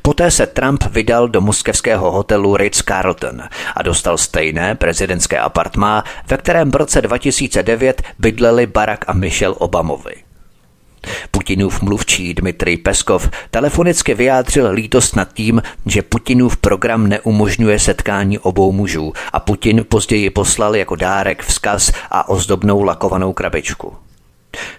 Poté 0.02 0.32
se 0.32 0.48
Trump 0.48 0.84
vydal 0.84 1.28
do 1.28 1.42
moskevského 1.42 2.12
hotelu 2.12 2.58
Ritz-Carlton 2.58 3.44
a 3.76 3.82
dostal 3.84 4.18
stejné 4.18 4.76
prezidentské 4.76 5.40
apartmá, 5.40 6.04
ve 6.28 6.38
kterém 6.38 6.72
v 6.72 6.76
roce 6.76 7.02
2009 7.02 8.02
bydleli 8.20 8.68
Barack 8.68 9.06
a 9.08 9.14
Michelle 9.14 9.56
Obamovi. 9.56 10.14
Putinův 11.32 11.82
mluvčí 11.82 12.34
Dmitrij 12.34 12.78
Peskov 12.78 13.30
telefonicky 13.52 14.14
vyjádřil 14.14 14.72
lítost 14.72 15.16
nad 15.16 15.34
tím, 15.34 15.62
že 15.86 16.02
Putinův 16.02 16.58
program 16.58 17.08
neumožňuje 17.08 17.80
setkání 17.80 18.40
obou 18.40 18.72
mužů 18.72 19.14
a 19.34 19.40
Putin 19.40 19.86
později 19.90 20.30
poslal 20.30 20.76
jako 20.76 20.96
dárek 20.96 21.44
vzkaz 21.44 21.92
a 22.12 22.30
ozdobnou 22.30 22.84
lakovanou 22.84 23.34
krabičku. 23.34 23.94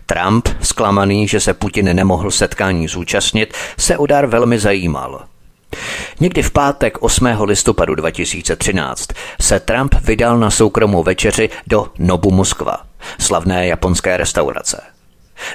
Trump, 0.07 0.49
zklamaný, 0.61 1.29
že 1.29 1.41
se 1.41 1.55
Putin 1.55 1.97
nemohl 1.97 2.31
setkání 2.31 2.89
zúčastnit, 2.89 3.55
se 3.79 3.99
o 3.99 4.07
dar 4.07 4.27
velmi 4.27 4.59
zajímal. 4.59 5.25
Někdy 6.20 6.43
v 6.43 6.51
pátek 6.51 7.03
8. 7.03 7.27
listopadu 7.45 7.95
2013 7.95 9.09
se 9.41 9.61
Trump 9.61 9.95
vydal 9.95 10.39
na 10.39 10.51
soukromou 10.51 11.03
večeři 11.03 11.51
do 11.66 11.87
Nobu 11.99 12.31
Moskva, 12.31 12.83
slavné 13.18 13.66
japonské 13.66 14.16
restaurace. 14.16 14.83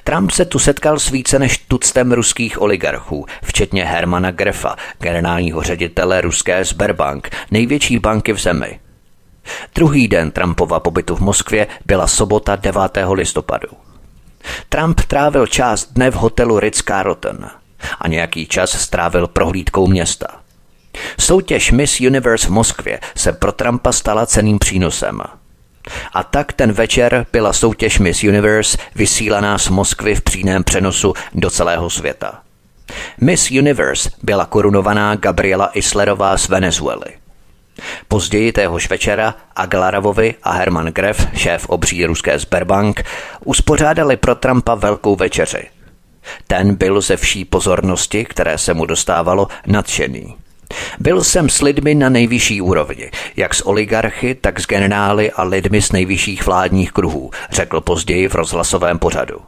Trump 0.03 0.32
se 0.32 0.45
tu 0.45 0.59
setkal 0.59 0.99
s 0.99 1.09
více 1.09 1.39
než 1.39 1.57
tuctem 1.57 2.11
ruských 2.11 2.61
oligarchů, 2.61 3.26
včetně 3.43 3.86
Hermana 3.86 4.32
Grefa, 4.32 4.76
generálního 4.99 5.61
ředitele 5.61 6.22
ruské 6.22 6.65
Sberbank, 6.65 7.30
největší 7.51 7.99
banky 7.99 8.34
v 8.34 8.39
zemi. 8.39 8.80
Druhý 9.76 10.07
den 10.07 10.32
Trumpova 10.32 10.80
pobytu 10.80 11.15
v 11.15 11.20
Moskvě 11.20 11.68
byla 11.86 12.07
sobota 12.07 12.55
9. 12.55 12.82
listopadu. 13.13 13.68
Trump 14.69 15.01
trávil 15.01 15.47
část 15.47 15.93
dne 15.93 16.11
v 16.11 16.15
hotelu 16.15 16.59
Ritz-Carlton 16.59 17.49
a 17.99 18.07
nějaký 18.07 18.45
čas 18.45 18.81
strávil 18.81 19.27
prohlídkou 19.27 19.87
města. 19.87 20.27
Soutěž 21.19 21.71
Miss 21.71 21.99
Universe 21.99 22.47
v 22.47 22.49
Moskvě 22.49 22.99
se 23.15 23.33
pro 23.33 23.51
Trumpa 23.51 23.91
stala 23.91 24.25
ceným 24.25 24.59
přínosem. 24.59 25.21
A 26.13 26.23
tak 26.23 26.53
ten 26.53 26.71
večer 26.71 27.25
byla 27.33 27.53
soutěž 27.53 27.99
Miss 27.99 28.23
Universe 28.23 28.77
vysílaná 28.95 29.57
z 29.57 29.69
Moskvy 29.69 30.15
v 30.15 30.21
přímém 30.21 30.63
přenosu 30.63 31.13
do 31.33 31.49
celého 31.49 31.89
světa. 31.89 32.41
Miss 33.21 33.51
Universe 33.51 34.09
byla 34.23 34.45
korunovaná 34.45 35.15
Gabriela 35.15 35.71
Islerová 35.73 36.37
z 36.37 36.47
Venezuely. 36.49 37.13
Později 38.07 38.51
téhož 38.51 38.89
večera 38.89 39.36
Aglaravovi 39.55 40.36
a 40.43 40.51
Herman 40.51 40.88
Gref, 40.88 41.28
šéf 41.34 41.69
obří 41.69 42.05
ruské 42.05 42.39
Sberbank, 42.39 43.03
uspořádali 43.45 44.17
pro 44.17 44.36
Trumpa 44.36 44.75
velkou 44.75 45.15
večeři. 45.15 45.67
Ten 46.47 46.75
byl 46.75 47.01
ze 47.01 47.17
vší 47.17 47.45
pozornosti, 47.45 48.25
které 48.25 48.57
se 48.57 48.73
mu 48.73 48.86
dostávalo, 48.86 49.47
nadšený. 49.67 50.36
Byl 50.99 51.23
jsem 51.23 51.49
s 51.49 51.61
lidmi 51.61 51.95
na 51.95 52.09
nejvyšší 52.09 52.61
úrovni, 52.61 53.11
jak 53.36 53.53
s 53.53 53.67
oligarchy, 53.67 54.36
tak 54.36 54.59
s 54.59 54.67
generály 54.67 55.32
a 55.32 55.43
lidmi 55.43 55.82
z 55.82 55.91
nejvyšších 55.91 56.45
vládních 56.45 56.91
kruhů, 56.91 57.32
řekl 57.51 57.82
později 57.82 58.28
v 58.28 58.36
rozhlasovém 58.36 58.99
pořadu. 58.99 59.39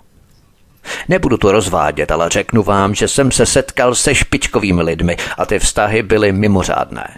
Nebudu 1.09 1.37
to 1.37 1.51
rozvádět, 1.51 2.11
ale 2.11 2.29
řeknu 2.29 2.63
vám, 2.63 2.95
že 2.95 3.07
jsem 3.07 3.31
se 3.31 3.45
setkal 3.45 3.95
se 3.95 4.15
špičkovými 4.15 4.81
lidmi 4.81 5.17
a 5.37 5.45
ty 5.45 5.59
vztahy 5.59 6.03
byly 6.03 6.31
mimořádné. 6.31 7.17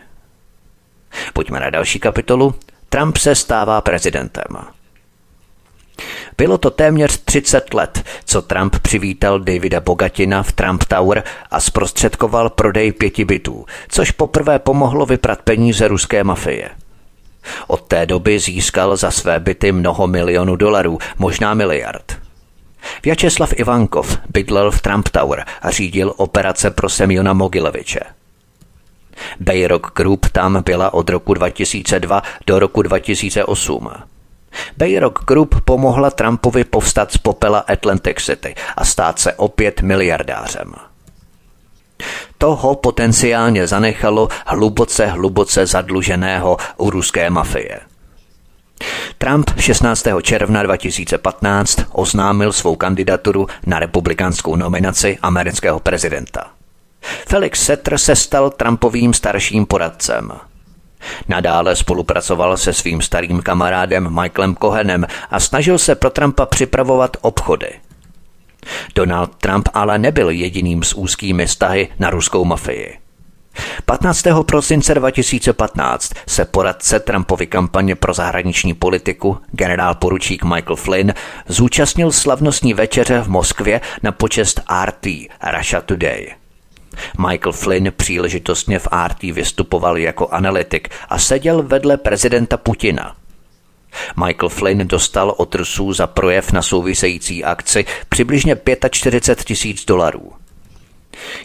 Pojďme 1.33 1.59
na 1.59 1.69
další 1.69 1.99
kapitolu. 1.99 2.55
Trump 2.89 3.17
se 3.17 3.35
stává 3.35 3.81
prezidentem. 3.81 4.57
Bylo 6.37 6.57
to 6.57 6.69
téměř 6.69 7.17
30 7.17 7.73
let, 7.73 8.03
co 8.25 8.41
Trump 8.41 8.75
přivítal 8.79 9.39
Davida 9.39 9.79
Bogatina 9.79 10.43
v 10.43 10.51
Trump 10.51 10.83
Tower 10.83 11.23
a 11.51 11.59
zprostředkoval 11.59 12.49
prodej 12.49 12.91
pěti 12.91 13.25
bytů, 13.25 13.65
což 13.87 14.11
poprvé 14.11 14.59
pomohlo 14.59 15.05
vyprat 15.05 15.41
peníze 15.41 15.87
ruské 15.87 16.23
mafie. 16.23 16.69
Od 17.67 17.81
té 17.81 18.05
doby 18.05 18.39
získal 18.39 18.97
za 18.97 19.11
své 19.11 19.39
byty 19.39 19.71
mnoho 19.71 20.07
milionů 20.07 20.55
dolarů, 20.55 20.97
možná 21.17 21.53
miliard. 21.53 22.17
Vyacheslav 23.03 23.53
Ivankov 23.59 24.17
bydlel 24.29 24.71
v 24.71 24.81
Trump 24.81 25.09
Tower 25.09 25.45
a 25.61 25.71
řídil 25.71 26.13
operace 26.17 26.71
pro 26.71 26.89
Semiona 26.89 27.33
Mogileviče. 27.33 27.99
Bayrock 29.39 29.87
Group 29.95 30.29
tam 30.29 30.63
byla 30.65 30.93
od 30.93 31.09
roku 31.09 31.33
2002 31.33 32.21
do 32.47 32.59
roku 32.59 32.81
2008. 32.81 33.89
Bayrock 34.77 35.25
Group 35.25 35.55
pomohla 35.65 36.11
Trumpovi 36.11 36.63
povstat 36.63 37.11
z 37.11 37.17
popela 37.17 37.59
Atlantic 37.59 38.17
City 38.17 38.55
a 38.77 38.85
stát 38.85 39.19
se 39.19 39.33
opět 39.33 39.81
miliardářem. 39.81 40.73
Toho 42.37 42.75
potenciálně 42.75 43.67
zanechalo 43.67 44.27
hluboce, 44.45 45.05
hluboce 45.05 45.65
zadluženého 45.65 46.57
u 46.77 46.89
ruské 46.89 47.29
mafie. 47.29 47.79
Trump 49.17 49.51
16. 49.59 50.07
června 50.21 50.63
2015 50.63 51.79
oznámil 51.91 52.51
svou 52.51 52.75
kandidaturu 52.75 53.47
na 53.65 53.79
republikánskou 53.79 54.55
nominaci 54.55 55.17
amerického 55.21 55.79
prezidenta. 55.79 56.60
Felix 57.27 57.63
Setter 57.63 57.97
se 57.97 58.15
stal 58.15 58.49
Trumpovým 58.49 59.13
starším 59.13 59.65
poradcem– 59.65 60.31
Nadále 61.27 61.75
spolupracoval 61.75 62.57
se 62.57 62.73
svým 62.73 63.01
starým 63.01 63.41
kamarádem 63.41 64.21
Michaelem 64.21 64.55
Cohenem 64.55 65.05
a 65.29 65.39
snažil 65.39 65.77
se 65.77 65.95
pro 65.95 66.09
Trumpa 66.09 66.45
připravovat 66.45 67.17
obchody. 67.21 67.69
Donald 68.95 69.35
Trump 69.35 69.69
ale 69.73 69.99
nebyl 69.99 70.29
jediným 70.29 70.83
s 70.83 70.93
úzkými 70.93 71.45
vztahy 71.45 71.87
na 71.99 72.09
ruskou 72.09 72.45
mafii. 72.45 72.97
15. 73.85 74.23
prosince 74.45 74.95
2015 74.95 76.13
se 76.27 76.45
poradce 76.45 76.99
Trumpovy 76.99 77.47
kampaně 77.47 77.95
pro 77.95 78.13
zahraniční 78.13 78.73
politiku, 78.73 79.37
generál 79.51 79.95
poručík 79.95 80.43
Michael 80.43 80.75
Flynn, 80.75 81.13
zúčastnil 81.47 82.11
slavnostní 82.11 82.73
večeře 82.73 83.21
v 83.21 83.27
Moskvě 83.27 83.81
na 84.03 84.11
počest 84.11 84.61
RT, 84.85 85.07
Russia 85.57 85.81
Today– 85.81 86.35
Michael 87.29 87.51
Flynn 87.51 87.91
příležitostně 87.97 88.79
v 88.79 88.87
RT 89.07 89.23
vystupoval 89.23 89.97
jako 89.97 90.27
analytik 90.27 90.89
a 91.09 91.19
seděl 91.19 91.63
vedle 91.63 91.97
prezidenta 91.97 92.57
Putina. 92.57 93.15
Michael 94.25 94.49
Flynn 94.49 94.87
dostal 94.87 95.33
od 95.37 95.55
Rusů 95.55 95.93
za 95.93 96.07
projev 96.07 96.51
na 96.51 96.61
související 96.61 97.43
akci 97.43 97.85
přibližně 98.09 98.57
45 98.89 99.45
tisíc 99.45 99.85
dolarů. 99.85 100.31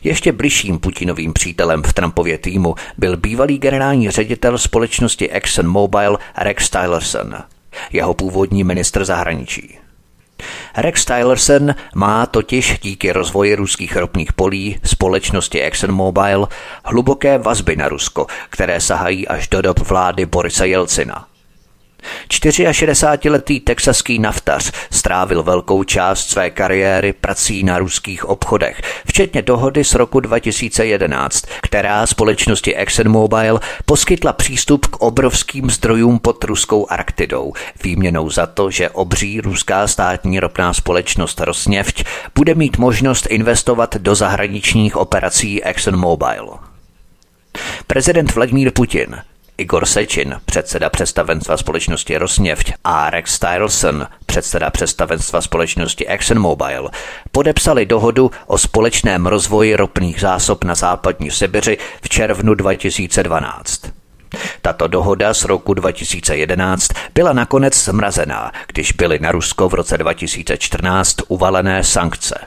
Ještě 0.03 0.33
bližším 0.33 0.79
Putinovým 0.79 1.33
přítelem 1.33 1.83
v 1.83 1.93
Trumpově 1.93 2.39
týmu 2.39 2.75
byl 2.99 3.17
bývalý 3.17 3.59
generální 3.59 4.11
ředitel 4.11 4.59
společnosti 4.59 5.31
ExxonMobil 5.31 6.19
Rex 6.39 6.71
Tillerson, 6.71 7.37
jeho 7.93 8.15
původní 8.15 8.65
ministr 8.65 9.05
zahraničí. 9.05 9.79
Rex 10.77 11.05
Tillerson 11.05 11.75
má 11.95 12.27
totiž 12.27 12.79
díky 12.83 13.13
rozvoji 13.13 13.55
ruských 13.55 13.97
ropných 13.97 14.33
polí 14.33 14.79
společnosti 14.85 15.63
ExxonMobil 15.63 16.49
hluboké 16.85 17.39
vazby 17.39 17.77
na 17.77 17.89
Rusko, 17.89 18.27
které 18.51 18.81
sahají 18.81 19.29
až 19.29 19.49
do 19.49 19.63
dob 19.63 19.79
vlády 19.79 20.27
Borisa 20.27 20.65
Jelcina. 20.65 21.27
64-letý 22.31 23.61
texaský 23.61 24.19
naftař 24.19 24.73
strávil 24.91 25.43
velkou 25.43 25.85
část 25.85 26.29
své 26.29 26.51
kariéry 26.51 27.13
prací 27.13 27.63
na 27.63 27.79
ruských 27.79 28.25
obchodech, 28.25 28.83
včetně 29.07 29.43
dohody 29.43 29.85
z 29.85 29.95
roku 29.95 30.21
2011, 30.21 31.45
která 31.63 32.07
společnosti 32.07 32.77
ExxonMobil 32.77 33.61
poskytla 33.85 34.33
přístup 34.33 34.87
k 34.87 34.97
obrovským 34.97 35.71
zdrojům 35.71 36.19
pod 36.19 36.45
ruskou 36.45 36.87
Arktidou, 36.91 37.53
výměnou 37.85 38.31
za 38.31 38.47
to, 38.47 38.71
že 38.71 38.91
obří 38.91 39.41
ruská 39.41 39.87
státní 39.87 40.41
ropná 40.41 40.73
společnost 40.73 41.41
Rosneft 41.41 42.05
bude 42.35 42.55
mít 42.55 42.79
možnost 42.79 43.27
investovat 43.31 43.97
do 43.97 44.15
zahraničních 44.15 44.97
operací 44.97 45.65
ExxonMobil. 45.65 46.49
Prezident 47.87 48.35
Vladimír 48.35 48.71
Putin 48.71 49.17
Igor 49.59 49.87
Sečin, 49.87 50.41
předseda 50.45 50.91
představenstva 50.91 51.57
společnosti 51.57 52.19
Rosneft 52.19 52.73
a 52.85 53.11
Rex 53.11 53.35
Stylson, 53.35 54.07
předseda 54.27 54.71
představenstva 54.71 55.41
společnosti 55.41 56.09
ExxonMobil, 56.09 56.91
podepsali 57.33 57.87
dohodu 57.87 58.31
o 58.47 58.59
společném 58.59 59.27
rozvoji 59.27 59.77
ropných 59.77 60.21
zásob 60.21 60.65
na 60.65 60.75
západní 60.75 61.31
Sibiři 61.31 61.79
v 62.03 62.09
červnu 62.09 62.55
2012. 62.55 63.81
Tato 64.63 64.87
dohoda 64.87 65.35
z 65.35 65.45
roku 65.45 65.75
2011 65.75 66.91
byla 67.15 67.33
nakonec 67.33 67.85
zmrazená, 67.85 68.53
když 68.67 68.93
byly 68.93 69.19
na 69.19 69.33
Rusko 69.33 69.69
v 69.69 69.75
roce 69.75 69.99
2014 69.99 71.17
uvalené 71.29 71.85
sankce. 71.85 72.39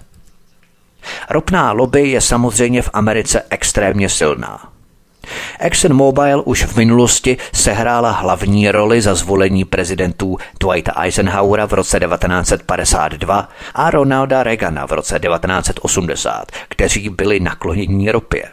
Ropná 1.29 1.71
lobby 1.71 2.09
je 2.09 2.21
samozřejmě 2.21 2.81
v 2.81 2.89
Americe 2.93 3.43
extrémně 3.49 4.09
silná. 4.09 4.68
ExxonMobil 5.59 6.41
už 6.45 6.63
v 6.63 6.77
minulosti 6.77 7.37
sehrála 7.53 8.11
hlavní 8.11 8.71
roli 8.71 9.01
za 9.01 9.15
zvolení 9.15 9.65
prezidentů 9.65 10.37
Dwighta 10.59 10.93
Eisenhowera 11.01 11.67
v 11.67 11.73
roce 11.73 11.99
1952 11.99 13.49
a 13.73 13.91
Ronalda 13.91 14.43
Reagana 14.43 14.87
v 14.87 14.91
roce 14.91 15.19
1980, 15.19 16.51
kteří 16.69 17.09
byli 17.09 17.39
naklonění 17.39 18.11
ropě. 18.11 18.43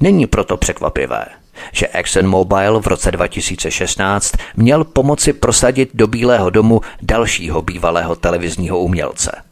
Není 0.00 0.26
proto 0.26 0.56
překvapivé, 0.56 1.26
že 1.72 1.88
ExxonMobil 1.92 2.80
v 2.80 2.86
roce 2.86 3.12
2016 3.12 4.32
měl 4.56 4.84
pomoci 4.84 5.32
prosadit 5.32 5.90
do 5.94 6.06
Bílého 6.06 6.50
domu 6.50 6.80
dalšího 7.02 7.62
bývalého 7.62 8.16
televizního 8.16 8.78
umělce. 8.78 9.45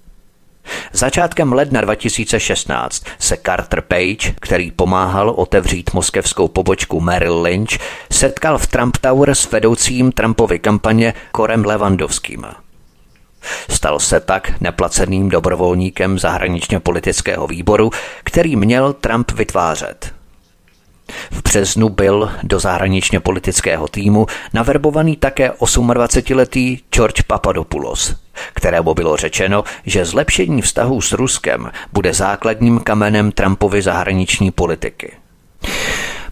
Začátkem 0.92 1.52
ledna 1.52 1.80
2016 1.80 3.04
se 3.18 3.36
Carter 3.46 3.80
Page, 3.80 4.34
který 4.40 4.70
pomáhal 4.70 5.30
otevřít 5.30 5.94
moskevskou 5.94 6.48
pobočku 6.48 7.00
Merrill 7.00 7.42
Lynch, 7.42 7.78
setkal 8.12 8.58
v 8.58 8.66
Trump 8.66 8.96
Tower 8.96 9.34
s 9.34 9.50
vedoucím 9.50 10.12
Trumpovy 10.12 10.58
kampaně 10.58 11.14
Korem 11.32 11.64
Levandovským. 11.64 12.46
Stal 13.70 14.00
se 14.00 14.20
tak 14.20 14.60
neplaceným 14.60 15.28
dobrovolníkem 15.28 16.18
zahraničně 16.18 16.80
politického 16.80 17.46
výboru, 17.46 17.90
který 18.24 18.56
měl 18.56 18.92
Trump 18.92 19.30
vytvářet. 19.30 20.14
V 21.30 21.42
březnu 21.42 21.88
byl 21.88 22.30
do 22.42 22.60
zahraničně 22.60 23.20
politického 23.20 23.88
týmu 23.88 24.26
naverbovaný 24.52 25.16
také 25.16 25.50
28-letý 25.50 26.78
George 26.92 27.22
Papadopoulos, 27.22 28.14
kterému 28.54 28.94
bylo 28.94 29.16
řečeno, 29.16 29.64
že 29.86 30.04
zlepšení 30.04 30.62
vztahů 30.62 31.00
s 31.00 31.12
Ruskem 31.12 31.70
bude 31.92 32.14
základním 32.14 32.80
kamenem 32.80 33.32
Trumpovy 33.32 33.82
zahraniční 33.82 34.50
politiky. 34.50 35.12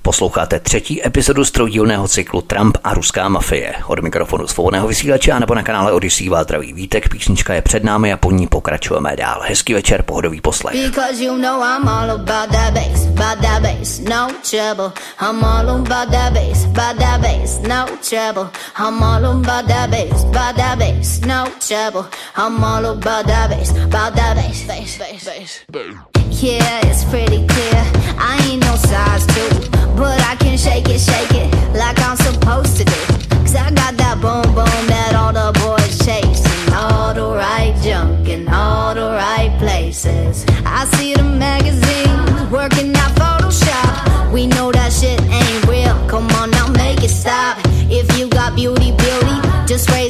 Posloucháte 0.03 0.61
třetí 0.61 1.07
epizodu 1.07 1.45
stroudílného 1.45 2.09
cyklu 2.09 2.41
Trump 2.41 2.79
a 2.85 2.95
ruská 2.95 3.29
mafie. 3.29 3.75
Od 3.87 4.01
mikrofonu 4.01 4.47
svobodného 4.47 4.89
vysílače 4.89 5.33
a 5.33 5.39
nebo 5.39 5.55
na 5.55 5.63
kanále 5.63 5.93
Odyssey 5.93 6.29
vás 6.29 6.45
zdraví 6.45 6.73
vítek. 6.73 7.09
Písnička 7.09 7.55
je 7.55 7.63
před 7.63 7.85
námi 7.85 8.13
a 8.13 8.17
po 8.17 8.31
ní 8.31 8.47
pokračujeme 8.47 9.17
dál. 9.17 9.41
Hezký 9.45 9.75
večer, 9.75 10.03
pohodový 10.03 10.41
poslech. 10.41 10.75
You. 25.73 26.12
Yeah, 26.41 26.81
it's 26.87 27.05
pretty 27.05 27.47
clear. 27.47 27.83
I 28.19 28.41
ain't 28.49 28.63
no 28.63 28.75
size 28.75 29.27
two, 29.27 29.71
but 29.95 30.21
I 30.23 30.35
can 30.41 30.57
shake 30.59 30.89
it, 30.89 30.99
shake 30.99 31.31
it 31.35 31.53
like 31.77 32.01
I'm 32.01 32.17
supposed 32.17 32.79
to 32.79 32.85
do. 32.85 33.01
Cause 33.43 33.55
I 33.55 33.71
got 33.71 33.97
that 33.99 34.19
boom 34.21 34.43
boom 34.55 34.87
that 34.89 35.15
all 35.15 35.33
the 35.33 35.53
boys 35.61 35.99
chase. 36.05 36.43
All 36.73 37.15
the 37.15 37.29
right 37.37 37.77
junk 37.83 38.29
in 38.29 38.49
all 38.49 38.95
the 38.95 39.11
right 39.11 39.55
places. 39.59 40.45
I 40.65 40.85
see 40.97 41.15
the 41.15 41.23
magazines 41.23 42.51
working 42.51 42.97
out 42.97 43.13
Photoshop. 43.15 44.33
We 44.33 44.47
know 44.47 44.73
that 44.73 44.93
shit 44.93 45.21
ain't 45.23 45.67
real. 45.67 45.95
Come 46.09 46.27
on 46.41 46.51
now, 46.51 46.67
make 46.69 47.05
it 47.05 47.11
stop. 47.11 47.59
If 47.89 48.19
you 48.19 48.27
got 48.29 48.57
beauty, 48.57 48.91
beauty, 48.97 49.37
just 49.67 49.91
raise 49.91 50.02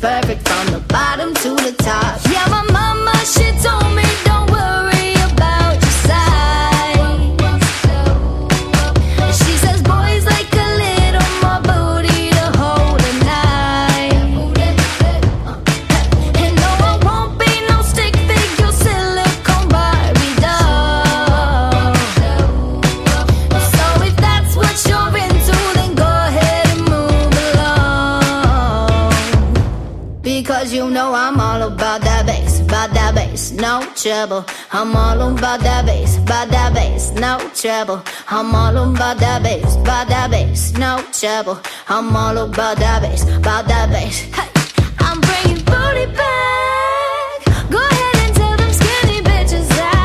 perfect 0.00 0.48
from 0.48 0.66
the 0.72 0.80
bottom 0.88 1.34
to 1.34 1.50
the 1.56 1.74
top. 1.78 2.20
Yeah, 2.32 2.46
my 2.48 2.62
mama, 2.72 3.14
she 3.26 3.44
told 3.62 3.94
me. 3.94 4.02
no 4.26 4.39
trouble. 34.02 34.46
I'm 34.72 34.96
all 34.96 35.20
about 35.20 35.60
that 35.60 35.84
bass, 35.84 36.16
about 36.16 36.48
that 36.48 36.72
bass, 36.72 37.10
no 37.12 37.38
trouble. 37.54 38.02
I'm 38.28 38.54
all 38.54 38.76
about 38.76 39.18
that 39.18 39.42
bass, 39.42 39.76
about 39.76 40.08
that 40.08 40.30
bass, 40.30 40.72
no 40.72 41.04
trouble. 41.12 41.60
I'm 41.88 42.16
all 42.16 42.38
about 42.38 42.78
that 42.78 43.02
bass, 43.02 43.24
about 43.24 43.68
that 43.68 43.90
bass. 43.90 44.20
Hey, 44.36 44.48
I'm 45.00 45.20
bringing 45.20 45.62
booty 45.64 46.06
back. 46.16 47.70
Go 47.70 47.78
ahead 47.78 48.16
and 48.24 48.34
tell 48.34 48.56
them 48.56 48.72
skinny 48.72 49.20
bitches 49.20 49.68
that. 49.68 50.00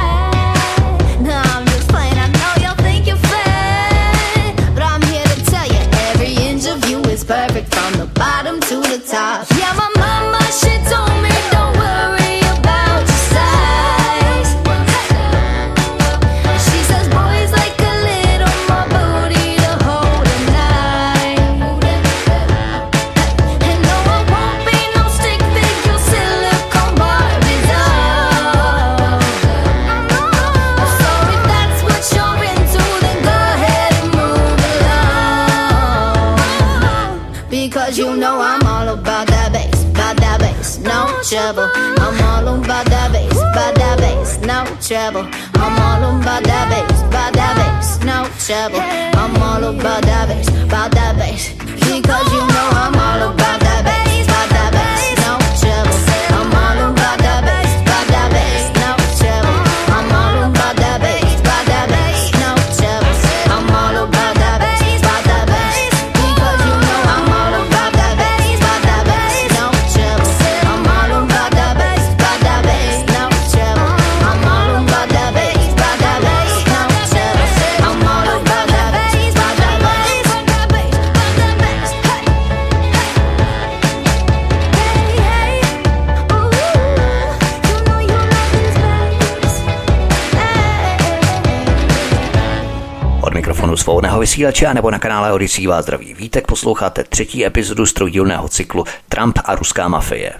Svobodného 93.86 94.20
vysílače 94.20 94.74
nebo 94.74 94.92
na 94.92 95.00
kanále 95.00 95.34
Odisí 95.34 95.68
vás 95.68 95.86
zdraví 95.86 96.14
vítek 96.14 96.48
posloucháte 96.48 97.04
třetí 97.04 97.46
epizodu 97.46 97.86
stroudílného 97.86 98.50
cyklu 98.50 98.84
Trump 99.10 99.40
a 99.46 99.56
ruská 99.56 99.88
mafie. 99.88 100.34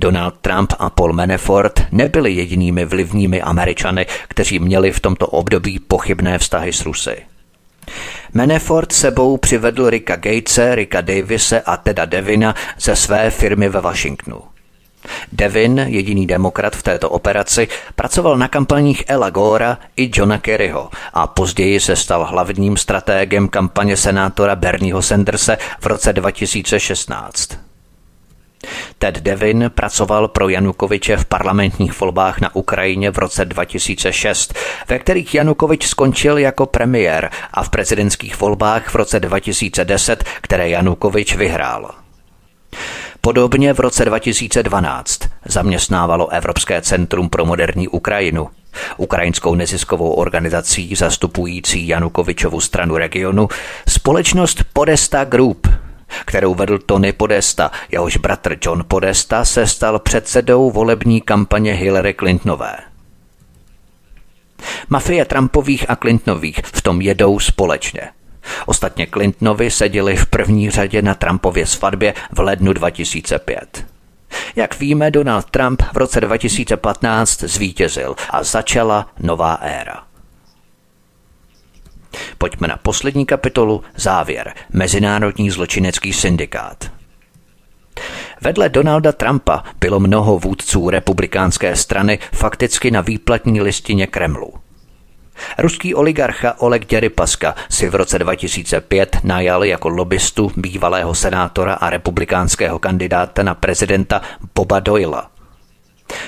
Donald 0.00 0.34
Trump 0.40 0.72
a 0.78 0.90
Paul 0.90 1.12
Manafort 1.12 1.82
nebyli 1.92 2.32
jedinými 2.32 2.84
vlivními 2.84 3.42
Američany, 3.42 4.06
kteří 4.28 4.58
měli 4.58 4.92
v 4.92 5.00
tomto 5.00 5.26
období 5.26 5.78
pochybné 5.78 6.38
vztahy 6.38 6.72
s 6.72 6.84
Rusy. 6.84 7.16
Manafort 8.32 8.92
sebou 8.92 9.36
přivedl 9.36 9.90
Ricka 9.90 10.16
Gatese, 10.16 10.74
Ricka 10.74 11.00
Davise 11.00 11.60
a 11.60 11.76
Teda 11.76 12.04
Devina 12.04 12.54
ze 12.78 12.96
své 12.96 13.30
firmy 13.30 13.68
ve 13.68 13.80
Washingtonu. 13.80 14.53
Devin, 15.32 15.78
jediný 15.78 16.26
demokrat 16.26 16.76
v 16.76 16.82
této 16.82 17.10
operaci, 17.10 17.68
pracoval 17.94 18.38
na 18.38 18.48
kampaních 18.48 19.04
Ela 19.06 19.30
Gora 19.30 19.78
i 19.96 20.10
Johna 20.14 20.38
Kerryho 20.38 20.90
a 21.12 21.26
později 21.26 21.80
se 21.80 21.96
stal 21.96 22.24
hlavním 22.24 22.76
stratégem 22.76 23.48
kampaně 23.48 23.96
senátora 23.96 24.56
Bernieho 24.56 25.02
Sandersa 25.02 25.56
v 25.80 25.86
roce 25.86 26.12
2016. 26.12 27.64
Ted 28.98 29.18
Devin 29.18 29.70
pracoval 29.74 30.28
pro 30.28 30.48
Janukoviče 30.48 31.16
v 31.16 31.24
parlamentních 31.24 32.00
volbách 32.00 32.40
na 32.40 32.54
Ukrajině 32.54 33.10
v 33.10 33.18
roce 33.18 33.44
2006, 33.44 34.54
ve 34.88 34.98
kterých 34.98 35.34
Janukovič 35.34 35.86
skončil 35.86 36.38
jako 36.38 36.66
premiér 36.66 37.30
a 37.52 37.62
v 37.62 37.68
prezidentských 37.68 38.40
volbách 38.40 38.88
v 38.88 38.94
roce 38.94 39.20
2010, 39.20 40.24
které 40.40 40.68
Janukovič 40.68 41.36
vyhrál. 41.36 41.90
Podobně 43.24 43.72
v 43.72 43.80
roce 43.80 44.04
2012 44.04 45.20
zaměstnávalo 45.44 46.28
Evropské 46.28 46.82
centrum 46.82 47.28
pro 47.28 47.44
moderní 47.44 47.88
Ukrajinu 47.88 48.48
ukrajinskou 48.96 49.54
neziskovou 49.54 50.10
organizací 50.10 50.94
zastupující 50.94 51.88
Janukovičovu 51.88 52.60
stranu 52.60 52.96
regionu, 52.96 53.48
společnost 53.88 54.64
Podesta 54.72 55.24
Group, 55.24 55.68
kterou 56.24 56.54
vedl 56.54 56.78
Tony 56.78 57.12
Podesta, 57.12 57.70
jehož 57.92 58.16
bratr 58.16 58.56
John 58.62 58.84
Podesta 58.88 59.44
se 59.44 59.66
stal 59.66 59.98
předsedou 59.98 60.70
volební 60.70 61.20
kampaně 61.20 61.74
Hillary 61.74 62.14
Clintonové. 62.14 62.76
Mafie 64.88 65.24
Trumpových 65.24 65.90
a 65.90 65.96
Clintonových 65.96 66.60
v 66.64 66.82
tom 66.82 67.00
jedou 67.00 67.38
společně. 67.38 68.00
Ostatně 68.66 69.06
Clintonovi 69.06 69.70
seděli 69.70 70.16
v 70.16 70.26
první 70.26 70.70
řadě 70.70 71.02
na 71.02 71.14
Trumpově 71.14 71.66
svatbě 71.66 72.14
v 72.32 72.38
lednu 72.38 72.72
2005. 72.72 73.86
Jak 74.56 74.80
víme, 74.80 75.10
Donald 75.10 75.50
Trump 75.50 75.82
v 75.92 75.96
roce 75.96 76.20
2015 76.20 77.40
zvítězil 77.40 78.16
a 78.30 78.42
začala 78.42 79.08
nová 79.20 79.54
éra. 79.54 80.02
Pojďme 82.38 82.68
na 82.68 82.76
poslední 82.76 83.26
kapitolu, 83.26 83.84
závěr, 83.96 84.54
Mezinárodní 84.72 85.50
zločinecký 85.50 86.12
syndikát. 86.12 86.90
Vedle 88.40 88.68
Donalda 88.68 89.12
Trumpa 89.12 89.64
bylo 89.80 90.00
mnoho 90.00 90.38
vůdců 90.38 90.90
republikánské 90.90 91.76
strany 91.76 92.18
fakticky 92.32 92.90
na 92.90 93.00
výplatní 93.00 93.60
listině 93.60 94.06
Kremlu. 94.06 94.63
Ruský 95.58 95.94
oligarcha 95.94 96.54
Oleg 96.58 96.86
Děrypaska 96.86 97.54
si 97.68 97.88
v 97.88 97.94
roce 97.94 98.18
2005 98.18 99.16
najal 99.24 99.64
jako 99.64 99.88
lobbystu 99.88 100.52
bývalého 100.56 101.14
senátora 101.14 101.74
a 101.74 101.90
republikánského 101.90 102.78
kandidáta 102.78 103.42
na 103.42 103.54
prezidenta 103.54 104.20
Boba 104.54 104.80
Doyla. 104.80 105.30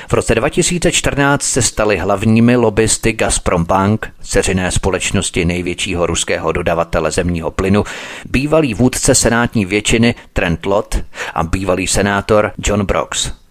V 0.09 0.13
roce 0.13 0.35
2014 0.35 1.43
se 1.43 1.63
stali 1.63 1.99
hlavními 1.99 2.57
lobbysty 2.57 3.13
Gazprom 3.13 3.65
Bank, 3.65 4.13
ceřiné 4.21 4.71
společnosti 4.71 5.45
největšího 5.45 6.07
ruského 6.07 6.53
dodavatele 6.53 7.11
zemního 7.11 7.51
plynu, 7.51 7.85
bývalý 8.31 8.75
vůdce 8.75 9.15
senátní 9.15 9.67
většiny 9.67 10.15
Trent 10.33 10.67
Lott 10.67 10.97
a 11.35 11.43
bývalý 11.43 11.87
senátor 11.87 12.53
John 12.59 12.87
Brooks. 12.87 13.46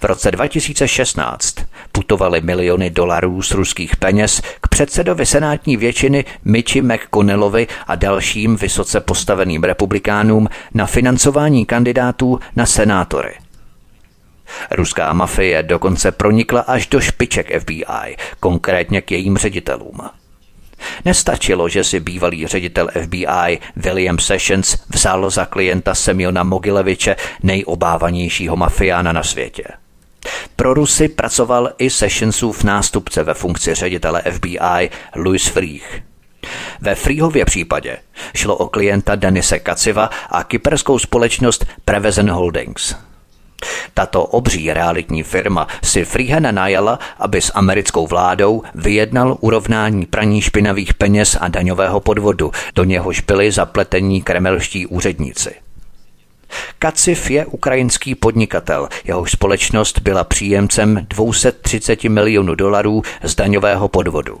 V 0.00 0.04
roce 0.04 0.30
2016 0.30 1.54
putovaly 1.92 2.40
miliony 2.40 2.90
dolarů 2.90 3.42
z 3.42 3.50
ruských 3.50 3.96
peněz 3.96 4.42
k 4.60 4.68
předsedovi 4.68 5.26
senátní 5.26 5.76
většiny 5.76 6.24
Michi 6.44 6.82
McConnellovi 6.82 7.66
a 7.86 7.94
dalším 7.94 8.56
vysoce 8.56 9.00
postaveným 9.00 9.64
republikánům 9.64 10.48
na 10.74 10.86
financování 10.86 11.66
kandidátů 11.66 12.38
na 12.56 12.66
senátory. 12.66 13.34
Ruská 14.70 15.12
mafie 15.12 15.62
dokonce 15.62 16.12
pronikla 16.12 16.60
až 16.60 16.86
do 16.86 17.00
špiček 17.00 17.60
FBI, 17.60 18.16
konkrétně 18.40 19.00
k 19.00 19.10
jejím 19.10 19.36
ředitelům. 19.36 20.00
Nestačilo, 21.04 21.68
že 21.68 21.84
si 21.84 22.00
bývalý 22.00 22.46
ředitel 22.46 22.88
FBI 23.02 23.58
William 23.76 24.18
Sessions 24.18 24.76
vzal 24.94 25.30
za 25.30 25.44
klienta 25.44 25.94
Semiona 25.94 26.42
Mogileviče, 26.42 27.16
nejobávanějšího 27.42 28.56
mafiána 28.56 29.12
na 29.12 29.22
světě. 29.22 29.64
Pro 30.56 30.74
Rusy 30.74 31.08
pracoval 31.08 31.70
i 31.78 31.90
Sessionsův 31.90 32.64
nástupce 32.64 33.22
ve 33.22 33.34
funkci 33.34 33.74
ředitele 33.74 34.22
FBI 34.30 34.90
Louis 35.16 35.46
Freeh. 35.46 36.02
Ve 36.80 36.94
Freehově 36.94 37.44
případě 37.44 37.96
šlo 38.34 38.56
o 38.56 38.68
klienta 38.68 39.14
Denise 39.14 39.58
Kaciva 39.58 40.10
a 40.30 40.44
kyperskou 40.44 40.98
společnost 40.98 41.66
Prevezen 41.84 42.30
Holdings– 42.30 42.94
tato 43.94 44.24
obří 44.24 44.72
realitní 44.72 45.22
firma 45.22 45.66
si 45.82 46.04
Freehena 46.04 46.50
najala, 46.50 46.98
aby 47.18 47.40
s 47.40 47.52
americkou 47.54 48.06
vládou 48.06 48.62
vyjednal 48.74 49.36
urovnání 49.40 50.06
praní 50.06 50.40
špinavých 50.40 50.94
peněz 50.94 51.36
a 51.40 51.48
daňového 51.48 52.00
podvodu, 52.00 52.52
do 52.74 52.84
něhož 52.84 53.20
byli 53.20 53.52
zapletení 53.52 54.22
kremelští 54.22 54.86
úředníci. 54.86 55.54
Kaciv 56.78 57.30
je 57.30 57.46
ukrajinský 57.46 58.14
podnikatel, 58.14 58.88
jehož 59.04 59.32
společnost 59.32 59.98
byla 59.98 60.24
příjemcem 60.24 61.06
230 61.08 62.04
milionů 62.04 62.54
dolarů 62.54 63.02
z 63.22 63.34
daňového 63.34 63.88
podvodu. 63.88 64.40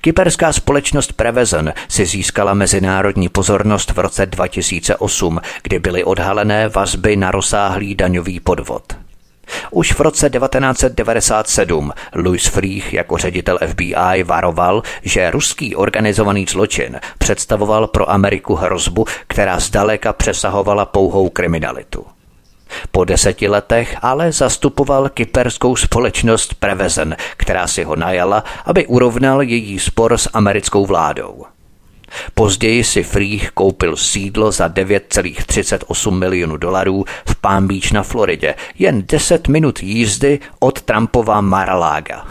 Kyperská 0.00 0.52
společnost 0.52 1.12
Prevezen 1.12 1.72
si 1.88 2.06
získala 2.06 2.54
mezinárodní 2.54 3.28
pozornost 3.28 3.90
v 3.90 3.98
roce 3.98 4.26
2008, 4.26 5.40
kdy 5.62 5.78
byly 5.78 6.04
odhalené 6.04 6.68
vazby 6.68 7.16
na 7.16 7.30
rozsáhlý 7.30 7.94
daňový 7.94 8.40
podvod. 8.40 8.82
Už 9.70 9.92
v 9.92 10.00
roce 10.00 10.30
1997 10.30 11.92
Louis 12.14 12.46
Freeh 12.46 12.94
jako 12.94 13.18
ředitel 13.18 13.58
FBI 13.66 14.22
varoval, 14.24 14.82
že 15.02 15.30
ruský 15.30 15.76
organizovaný 15.76 16.46
zločin 16.48 17.00
představoval 17.18 17.86
pro 17.86 18.10
Ameriku 18.10 18.54
hrozbu, 18.54 19.04
která 19.26 19.60
zdaleka 19.60 20.12
přesahovala 20.12 20.86
pouhou 20.86 21.28
kriminalitu. 21.28 22.06
Po 22.90 23.04
deseti 23.04 23.48
letech 23.48 23.96
ale 24.02 24.32
zastupoval 24.32 25.08
kyperskou 25.08 25.76
společnost 25.76 26.54
Prevezen, 26.54 27.16
která 27.36 27.66
si 27.66 27.84
ho 27.84 27.96
najala, 27.96 28.44
aby 28.64 28.86
urovnal 28.86 29.42
její 29.42 29.78
spor 29.78 30.18
s 30.18 30.30
americkou 30.32 30.86
vládou. 30.86 31.44
Později 32.34 32.84
si 32.84 33.02
Freeh 33.02 33.50
koupil 33.50 33.96
sídlo 33.96 34.52
za 34.52 34.68
9,38 34.68 36.10
milionů 36.10 36.56
dolarů 36.56 37.04
v 37.28 37.34
Palm 37.34 37.68
Beach 37.68 37.92
na 37.92 38.02
Floridě, 38.02 38.54
jen 38.78 39.02
10 39.06 39.48
minut 39.48 39.82
jízdy 39.82 40.40
od 40.60 40.82
Trumpova 40.82 41.40
Mar-a-Laga. 41.40 42.26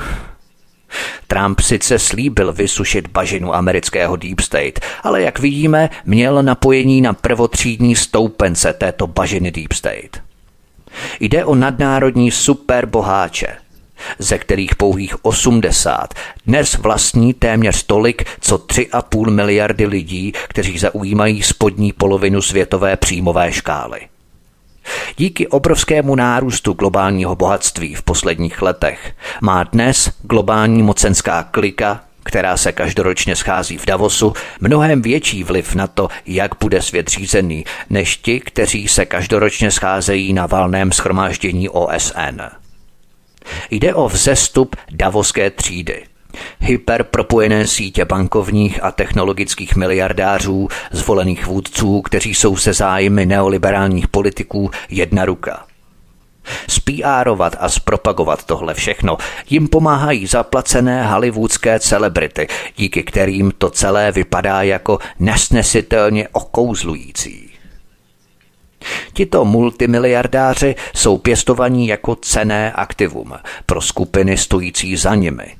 Trump 1.27 1.59
sice 1.59 1.99
slíbil 1.99 2.53
vysušit 2.53 3.07
bažinu 3.07 3.55
amerického 3.55 4.15
Deep 4.15 4.39
State, 4.39 4.79
ale 5.03 5.21
jak 5.21 5.39
vidíme, 5.39 5.89
měl 6.05 6.43
napojení 6.43 7.01
na 7.01 7.13
prvotřídní 7.13 7.95
stoupence 7.95 8.73
této 8.73 9.07
bažiny 9.07 9.51
Deep 9.51 9.73
State. 9.73 10.32
Jde 11.19 11.45
o 11.45 11.55
nadnárodní 11.55 12.31
superboháče, 12.31 13.47
ze 14.19 14.37
kterých 14.37 14.75
pouhých 14.75 15.25
80 15.25 16.13
dnes 16.47 16.75
vlastní 16.75 17.33
téměř 17.33 17.83
tolik, 17.83 18.25
co 18.39 18.57
3,5 18.57 19.29
miliardy 19.29 19.85
lidí, 19.85 20.33
kteří 20.47 20.77
zaujímají 20.77 21.43
spodní 21.43 21.93
polovinu 21.93 22.41
světové 22.41 22.97
příjmové 22.97 23.51
škály. 23.51 24.01
Díky 25.17 25.47
obrovskému 25.47 26.15
nárůstu 26.15 26.73
globálního 26.73 27.35
bohatství 27.35 27.95
v 27.95 28.01
posledních 28.01 28.61
letech 28.61 29.13
má 29.41 29.63
dnes 29.63 30.11
globální 30.21 30.83
mocenská 30.83 31.43
klika 31.43 32.01
která 32.23 32.57
se 32.57 32.71
každoročně 32.71 33.35
schází 33.35 33.77
v 33.77 33.85
Davosu, 33.85 34.33
mnohem 34.59 35.01
větší 35.01 35.43
vliv 35.43 35.75
na 35.75 35.87
to, 35.87 36.07
jak 36.25 36.51
bude 36.59 36.81
svět 36.81 37.07
řízený, 37.07 37.65
než 37.89 38.17
ti, 38.17 38.39
kteří 38.39 38.87
se 38.87 39.05
každoročně 39.05 39.71
scházejí 39.71 40.33
na 40.33 40.45
valném 40.45 40.91
schromáždění 40.91 41.69
OSN. 41.69 42.41
Jde 43.71 43.93
o 43.93 44.09
vzestup 44.09 44.75
davoské 44.91 45.49
třídy. 45.49 46.03
Hyperpropojené 46.59 47.67
sítě 47.67 48.05
bankovních 48.05 48.83
a 48.83 48.91
technologických 48.91 49.75
miliardářů, 49.75 50.67
zvolených 50.91 51.45
vůdců, 51.45 52.01
kteří 52.01 52.35
jsou 52.35 52.57
se 52.57 52.73
zájmy 52.73 53.25
neoliberálních 53.25 54.07
politiků 54.07 54.71
jedna 54.89 55.25
ruka– 55.25 55.65
Spíárovat 56.69 57.55
a 57.59 57.69
zpropagovat 57.69 58.43
tohle 58.43 58.73
všechno 58.73 59.17
jim 59.49 59.67
pomáhají 59.67 60.27
zaplacené 60.27 61.07
hollywoodské 61.07 61.79
celebrity, 61.79 62.47
díky 62.75 63.03
kterým 63.03 63.51
to 63.57 63.69
celé 63.69 64.11
vypadá 64.11 64.61
jako 64.61 64.99
nesnesitelně 65.19 66.27
okouzlující. 66.31 67.49
Tito 69.13 69.45
multimiliardáři 69.45 70.75
jsou 70.95 71.17
pěstovaní 71.17 71.87
jako 71.87 72.15
cené 72.15 72.71
aktivum 72.71 73.33
pro 73.65 73.81
skupiny 73.81 74.37
stojící 74.37 74.97
za 74.97 75.15
nimi. 75.15 75.55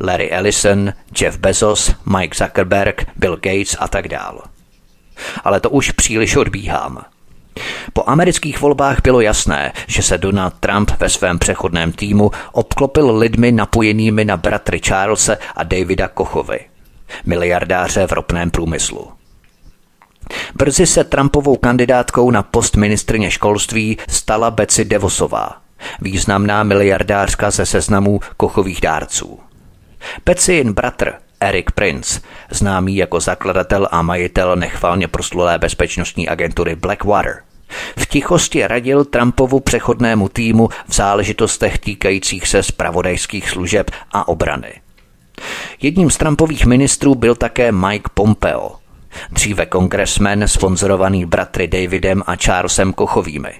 Larry 0.00 0.30
Ellison, 0.30 0.92
Jeff 1.20 1.38
Bezos, 1.38 1.94
Mike 2.18 2.44
Zuckerberg, 2.44 3.06
Bill 3.16 3.36
Gates 3.36 3.76
a 3.78 3.88
tak 3.88 4.08
dále. 4.08 4.40
Ale 5.44 5.60
to 5.60 5.70
už 5.70 5.90
příliš 5.90 6.36
odbíhám. 6.36 7.04
Po 7.92 8.10
amerických 8.10 8.60
volbách 8.60 9.02
bylo 9.02 9.20
jasné, 9.20 9.72
že 9.86 10.02
se 10.02 10.18
Donald 10.18 10.54
Trump 10.60 10.90
ve 11.00 11.08
svém 11.08 11.38
přechodném 11.38 11.92
týmu 11.92 12.30
obklopil 12.52 13.16
lidmi 13.16 13.52
napojenými 13.52 14.24
na 14.24 14.36
bratry 14.36 14.80
Charlesa 14.86 15.36
a 15.56 15.62
Davida 15.62 16.08
Kochovi, 16.08 16.60
miliardáře 17.26 18.06
v 18.06 18.12
ropném 18.12 18.50
průmyslu. 18.50 19.08
Brzy 20.54 20.86
se 20.86 21.04
Trumpovou 21.04 21.56
kandidátkou 21.56 22.30
na 22.30 22.42
post 22.42 22.76
ministrně 22.76 23.30
školství 23.30 23.98
stala 24.08 24.50
Betsy 24.50 24.84
Devosová, 24.84 25.56
významná 26.00 26.62
miliardářka 26.62 27.50
ze 27.50 27.66
seznamů 27.66 28.20
kochových 28.36 28.80
dárců. 28.80 29.38
Betsy 30.24 30.64
bratr 30.64 31.12
Eric 31.44 31.70
Prince, 31.70 32.20
známý 32.50 32.96
jako 32.96 33.20
zakladatel 33.20 33.88
a 33.90 34.02
majitel 34.02 34.56
nechvalně 34.56 35.08
proslulé 35.08 35.58
bezpečnostní 35.58 36.28
agentury 36.28 36.76
Blackwater, 36.76 37.42
V 37.96 38.06
tichosti 38.06 38.66
radil 38.66 39.04
Trumpovu 39.04 39.60
přechodnému 39.60 40.28
týmu 40.28 40.68
v 40.88 40.94
záležitostech 40.94 41.78
týkajících 41.78 42.48
se 42.48 42.62
spravodajských 42.62 43.50
služeb 43.50 43.90
a 44.12 44.28
obrany. 44.28 44.72
Jedním 45.82 46.10
z 46.10 46.16
Trumpových 46.16 46.66
ministrů 46.66 47.14
byl 47.14 47.34
také 47.34 47.72
Mike 47.72 48.10
Pompeo, 48.14 48.70
dříve 49.30 49.66
kongresmen 49.66 50.48
sponzorovaný 50.48 51.24
bratry 51.24 51.68
Davidem 51.68 52.22
a 52.26 52.36
Charlesem 52.36 52.92
Kochovými. 52.92 53.52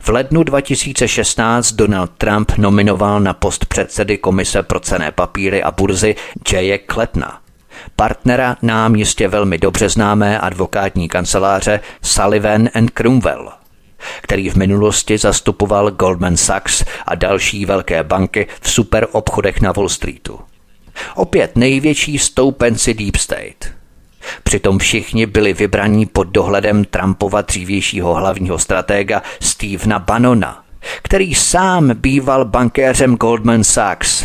V 0.00 0.08
lednu 0.08 0.42
2016 0.42 1.72
Donald 1.72 2.10
Trump 2.18 2.52
nominoval 2.58 3.20
na 3.20 3.32
post 3.32 3.64
předsedy 3.64 4.18
Komise 4.18 4.62
pro 4.62 4.80
cené 4.80 5.12
papíry 5.12 5.62
a 5.62 5.70
burzy 5.70 6.16
Jaye 6.52 6.78
Kletna, 6.78 7.40
partnera 7.96 8.56
nám 8.62 8.94
jistě 8.94 9.28
velmi 9.28 9.58
dobře 9.58 9.88
známé 9.88 10.38
advokátní 10.40 11.08
kanceláře 11.08 11.80
Sullivan 12.02 12.68
and 12.74 12.90
Cromwell, 12.90 13.52
který 14.22 14.50
v 14.50 14.56
minulosti 14.56 15.18
zastupoval 15.18 15.90
Goldman 15.90 16.36
Sachs 16.36 16.84
a 17.06 17.14
další 17.14 17.66
velké 17.66 18.02
banky 18.02 18.46
v 18.60 18.70
superobchodech 18.70 19.60
na 19.60 19.72
Wall 19.72 19.88
Streetu. 19.88 20.40
Opět 21.14 21.56
největší 21.56 22.18
stoupenci 22.18 22.94
Deep 22.94 23.16
State. 23.16 23.79
Přitom 24.42 24.78
všichni 24.78 25.26
byli 25.26 25.52
vybraní 25.52 26.06
pod 26.06 26.28
dohledem 26.28 26.84
Trumpova 26.84 27.42
dřívějšího 27.42 28.14
hlavního 28.14 28.58
stratega 28.58 29.22
Stevena 29.40 29.98
Bannona, 29.98 30.64
který 31.02 31.34
sám 31.34 31.90
býval 31.94 32.44
bankéřem 32.44 33.16
Goldman 33.16 33.64
Sachs. 33.64 34.24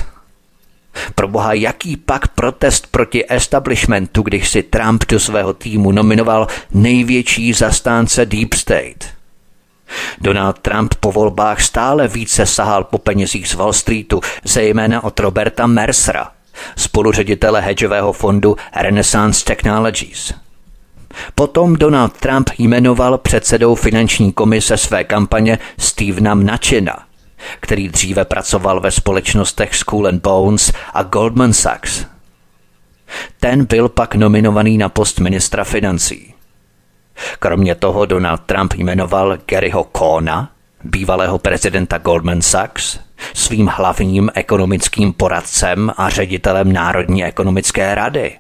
Proboha, 1.16 1.54
jaký 1.54 1.98
pak 1.98 2.28
protest 2.28 2.88
proti 2.92 3.26
establishmentu, 3.30 4.22
když 4.22 4.50
si 4.50 4.64
Trump 4.64 5.04
do 5.10 5.20
svého 5.20 5.54
týmu 5.54 5.92
nominoval 5.92 6.48
největší 6.74 7.54
zastánce 7.54 8.26
Deep 8.26 8.54
State? 8.54 9.16
Donald 10.22 10.60
Trump 10.60 10.96
po 11.00 11.12
volbách 11.12 11.62
stále 11.62 12.08
více 12.08 12.46
sahal 12.46 12.84
po 12.84 12.98
penězích 12.98 13.48
z 13.48 13.54
Wall 13.54 13.74
Streetu, 13.74 14.22
zejména 14.44 15.04
od 15.04 15.20
Roberta 15.20 15.68
Mercera, 15.68 16.32
spoluředitele 16.76 17.62
hedžového 17.62 18.14
fondu 18.14 18.56
Renaissance 18.76 19.46
Technologies. 19.46 20.34
Potom 21.36 21.76
Donald 21.76 22.18
Trump 22.18 22.50
jmenoval 22.58 23.18
předsedou 23.18 23.76
finanční 23.76 24.34
komise 24.34 24.78
své 24.78 25.04
kampaně 25.04 25.60
Stevena 25.78 26.36
Mnuchina, 26.36 27.04
který 27.60 27.90
dříve 27.90 28.26
pracoval 28.26 28.80
ve 28.80 28.92
společnostech 28.92 29.76
School 29.76 30.08
and 30.08 30.22
Bones 30.22 30.74
a 30.94 31.04
Goldman 31.04 31.54
Sachs. 31.54 32.06
Ten 33.40 33.66
byl 33.66 33.90
pak 33.90 34.16
nominovaný 34.16 34.78
na 34.78 34.90
post 34.90 35.20
ministra 35.20 35.64
financí. 35.64 36.34
Kromě 37.40 37.76
toho 37.76 38.06
Donald 38.06 38.42
Trump 38.42 38.74
jmenoval 38.74 39.38
Garyho 39.46 39.84
Kona, 39.84 40.52
bývalého 40.84 41.38
prezidenta 41.38 41.98
Goldman 41.98 42.42
Sachs, 42.42 43.00
svým 43.34 43.68
hlavním 43.68 44.32
ekonomickým 44.34 45.14
poradcem 45.14 45.92
a 45.98 46.10
ředitelem 46.10 46.74
Národní 46.74 47.26
ekonomické 47.26 47.96
rady. 47.96 48.38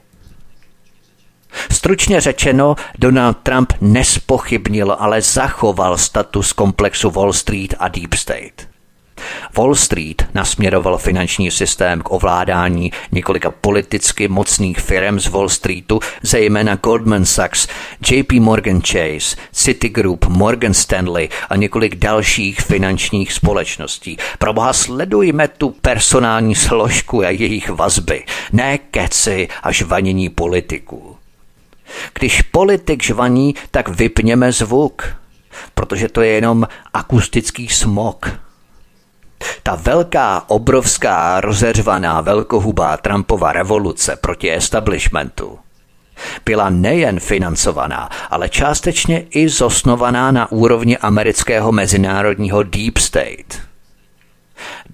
Stručně 1.71 2.21
řečeno, 2.21 2.75
Donald 2.99 3.37
Trump 3.43 3.73
nespochybnil, 3.81 4.95
ale 4.99 5.21
zachoval 5.21 5.97
status 5.97 6.53
komplexu 6.53 7.09
Wall 7.09 7.33
Street 7.33 7.73
a 7.79 7.87
Deep 7.87 8.13
State. 8.13 8.74
Wall 9.57 9.75
Street 9.75 10.25
nasměroval 10.33 10.97
finanční 10.97 11.51
systém 11.51 12.01
k 12.01 12.11
ovládání 12.11 12.91
několika 13.11 13.51
politicky 13.51 14.27
mocných 14.27 14.79
firm 14.79 15.19
z 15.19 15.27
Wall 15.27 15.49
Streetu, 15.49 15.99
zejména 16.21 16.75
Goldman 16.75 17.25
Sachs, 17.25 17.67
JP 18.11 18.31
Morgan 18.31 18.81
Chase, 18.81 19.35
Citigroup, 19.51 20.25
Morgan 20.25 20.73
Stanley 20.73 21.29
a 21.49 21.55
několik 21.55 21.95
dalších 21.95 22.61
finančních 22.61 23.33
společností. 23.33 24.17
Proboha 24.39 24.73
sledujme 24.73 25.47
tu 25.47 25.69
personální 25.69 26.55
složku 26.55 27.19
a 27.19 27.29
jejich 27.29 27.69
vazby, 27.69 28.23
ne 28.51 28.77
keci 28.77 29.47
a 29.63 29.71
žvanění 29.71 30.29
politiků. 30.29 31.15
Když 32.13 32.41
politik 32.41 33.03
žvaní, 33.03 33.55
tak 33.71 33.87
vypněme 33.89 34.51
zvuk, 34.51 35.15
protože 35.73 36.09
to 36.09 36.21
je 36.21 36.31
jenom 36.31 36.67
akustický 36.93 37.67
smog. 37.67 38.44
Ta 39.63 39.75
velká, 39.75 40.43
obrovská, 40.47 41.41
rozeřvaná, 41.41 42.21
velkohubá 42.21 42.97
Trumpova 42.97 43.53
revoluce 43.53 44.15
proti 44.15 44.53
establishmentu 44.53 45.59
byla 46.45 46.69
nejen 46.69 47.19
financovaná, 47.19 48.09
ale 48.29 48.49
částečně 48.49 49.25
i 49.29 49.49
zosnovaná 49.49 50.31
na 50.31 50.51
úrovni 50.51 50.97
amerického 50.97 51.71
mezinárodního 51.71 52.63
Deep 52.63 52.97
State. 52.97 53.61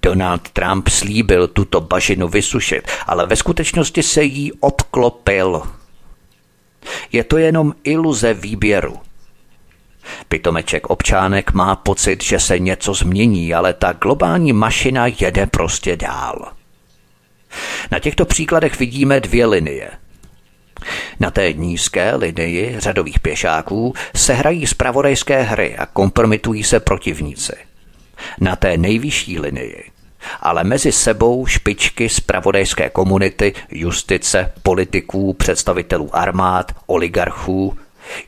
Donald 0.02 0.50
Trump 0.50 0.88
slíbil 0.88 1.48
tuto 1.48 1.80
bažinu 1.80 2.28
vysušit, 2.28 2.88
ale 3.06 3.26
ve 3.26 3.36
skutečnosti 3.36 4.02
se 4.02 4.22
jí 4.22 4.52
obklopil. 4.52 5.62
Je 7.12 7.24
to 7.24 7.38
jenom 7.38 7.74
iluze 7.84 8.34
výběru– 8.34 9.00
Pitomeček 10.28 10.90
občánek 10.90 11.52
má 11.52 11.76
pocit, 11.76 12.22
že 12.22 12.40
se 12.40 12.58
něco 12.58 12.94
změní, 12.94 13.54
ale 13.54 13.72
ta 13.72 13.92
globální 13.92 14.52
mašina 14.52 15.06
jede 15.06 15.46
prostě 15.46 15.96
dál. 15.96 16.52
Na 17.90 17.98
těchto 17.98 18.24
příkladech 18.24 18.78
vidíme 18.78 19.20
dvě 19.20 19.46
linie. 19.46 19.90
Na 21.20 21.30
té 21.30 21.52
nízké 21.52 22.14
linii 22.14 22.74
řadových 22.78 23.20
pěšáků 23.20 23.94
se 24.16 24.34
hrají 24.34 24.66
zpravodajské 24.66 25.42
hry 25.42 25.76
a 25.76 25.86
kompromitují 25.86 26.64
se 26.64 26.80
protivníci. 26.80 27.56
Na 28.40 28.56
té 28.56 28.76
nejvyšší 28.76 29.40
linii 29.40 29.92
ale 30.40 30.64
mezi 30.64 30.92
sebou 30.92 31.46
špičky 31.46 32.08
zpravodajské 32.08 32.90
komunity, 32.90 33.54
justice, 33.70 34.52
politiků, 34.62 35.32
představitelů 35.32 36.16
armád, 36.16 36.72
oligarchů, 36.86 37.78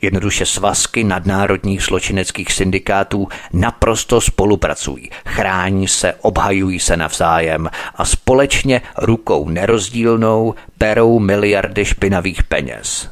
Jednoduše 0.01 0.45
svazky 0.45 1.03
nadnárodních 1.03 1.81
zločineckých 1.81 2.51
syndikátů 2.53 3.27
naprosto 3.53 4.21
spolupracují, 4.21 5.09
chrání 5.25 5.87
se, 5.87 6.13
obhajují 6.13 6.79
se 6.79 6.97
navzájem 6.97 7.69
a 7.95 8.05
společně 8.05 8.81
rukou 8.97 9.49
nerozdílnou 9.49 10.55
perou 10.77 11.19
miliardy 11.19 11.85
špinavých 11.85 12.43
peněz. 12.43 13.09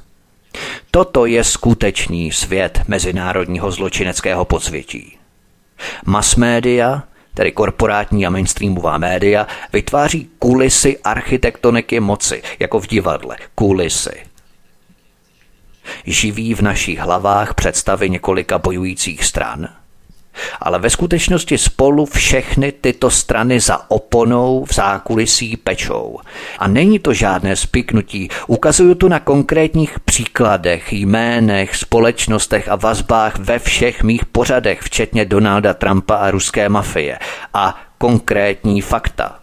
Toto 0.91 1.25
je 1.25 1.43
skutečný 1.43 2.31
svět 2.31 2.81
mezinárodního 2.87 3.71
zločineckého 3.71 4.45
podsvětí. 4.45 5.17
Mass 6.05 6.35
media, 6.35 7.03
tedy 7.33 7.51
korporátní 7.51 8.25
a 8.25 8.29
mainstreamová 8.29 8.97
média, 8.97 9.47
vytváří 9.73 10.29
kulisy 10.39 10.97
architektoniky 11.03 11.99
moci, 11.99 12.43
jako 12.59 12.79
v 12.79 12.87
divadle, 12.87 13.37
kulisy– 13.55 14.23
živí 16.05 16.53
v 16.53 16.61
našich 16.61 16.99
hlavách 16.99 17.53
představy 17.53 18.09
několika 18.09 18.59
bojujících 18.59 19.25
stran. 19.25 19.69
Ale 20.59 20.79
ve 20.79 20.89
skutečnosti 20.89 21.57
spolu 21.57 22.05
všechny 22.05 22.71
tyto 22.71 23.09
strany 23.09 23.59
za 23.59 23.91
oponou 23.91 24.65
v 24.65 24.73
zákulisí 24.73 25.57
pečou. 25.57 26.19
A 26.59 26.67
není 26.67 26.99
to 26.99 27.13
žádné 27.13 27.55
spiknutí, 27.55 28.29
ukazuju 28.47 28.95
tu 28.95 29.07
na 29.07 29.19
konkrétních 29.19 29.99
příkladech, 29.99 30.93
jménech, 30.93 31.75
společnostech 31.75 32.69
a 32.69 32.75
vazbách 32.75 33.39
ve 33.39 33.59
všech 33.59 34.03
mých 34.03 34.25
pořadech, 34.25 34.81
včetně 34.81 35.25
Donalda 35.25 35.73
Trumpa 35.73 36.15
a 36.15 36.31
ruské 36.31 36.69
mafie. 36.69 37.19
A 37.53 37.81
konkrétní 37.97 38.81
fakta. 38.81 39.39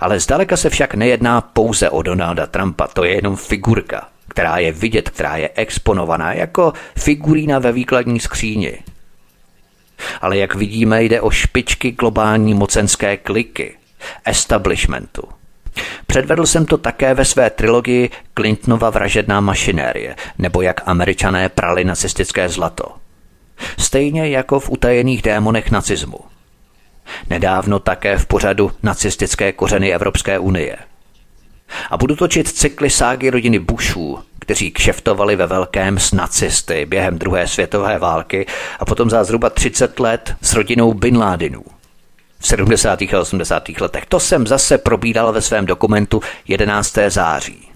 Ale 0.00 0.20
zdaleka 0.20 0.56
se 0.56 0.70
však 0.70 0.94
nejedná 0.94 1.40
pouze 1.40 1.90
o 1.90 2.02
Donalda 2.02 2.46
Trumpa, 2.46 2.86
to 2.86 3.04
je 3.04 3.14
jenom 3.14 3.36
figurka 3.36 4.13
která 4.34 4.58
je 4.58 4.72
vidět, 4.72 5.10
která 5.10 5.36
je 5.36 5.50
exponovaná 5.54 6.32
jako 6.32 6.72
figurína 6.98 7.58
ve 7.58 7.72
výkladní 7.72 8.20
skříni. 8.20 8.78
Ale 10.20 10.36
jak 10.38 10.54
vidíme, 10.54 11.02
jde 11.02 11.20
o 11.20 11.30
špičky 11.30 11.90
globální 11.92 12.54
mocenské 12.54 13.16
kliky, 13.16 13.76
establishmentu. 14.24 15.22
Předvedl 16.06 16.46
jsem 16.46 16.66
to 16.66 16.78
také 16.78 17.14
ve 17.14 17.24
své 17.24 17.50
trilogii 17.50 18.10
Clintonova 18.34 18.90
vražedná 18.90 19.40
mašinérie, 19.40 20.16
nebo 20.38 20.62
jak 20.62 20.88
američané 20.88 21.48
prali 21.48 21.84
nacistické 21.84 22.48
zlato. 22.48 22.84
Stejně 23.78 24.28
jako 24.28 24.60
v 24.60 24.70
utajených 24.70 25.22
démonech 25.22 25.70
nacismu. 25.70 26.18
Nedávno 27.30 27.78
také 27.78 28.18
v 28.18 28.26
pořadu 28.26 28.72
nacistické 28.82 29.52
kořeny 29.52 29.94
Evropské 29.94 30.38
unie– 30.38 30.76
a 31.90 31.96
budu 31.96 32.16
točit 32.16 32.48
cykly 32.48 32.90
ságy 32.90 33.30
rodiny 33.30 33.58
Bushů, 33.58 34.18
kteří 34.40 34.70
kšeftovali 34.70 35.36
ve 35.36 35.46
velkém 35.46 35.98
s 35.98 36.12
nacisty 36.12 36.86
během 36.86 37.18
druhé 37.18 37.46
světové 37.46 37.98
války 37.98 38.46
a 38.80 38.84
potom 38.84 39.10
za 39.10 39.24
zhruba 39.24 39.50
30 39.50 40.00
let 40.00 40.34
s 40.42 40.54
rodinou 40.54 40.94
Bin 40.94 41.18
Ladenů. 41.18 41.64
V 42.38 42.46
70. 42.46 43.02
a 43.02 43.20
80. 43.20 43.68
letech. 43.80 44.06
To 44.06 44.20
jsem 44.20 44.46
zase 44.46 44.78
probídal 44.78 45.32
ve 45.32 45.42
svém 45.42 45.66
dokumentu 45.66 46.20
11. 46.48 46.98
září. 47.08 47.68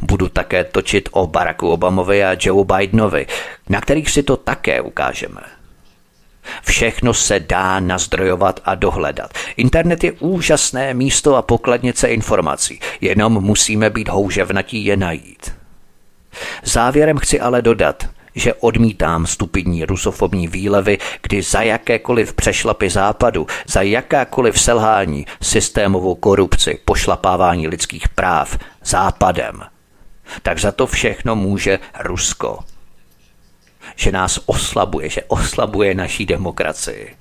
Budu 0.00 0.28
také 0.28 0.64
točit 0.64 1.08
o 1.12 1.26
Baracku 1.26 1.68
Obamovi 1.68 2.24
a 2.24 2.36
Joe 2.40 2.64
Bidenovi, 2.64 3.26
na 3.68 3.80
kterých 3.80 4.10
si 4.10 4.22
to 4.22 4.36
také 4.36 4.80
ukážeme. 4.80 5.40
Všechno 6.62 7.14
se 7.14 7.40
dá 7.40 7.80
nazdrojovat 7.80 8.60
a 8.64 8.74
dohledat. 8.74 9.30
Internet 9.56 10.04
je 10.04 10.12
úžasné 10.12 10.94
místo 10.94 11.36
a 11.36 11.42
pokladnice 11.42 12.08
informací, 12.08 12.80
jenom 13.00 13.32
musíme 13.32 13.90
být 13.90 14.08
houževnatí 14.08 14.84
je 14.84 14.96
najít. 14.96 15.52
Závěrem 16.64 17.18
chci 17.18 17.40
ale 17.40 17.62
dodat, 17.62 18.06
že 18.34 18.54
odmítám 18.54 19.26
stupidní 19.26 19.84
rusofobní 19.84 20.48
výlevy, 20.48 20.98
kdy 21.22 21.42
za 21.42 21.62
jakékoliv 21.62 22.34
přešlapy 22.34 22.90
západu, 22.90 23.46
za 23.66 23.82
jakákoliv 23.82 24.60
selhání, 24.60 25.26
systémovou 25.42 26.14
korupci, 26.14 26.78
pošlapávání 26.84 27.68
lidských 27.68 28.08
práv 28.08 28.58
západem, 28.84 29.60
tak 30.42 30.58
za 30.58 30.72
to 30.72 30.86
všechno 30.86 31.36
může 31.36 31.78
Rusko. 32.00 32.58
Že 33.96 34.12
nás 34.12 34.40
oslabuje, 34.46 35.08
že 35.08 35.22
oslabuje 35.28 35.94
naší 35.94 36.26
demokracii. 36.26 37.16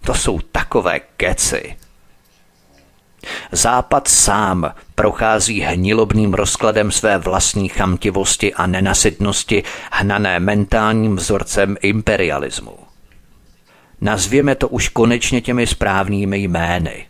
To 0.00 0.14
jsou 0.14 0.40
takové 0.40 1.00
keci. 1.16 1.76
Západ 3.52 4.08
sám 4.08 4.74
prochází 4.94 5.60
hnilobným 5.60 6.34
rozkladem 6.34 6.90
své 6.90 7.18
vlastní 7.18 7.68
chamtivosti 7.68 8.54
a 8.54 8.66
nenasytnosti, 8.66 9.62
hnané 9.92 10.40
mentálním 10.40 11.16
vzorcem 11.16 11.76
imperialismu. 11.82 12.78
Nazvěme 14.00 14.54
to 14.54 14.68
už 14.68 14.88
konečně 14.88 15.40
těmi 15.40 15.66
správnými 15.66 16.38
jmény. 16.38 17.06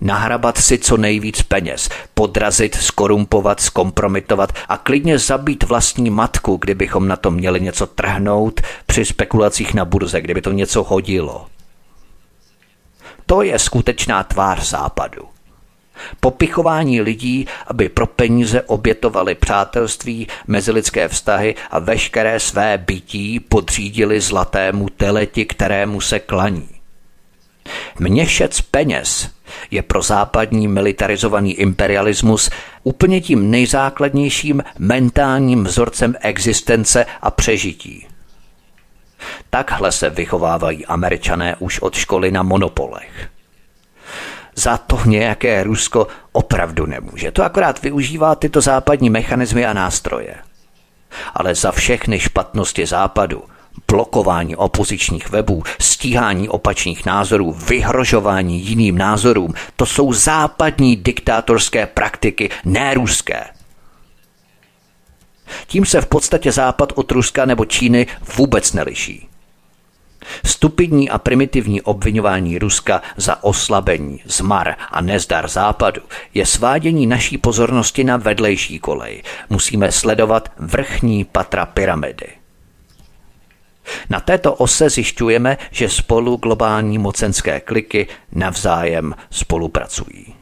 Nahrabat 0.00 0.58
si 0.58 0.78
co 0.78 0.96
nejvíc 0.96 1.42
peněz, 1.42 1.88
podrazit, 2.14 2.74
skorumpovat, 2.74 3.60
skompromitovat 3.60 4.52
a 4.68 4.76
klidně 4.76 5.18
zabít 5.18 5.64
vlastní 5.64 6.10
matku, 6.10 6.56
kdybychom 6.56 7.08
na 7.08 7.16
to 7.16 7.30
měli 7.30 7.60
něco 7.60 7.86
trhnout 7.86 8.60
při 8.86 9.04
spekulacích 9.04 9.74
na 9.74 9.84
burze, 9.84 10.20
kdyby 10.20 10.42
to 10.42 10.52
něco 10.52 10.82
hodilo. 10.82 11.46
To 13.26 13.42
je 13.42 13.58
skutečná 13.58 14.22
tvář 14.22 14.68
západu. 14.68 15.22
Popichování 16.20 17.00
lidí, 17.00 17.46
aby 17.66 17.88
pro 17.88 18.06
peníze 18.06 18.62
obětovali 18.62 19.34
přátelství, 19.34 20.28
mezilidské 20.46 21.08
vztahy 21.08 21.54
a 21.70 21.78
veškeré 21.78 22.40
své 22.40 22.78
bytí 22.78 23.40
podřídili 23.40 24.20
zlatému 24.20 24.88
teleti, 24.88 25.44
kterému 25.44 26.00
se 26.00 26.18
klaní. 26.18 26.75
Měšec 27.98 28.60
peněz 28.60 29.30
je 29.70 29.82
pro 29.82 30.02
západní 30.02 30.68
militarizovaný 30.68 31.54
imperialismus 31.54 32.50
úplně 32.82 33.20
tím 33.20 33.50
nejzákladnějším 33.50 34.62
mentálním 34.78 35.64
vzorcem 35.64 36.14
existence 36.20 37.06
a 37.22 37.30
přežití. 37.30 38.06
Takhle 39.50 39.92
se 39.92 40.10
vychovávají 40.10 40.86
američané 40.86 41.56
už 41.58 41.80
od 41.80 41.94
školy 41.94 42.30
na 42.30 42.42
monopolech. 42.42 43.28
Za 44.54 44.78
to 44.78 45.00
nějaké 45.04 45.64
Rusko 45.64 46.06
opravdu 46.32 46.86
nemůže. 46.86 47.30
To 47.30 47.44
akorát 47.44 47.82
využívá 47.82 48.34
tyto 48.34 48.60
západní 48.60 49.10
mechanismy 49.10 49.66
a 49.66 49.72
nástroje. 49.72 50.34
Ale 51.34 51.54
za 51.54 51.72
všechny 51.72 52.20
špatnosti 52.20 52.86
západu, 52.86 53.44
blokování 53.88 54.56
opozičních 54.56 55.30
webů, 55.30 55.62
stíhání 55.80 56.48
opačných 56.48 57.06
názorů, 57.06 57.52
vyhrožování 57.52 58.60
jiným 58.60 58.98
názorům, 58.98 59.54
to 59.76 59.86
jsou 59.86 60.12
západní 60.12 60.96
diktátorské 60.96 61.86
praktiky, 61.86 62.50
ne 62.64 62.94
ruské. 62.94 63.44
Tím 65.66 65.86
se 65.86 66.00
v 66.00 66.06
podstatě 66.06 66.52
západ 66.52 66.92
od 66.94 67.12
Ruska 67.12 67.44
nebo 67.44 67.64
Číny 67.64 68.06
vůbec 68.36 68.72
neliší. 68.72 69.28
Stupidní 70.44 71.10
a 71.10 71.18
primitivní 71.18 71.82
obvinování 71.82 72.58
Ruska 72.58 73.02
za 73.16 73.44
oslabení, 73.44 74.20
zmar 74.24 74.74
a 74.90 75.00
nezdar 75.00 75.48
západu 75.48 76.02
je 76.34 76.46
svádění 76.46 77.06
naší 77.06 77.38
pozornosti 77.38 78.04
na 78.04 78.16
vedlejší 78.16 78.78
kolej. 78.78 79.22
Musíme 79.50 79.92
sledovat 79.92 80.52
vrchní 80.58 81.24
patra 81.24 81.66
pyramidy. 81.66 82.45
Na 84.10 84.20
této 84.20 84.54
ose 84.54 84.90
zjišťujeme, 84.90 85.58
že 85.70 85.88
spolu 85.88 86.36
globální 86.36 86.98
mocenské 86.98 87.60
kliky 87.60 88.06
navzájem 88.32 89.14
spolupracují. 89.30 90.34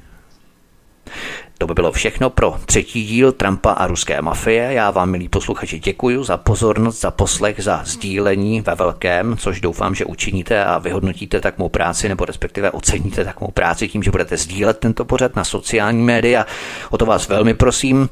To 1.58 1.66
by 1.66 1.74
bylo 1.74 1.92
všechno 1.92 2.30
pro 2.30 2.58
třetí 2.66 3.04
díl 3.04 3.32
Trumpa 3.32 3.72
a 3.72 3.86
ruské 3.86 4.22
mafie. 4.22 4.72
Já 4.72 4.90
vám, 4.90 5.10
milí 5.10 5.28
posluchači, 5.28 5.78
děkuji 5.78 6.24
za 6.24 6.36
pozornost, 6.36 7.00
za 7.00 7.10
poslech, 7.10 7.62
za 7.62 7.82
sdílení 7.84 8.60
ve 8.60 8.74
velkém, 8.74 9.36
což 9.36 9.60
doufám, 9.60 9.94
že 9.94 10.04
učiníte 10.04 10.64
a 10.64 10.78
vyhodnotíte 10.78 11.40
tak 11.40 11.58
mou 11.58 11.68
práci, 11.68 12.08
nebo 12.08 12.24
respektive 12.24 12.70
oceníte 12.70 13.24
tak 13.24 13.40
mou 13.40 13.50
práci 13.50 13.88
tím, 13.88 14.02
že 14.02 14.10
budete 14.10 14.36
sdílet 14.36 14.78
tento 14.78 15.04
pořad 15.04 15.36
na 15.36 15.44
sociální 15.44 16.02
média. 16.02 16.46
O 16.90 16.98
to 16.98 17.06
vás 17.06 17.28
velmi 17.28 17.54
prosím. 17.54 18.08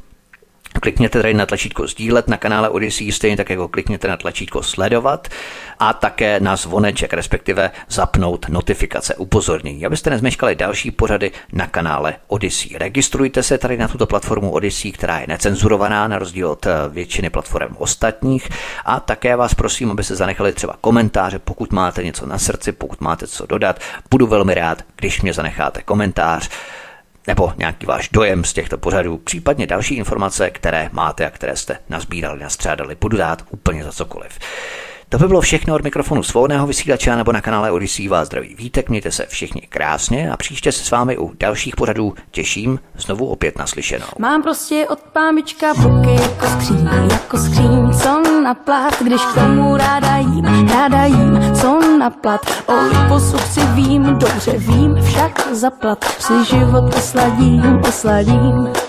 Klikněte 0.81 1.23
tady 1.23 1.35
na 1.35 1.47
tlačítko 1.47 1.86
sdílet 1.86 2.28
na 2.28 2.36
kanále 2.36 2.69
Odyssey, 2.69 3.12
stejně 3.12 3.36
tak 3.36 3.51
jako 3.51 3.69
klikněte 3.69 4.09
na 4.09 4.16
tlačítko 4.16 4.62
sledovat 4.62 5.28
a 5.78 5.93
také 5.93 6.40
na 6.40 6.57
zvoneček, 6.57 7.12
respektive 7.12 7.70
zapnout 7.89 8.49
notifikace, 8.49 9.15
upozornění, 9.15 9.86
abyste 9.86 10.11
nezmeškali 10.11 10.55
další 10.55 10.90
pořady 10.90 11.31
na 11.53 11.66
kanále 11.66 12.15
Odyssey. 12.27 12.78
Registrujte 12.78 13.43
se 13.43 13.59
tady 13.59 13.77
na 13.77 13.89
tuto 13.89 14.07
platformu 14.07 14.51
Odyssey, 14.51 14.93
která 14.93 15.19
je 15.19 15.27
necenzurovaná 15.28 16.09
na 16.09 16.19
rozdíl 16.19 16.51
od 16.51 16.66
eh, 16.66 16.70
většiny 16.89 17.31
platform 17.31 17.77
ostatních 17.78 18.49
a 18.85 19.01
také 19.01 19.36
vás 19.36 19.55
prosím, 19.55 19.90
abyste 19.90 20.16
zanechali 20.16 20.53
třeba 20.53 20.77
komentáře, 20.81 21.39
pokud 21.39 21.73
máte 21.73 22.05
něco 22.05 22.27
na 22.27 22.39
srdci, 22.39 22.73
pokud 22.73 23.01
máte 23.01 23.27
co 23.27 23.47
dodat. 23.47 23.81
Budu 24.11 24.27
velmi 24.27 24.55
rád, 24.55 24.82
když 24.97 25.23
mě 25.23 25.32
zanecháte 25.32 25.82
komentář 25.82 26.51
nebo 27.27 27.53
nějaký 27.57 27.86
váš 27.86 28.09
dojem 28.09 28.44
z 28.44 28.53
těchto 28.53 28.78
pořadů, 28.78 29.19
případně 29.19 29.66
další 29.66 29.94
informace, 29.94 30.51
které 30.51 30.89
máte 30.93 31.27
a 31.27 31.31
které 31.31 31.57
jste 31.57 31.78
nazbírali, 31.89 32.40
nastřádali, 32.40 32.97
budu 33.01 33.16
dát 33.16 33.44
úplně 33.51 33.85
za 33.85 33.93
cokoliv. 33.93 34.39
To 35.13 35.19
by 35.19 35.29
bylo 35.29 35.41
všechno 35.41 35.75
od 35.75 35.85
mikrofonu 35.85 36.23
svobodného 36.23 36.67
vysílače 36.67 37.17
nebo 37.17 37.33
na 37.33 37.41
kanále 37.41 37.71
Odyssey 37.71 38.09
vás 38.09 38.27
zdraví 38.27 38.55
vítek, 38.55 38.89
mějte 38.89 39.13
se 39.13 39.27
všichni 39.29 39.61
krásně 39.61 40.31
a 40.31 40.37
příště 40.37 40.73
se 40.73 40.85
s 40.85 40.91
vámi 40.91 41.19
u 41.19 41.33
dalších 41.41 41.77
pořadů 41.77 42.15
těším 42.31 42.79
znovu 42.99 43.27
opět 43.27 43.59
naslyšenou. 43.59 44.07
Mám 44.19 44.43
prostě 44.43 44.87
od 44.89 44.99
pámička 44.99 45.75
buky 45.75 46.15
jako 46.23 46.47
skříň, 46.47 46.89
jako 47.11 47.39
skříň, 47.39 47.93
co 48.03 48.41
na 48.43 48.55
plat, 48.55 49.03
když 49.03 49.21
k 49.21 49.35
tomu 49.35 49.77
ráda 49.77 50.17
jím, 50.17 50.69
ráda 50.69 51.05
jím, 51.05 51.55
co 51.55 51.99
na 51.99 52.11
plat. 52.11 52.41
O 52.67 52.75
liposu 52.75 53.39
si 53.39 53.61
vím, 53.67 54.03
dobře 54.19 54.53
vím, 54.59 54.97
však 55.03 55.49
zaplat, 55.53 56.05
si 56.05 56.45
život 56.45 56.95
osladím, 56.97 57.81
osladím. 57.89 58.82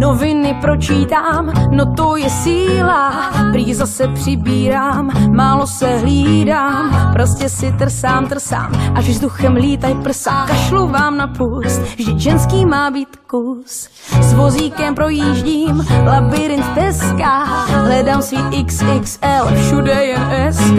Noviny 0.00 0.54
pročítám, 0.60 1.52
no 1.70 1.94
to 1.94 2.16
je 2.16 2.30
síla, 2.30 3.30
prý 3.52 3.74
zase 3.74 4.08
přibírám, 4.08 5.10
málo 5.36 5.66
se 5.66 5.98
hlídám, 5.98 7.12
prostě 7.12 7.48
si 7.48 7.72
trsám, 7.72 8.26
trsám, 8.26 8.72
až 8.94 9.08
vzduchem 9.08 9.56
lítaj 9.56 9.94
prsa, 9.94 10.46
kašlu 10.46 10.88
vám 10.88 11.16
na 11.16 11.26
pust, 11.26 11.80
vždyť 11.80 12.18
ženský 12.18 12.66
má 12.66 12.90
být 12.90 13.19
kus. 13.30 13.88
S 14.20 14.34
vozíkem 14.34 14.94
projíždím, 14.94 15.86
labirint 16.06 16.66
teska, 16.74 17.44
hledám 17.66 18.22
svý 18.22 18.38
XXL, 18.66 19.54
všude 19.54 20.04
jen 20.04 20.52
SK 20.52 20.78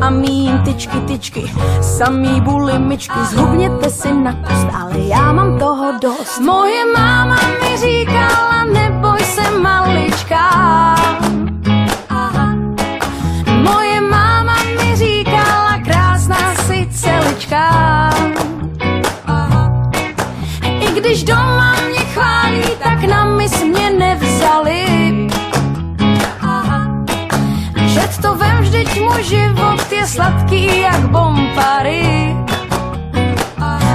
a 0.00 0.10
mým 0.10 0.58
tyčky, 0.58 1.00
tyčky, 1.00 1.52
samý 1.80 2.40
bulimičky, 2.40 3.18
zhubněte 3.30 3.90
si 3.90 4.14
na 4.14 4.32
kust, 4.32 4.68
ale 4.74 4.98
já 4.98 5.32
mám 5.32 5.58
toho 5.58 5.92
dost. 6.02 6.40
Moje 6.40 6.84
máma 6.94 7.36
mi 7.62 7.76
říkala, 7.76 8.64
neboj 8.64 9.20
se 9.20 9.50
malička, 9.58 10.50
když 21.12 21.24
doma 21.24 21.74
mě 21.88 21.98
chválí, 21.98 22.62
tak 22.82 23.04
na 23.04 23.24
mis 23.24 23.62
mě 23.62 23.90
nevzali. 23.90 24.84
Žet 27.86 28.10
to 28.22 28.34
vem, 28.34 28.58
vždyť 28.60 29.00
můj 29.00 29.22
život 29.22 29.92
je 29.92 30.06
sladký 30.06 30.80
jak 30.80 31.00
bombary. 31.00 32.36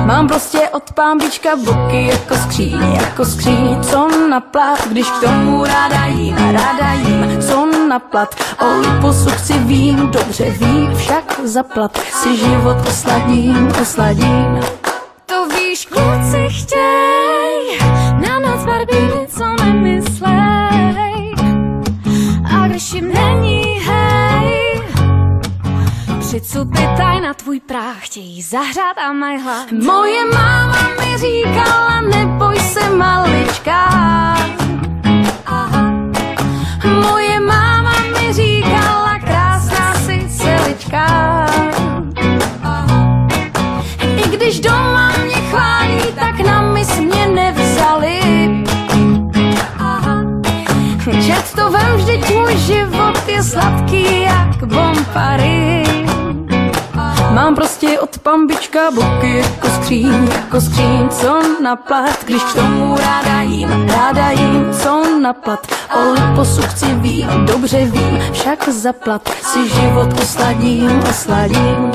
Mám 0.06 0.27
prostě 0.27 0.60
od 0.69 0.91
pámbička 0.94 1.56
boky 1.56 2.07
jako 2.07 2.35
skříň, 2.35 2.94
jako 2.94 3.26
skříň, 3.26 3.81
co 3.81 4.27
na 4.30 4.39
plat, 4.39 4.88
když 4.88 5.10
k 5.10 5.22
tomu 5.22 5.65
ráda 5.65 6.06
jím, 6.06 6.35
ráda 6.35 6.94
jím, 6.94 7.41
co 7.41 7.65
na 7.89 7.99
plat. 7.99 8.35
O 8.61 8.80
liposu 8.80 9.30
chci 9.30 9.53
vím, 9.53 10.11
dobře 10.11 10.49
vím, 10.49 10.95
však 10.95 11.39
zaplat 11.44 11.98
si 11.98 12.38
život 12.38 12.77
osladím, 12.88 13.72
osladím. 13.81 14.60
Kluci 15.90 16.48
chtěj, 16.50 17.80
na 18.22 18.40
pár 18.66 18.86
bídy, 18.86 19.28
co 19.28 19.64
nemyslej. 19.64 21.36
A 22.56 22.68
když 22.68 22.94
jim 22.94 23.14
není 23.14 23.80
hej, 23.80 24.82
přicupy 26.20 26.82
na 27.22 27.34
tvůj 27.34 27.60
práh, 27.60 27.98
chtějí 28.00 28.42
zahřát 28.42 28.98
a 28.98 29.14
mají 29.14 29.42
hlad. 29.42 29.72
Moje 29.72 30.26
máma 30.34 30.82
mi 31.00 31.18
říkala, 31.18 32.02
neboj 32.02 32.60
se 32.60 32.90
malička. 32.90 33.90
Moje 37.02 37.40
máma 37.40 37.94
mi 38.00 38.34
říkala, 38.34 39.20
krásná 39.20 39.94
si 39.94 40.30
celička. 40.30 41.08
I 44.26 44.30
když 44.30 44.60
doma 44.60 45.12
mě 45.26 45.37
chválí, 45.58 46.02
tak 46.16 46.40
na 46.40 46.62
mis 46.62 47.00
mě 47.00 47.28
nevzali. 47.28 48.20
Čet 51.26 51.54
to 51.56 51.72
vem, 51.72 51.96
vždyť 51.96 52.36
můj 52.36 52.58
život 52.58 53.28
je 53.28 53.44
sladký 53.44 54.22
jak 54.22 54.64
bombary. 54.66 55.84
Mám 57.32 57.56
prostě 57.56 58.00
od 58.00 58.20
pambička 58.20 58.92
boky 58.92 59.38
jako 59.38 59.68
skříň, 59.68 60.28
jako 60.36 60.62
skříň, 60.62 61.10
co 61.10 61.42
na 61.64 61.76
plat, 61.76 62.26
když 62.26 62.44
k 62.44 62.54
tomu 62.54 62.98
ráda 62.98 63.42
jím, 63.42 63.88
ráda 63.88 64.30
jím, 64.30 64.74
co 64.84 65.20
na 65.22 65.34
plat. 65.34 65.68
O 65.96 66.12
liposu 66.12 66.62
chci 66.62 66.86
vím, 66.86 67.46
dobře 67.46 67.86
vím, 67.86 68.20
však 68.32 68.70
zaplat 68.70 69.30
si 69.42 69.70
život 69.70 70.22
osladím, 70.22 71.00
osladím. 71.10 71.92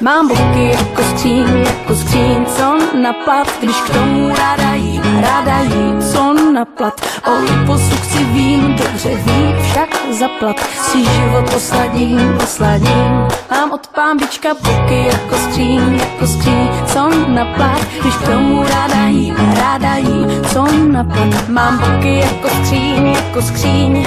Mám 0.00 0.28
boky 0.28 0.70
jako 0.70 1.02
skříň, 1.02 1.46
jako 1.58 1.94
skříň, 1.94 2.44
co 2.46 2.78
na 3.02 3.12
plat, 3.12 3.48
když 3.60 3.76
k 3.76 3.90
tomu 3.90 4.28
ráda 4.28 4.74
jím, 4.74 5.02
ráda 5.20 5.60
jím, 5.60 6.02
co 6.12 6.52
na 6.52 6.64
plat. 6.64 7.00
O 7.26 7.40
liposu 7.40 7.96
chci 7.96 8.24
vím, 8.24 8.76
dobře 8.76 9.08
vím, 9.08 9.56
však 9.62 9.88
zaplat 10.10 10.60
si 10.60 11.04
život 11.04 11.54
osladím, 11.56 12.38
osladím. 12.42 13.26
Mám 13.50 13.72
od 13.72 13.86
pámbička 13.86 14.54
boky 14.54 15.06
jako 15.06 15.36
skříň, 15.36 15.94
jako 15.94 16.26
skříň, 16.26 16.68
co 16.86 17.10
na 17.28 17.44
plat, 17.44 17.80
když 18.00 18.14
k 18.14 18.26
tomu 18.26 18.62
ráda 18.62 19.06
jím, 19.06 19.36
ráda 19.36 19.94
jím, 19.96 20.44
co 20.52 20.66
na 20.92 21.04
plat. 21.04 21.48
Mám 21.48 21.78
boky 21.78 22.18
jako 22.18 22.48
skříň, 22.48 23.06
jako 23.06 23.42
skříň. 23.42 24.06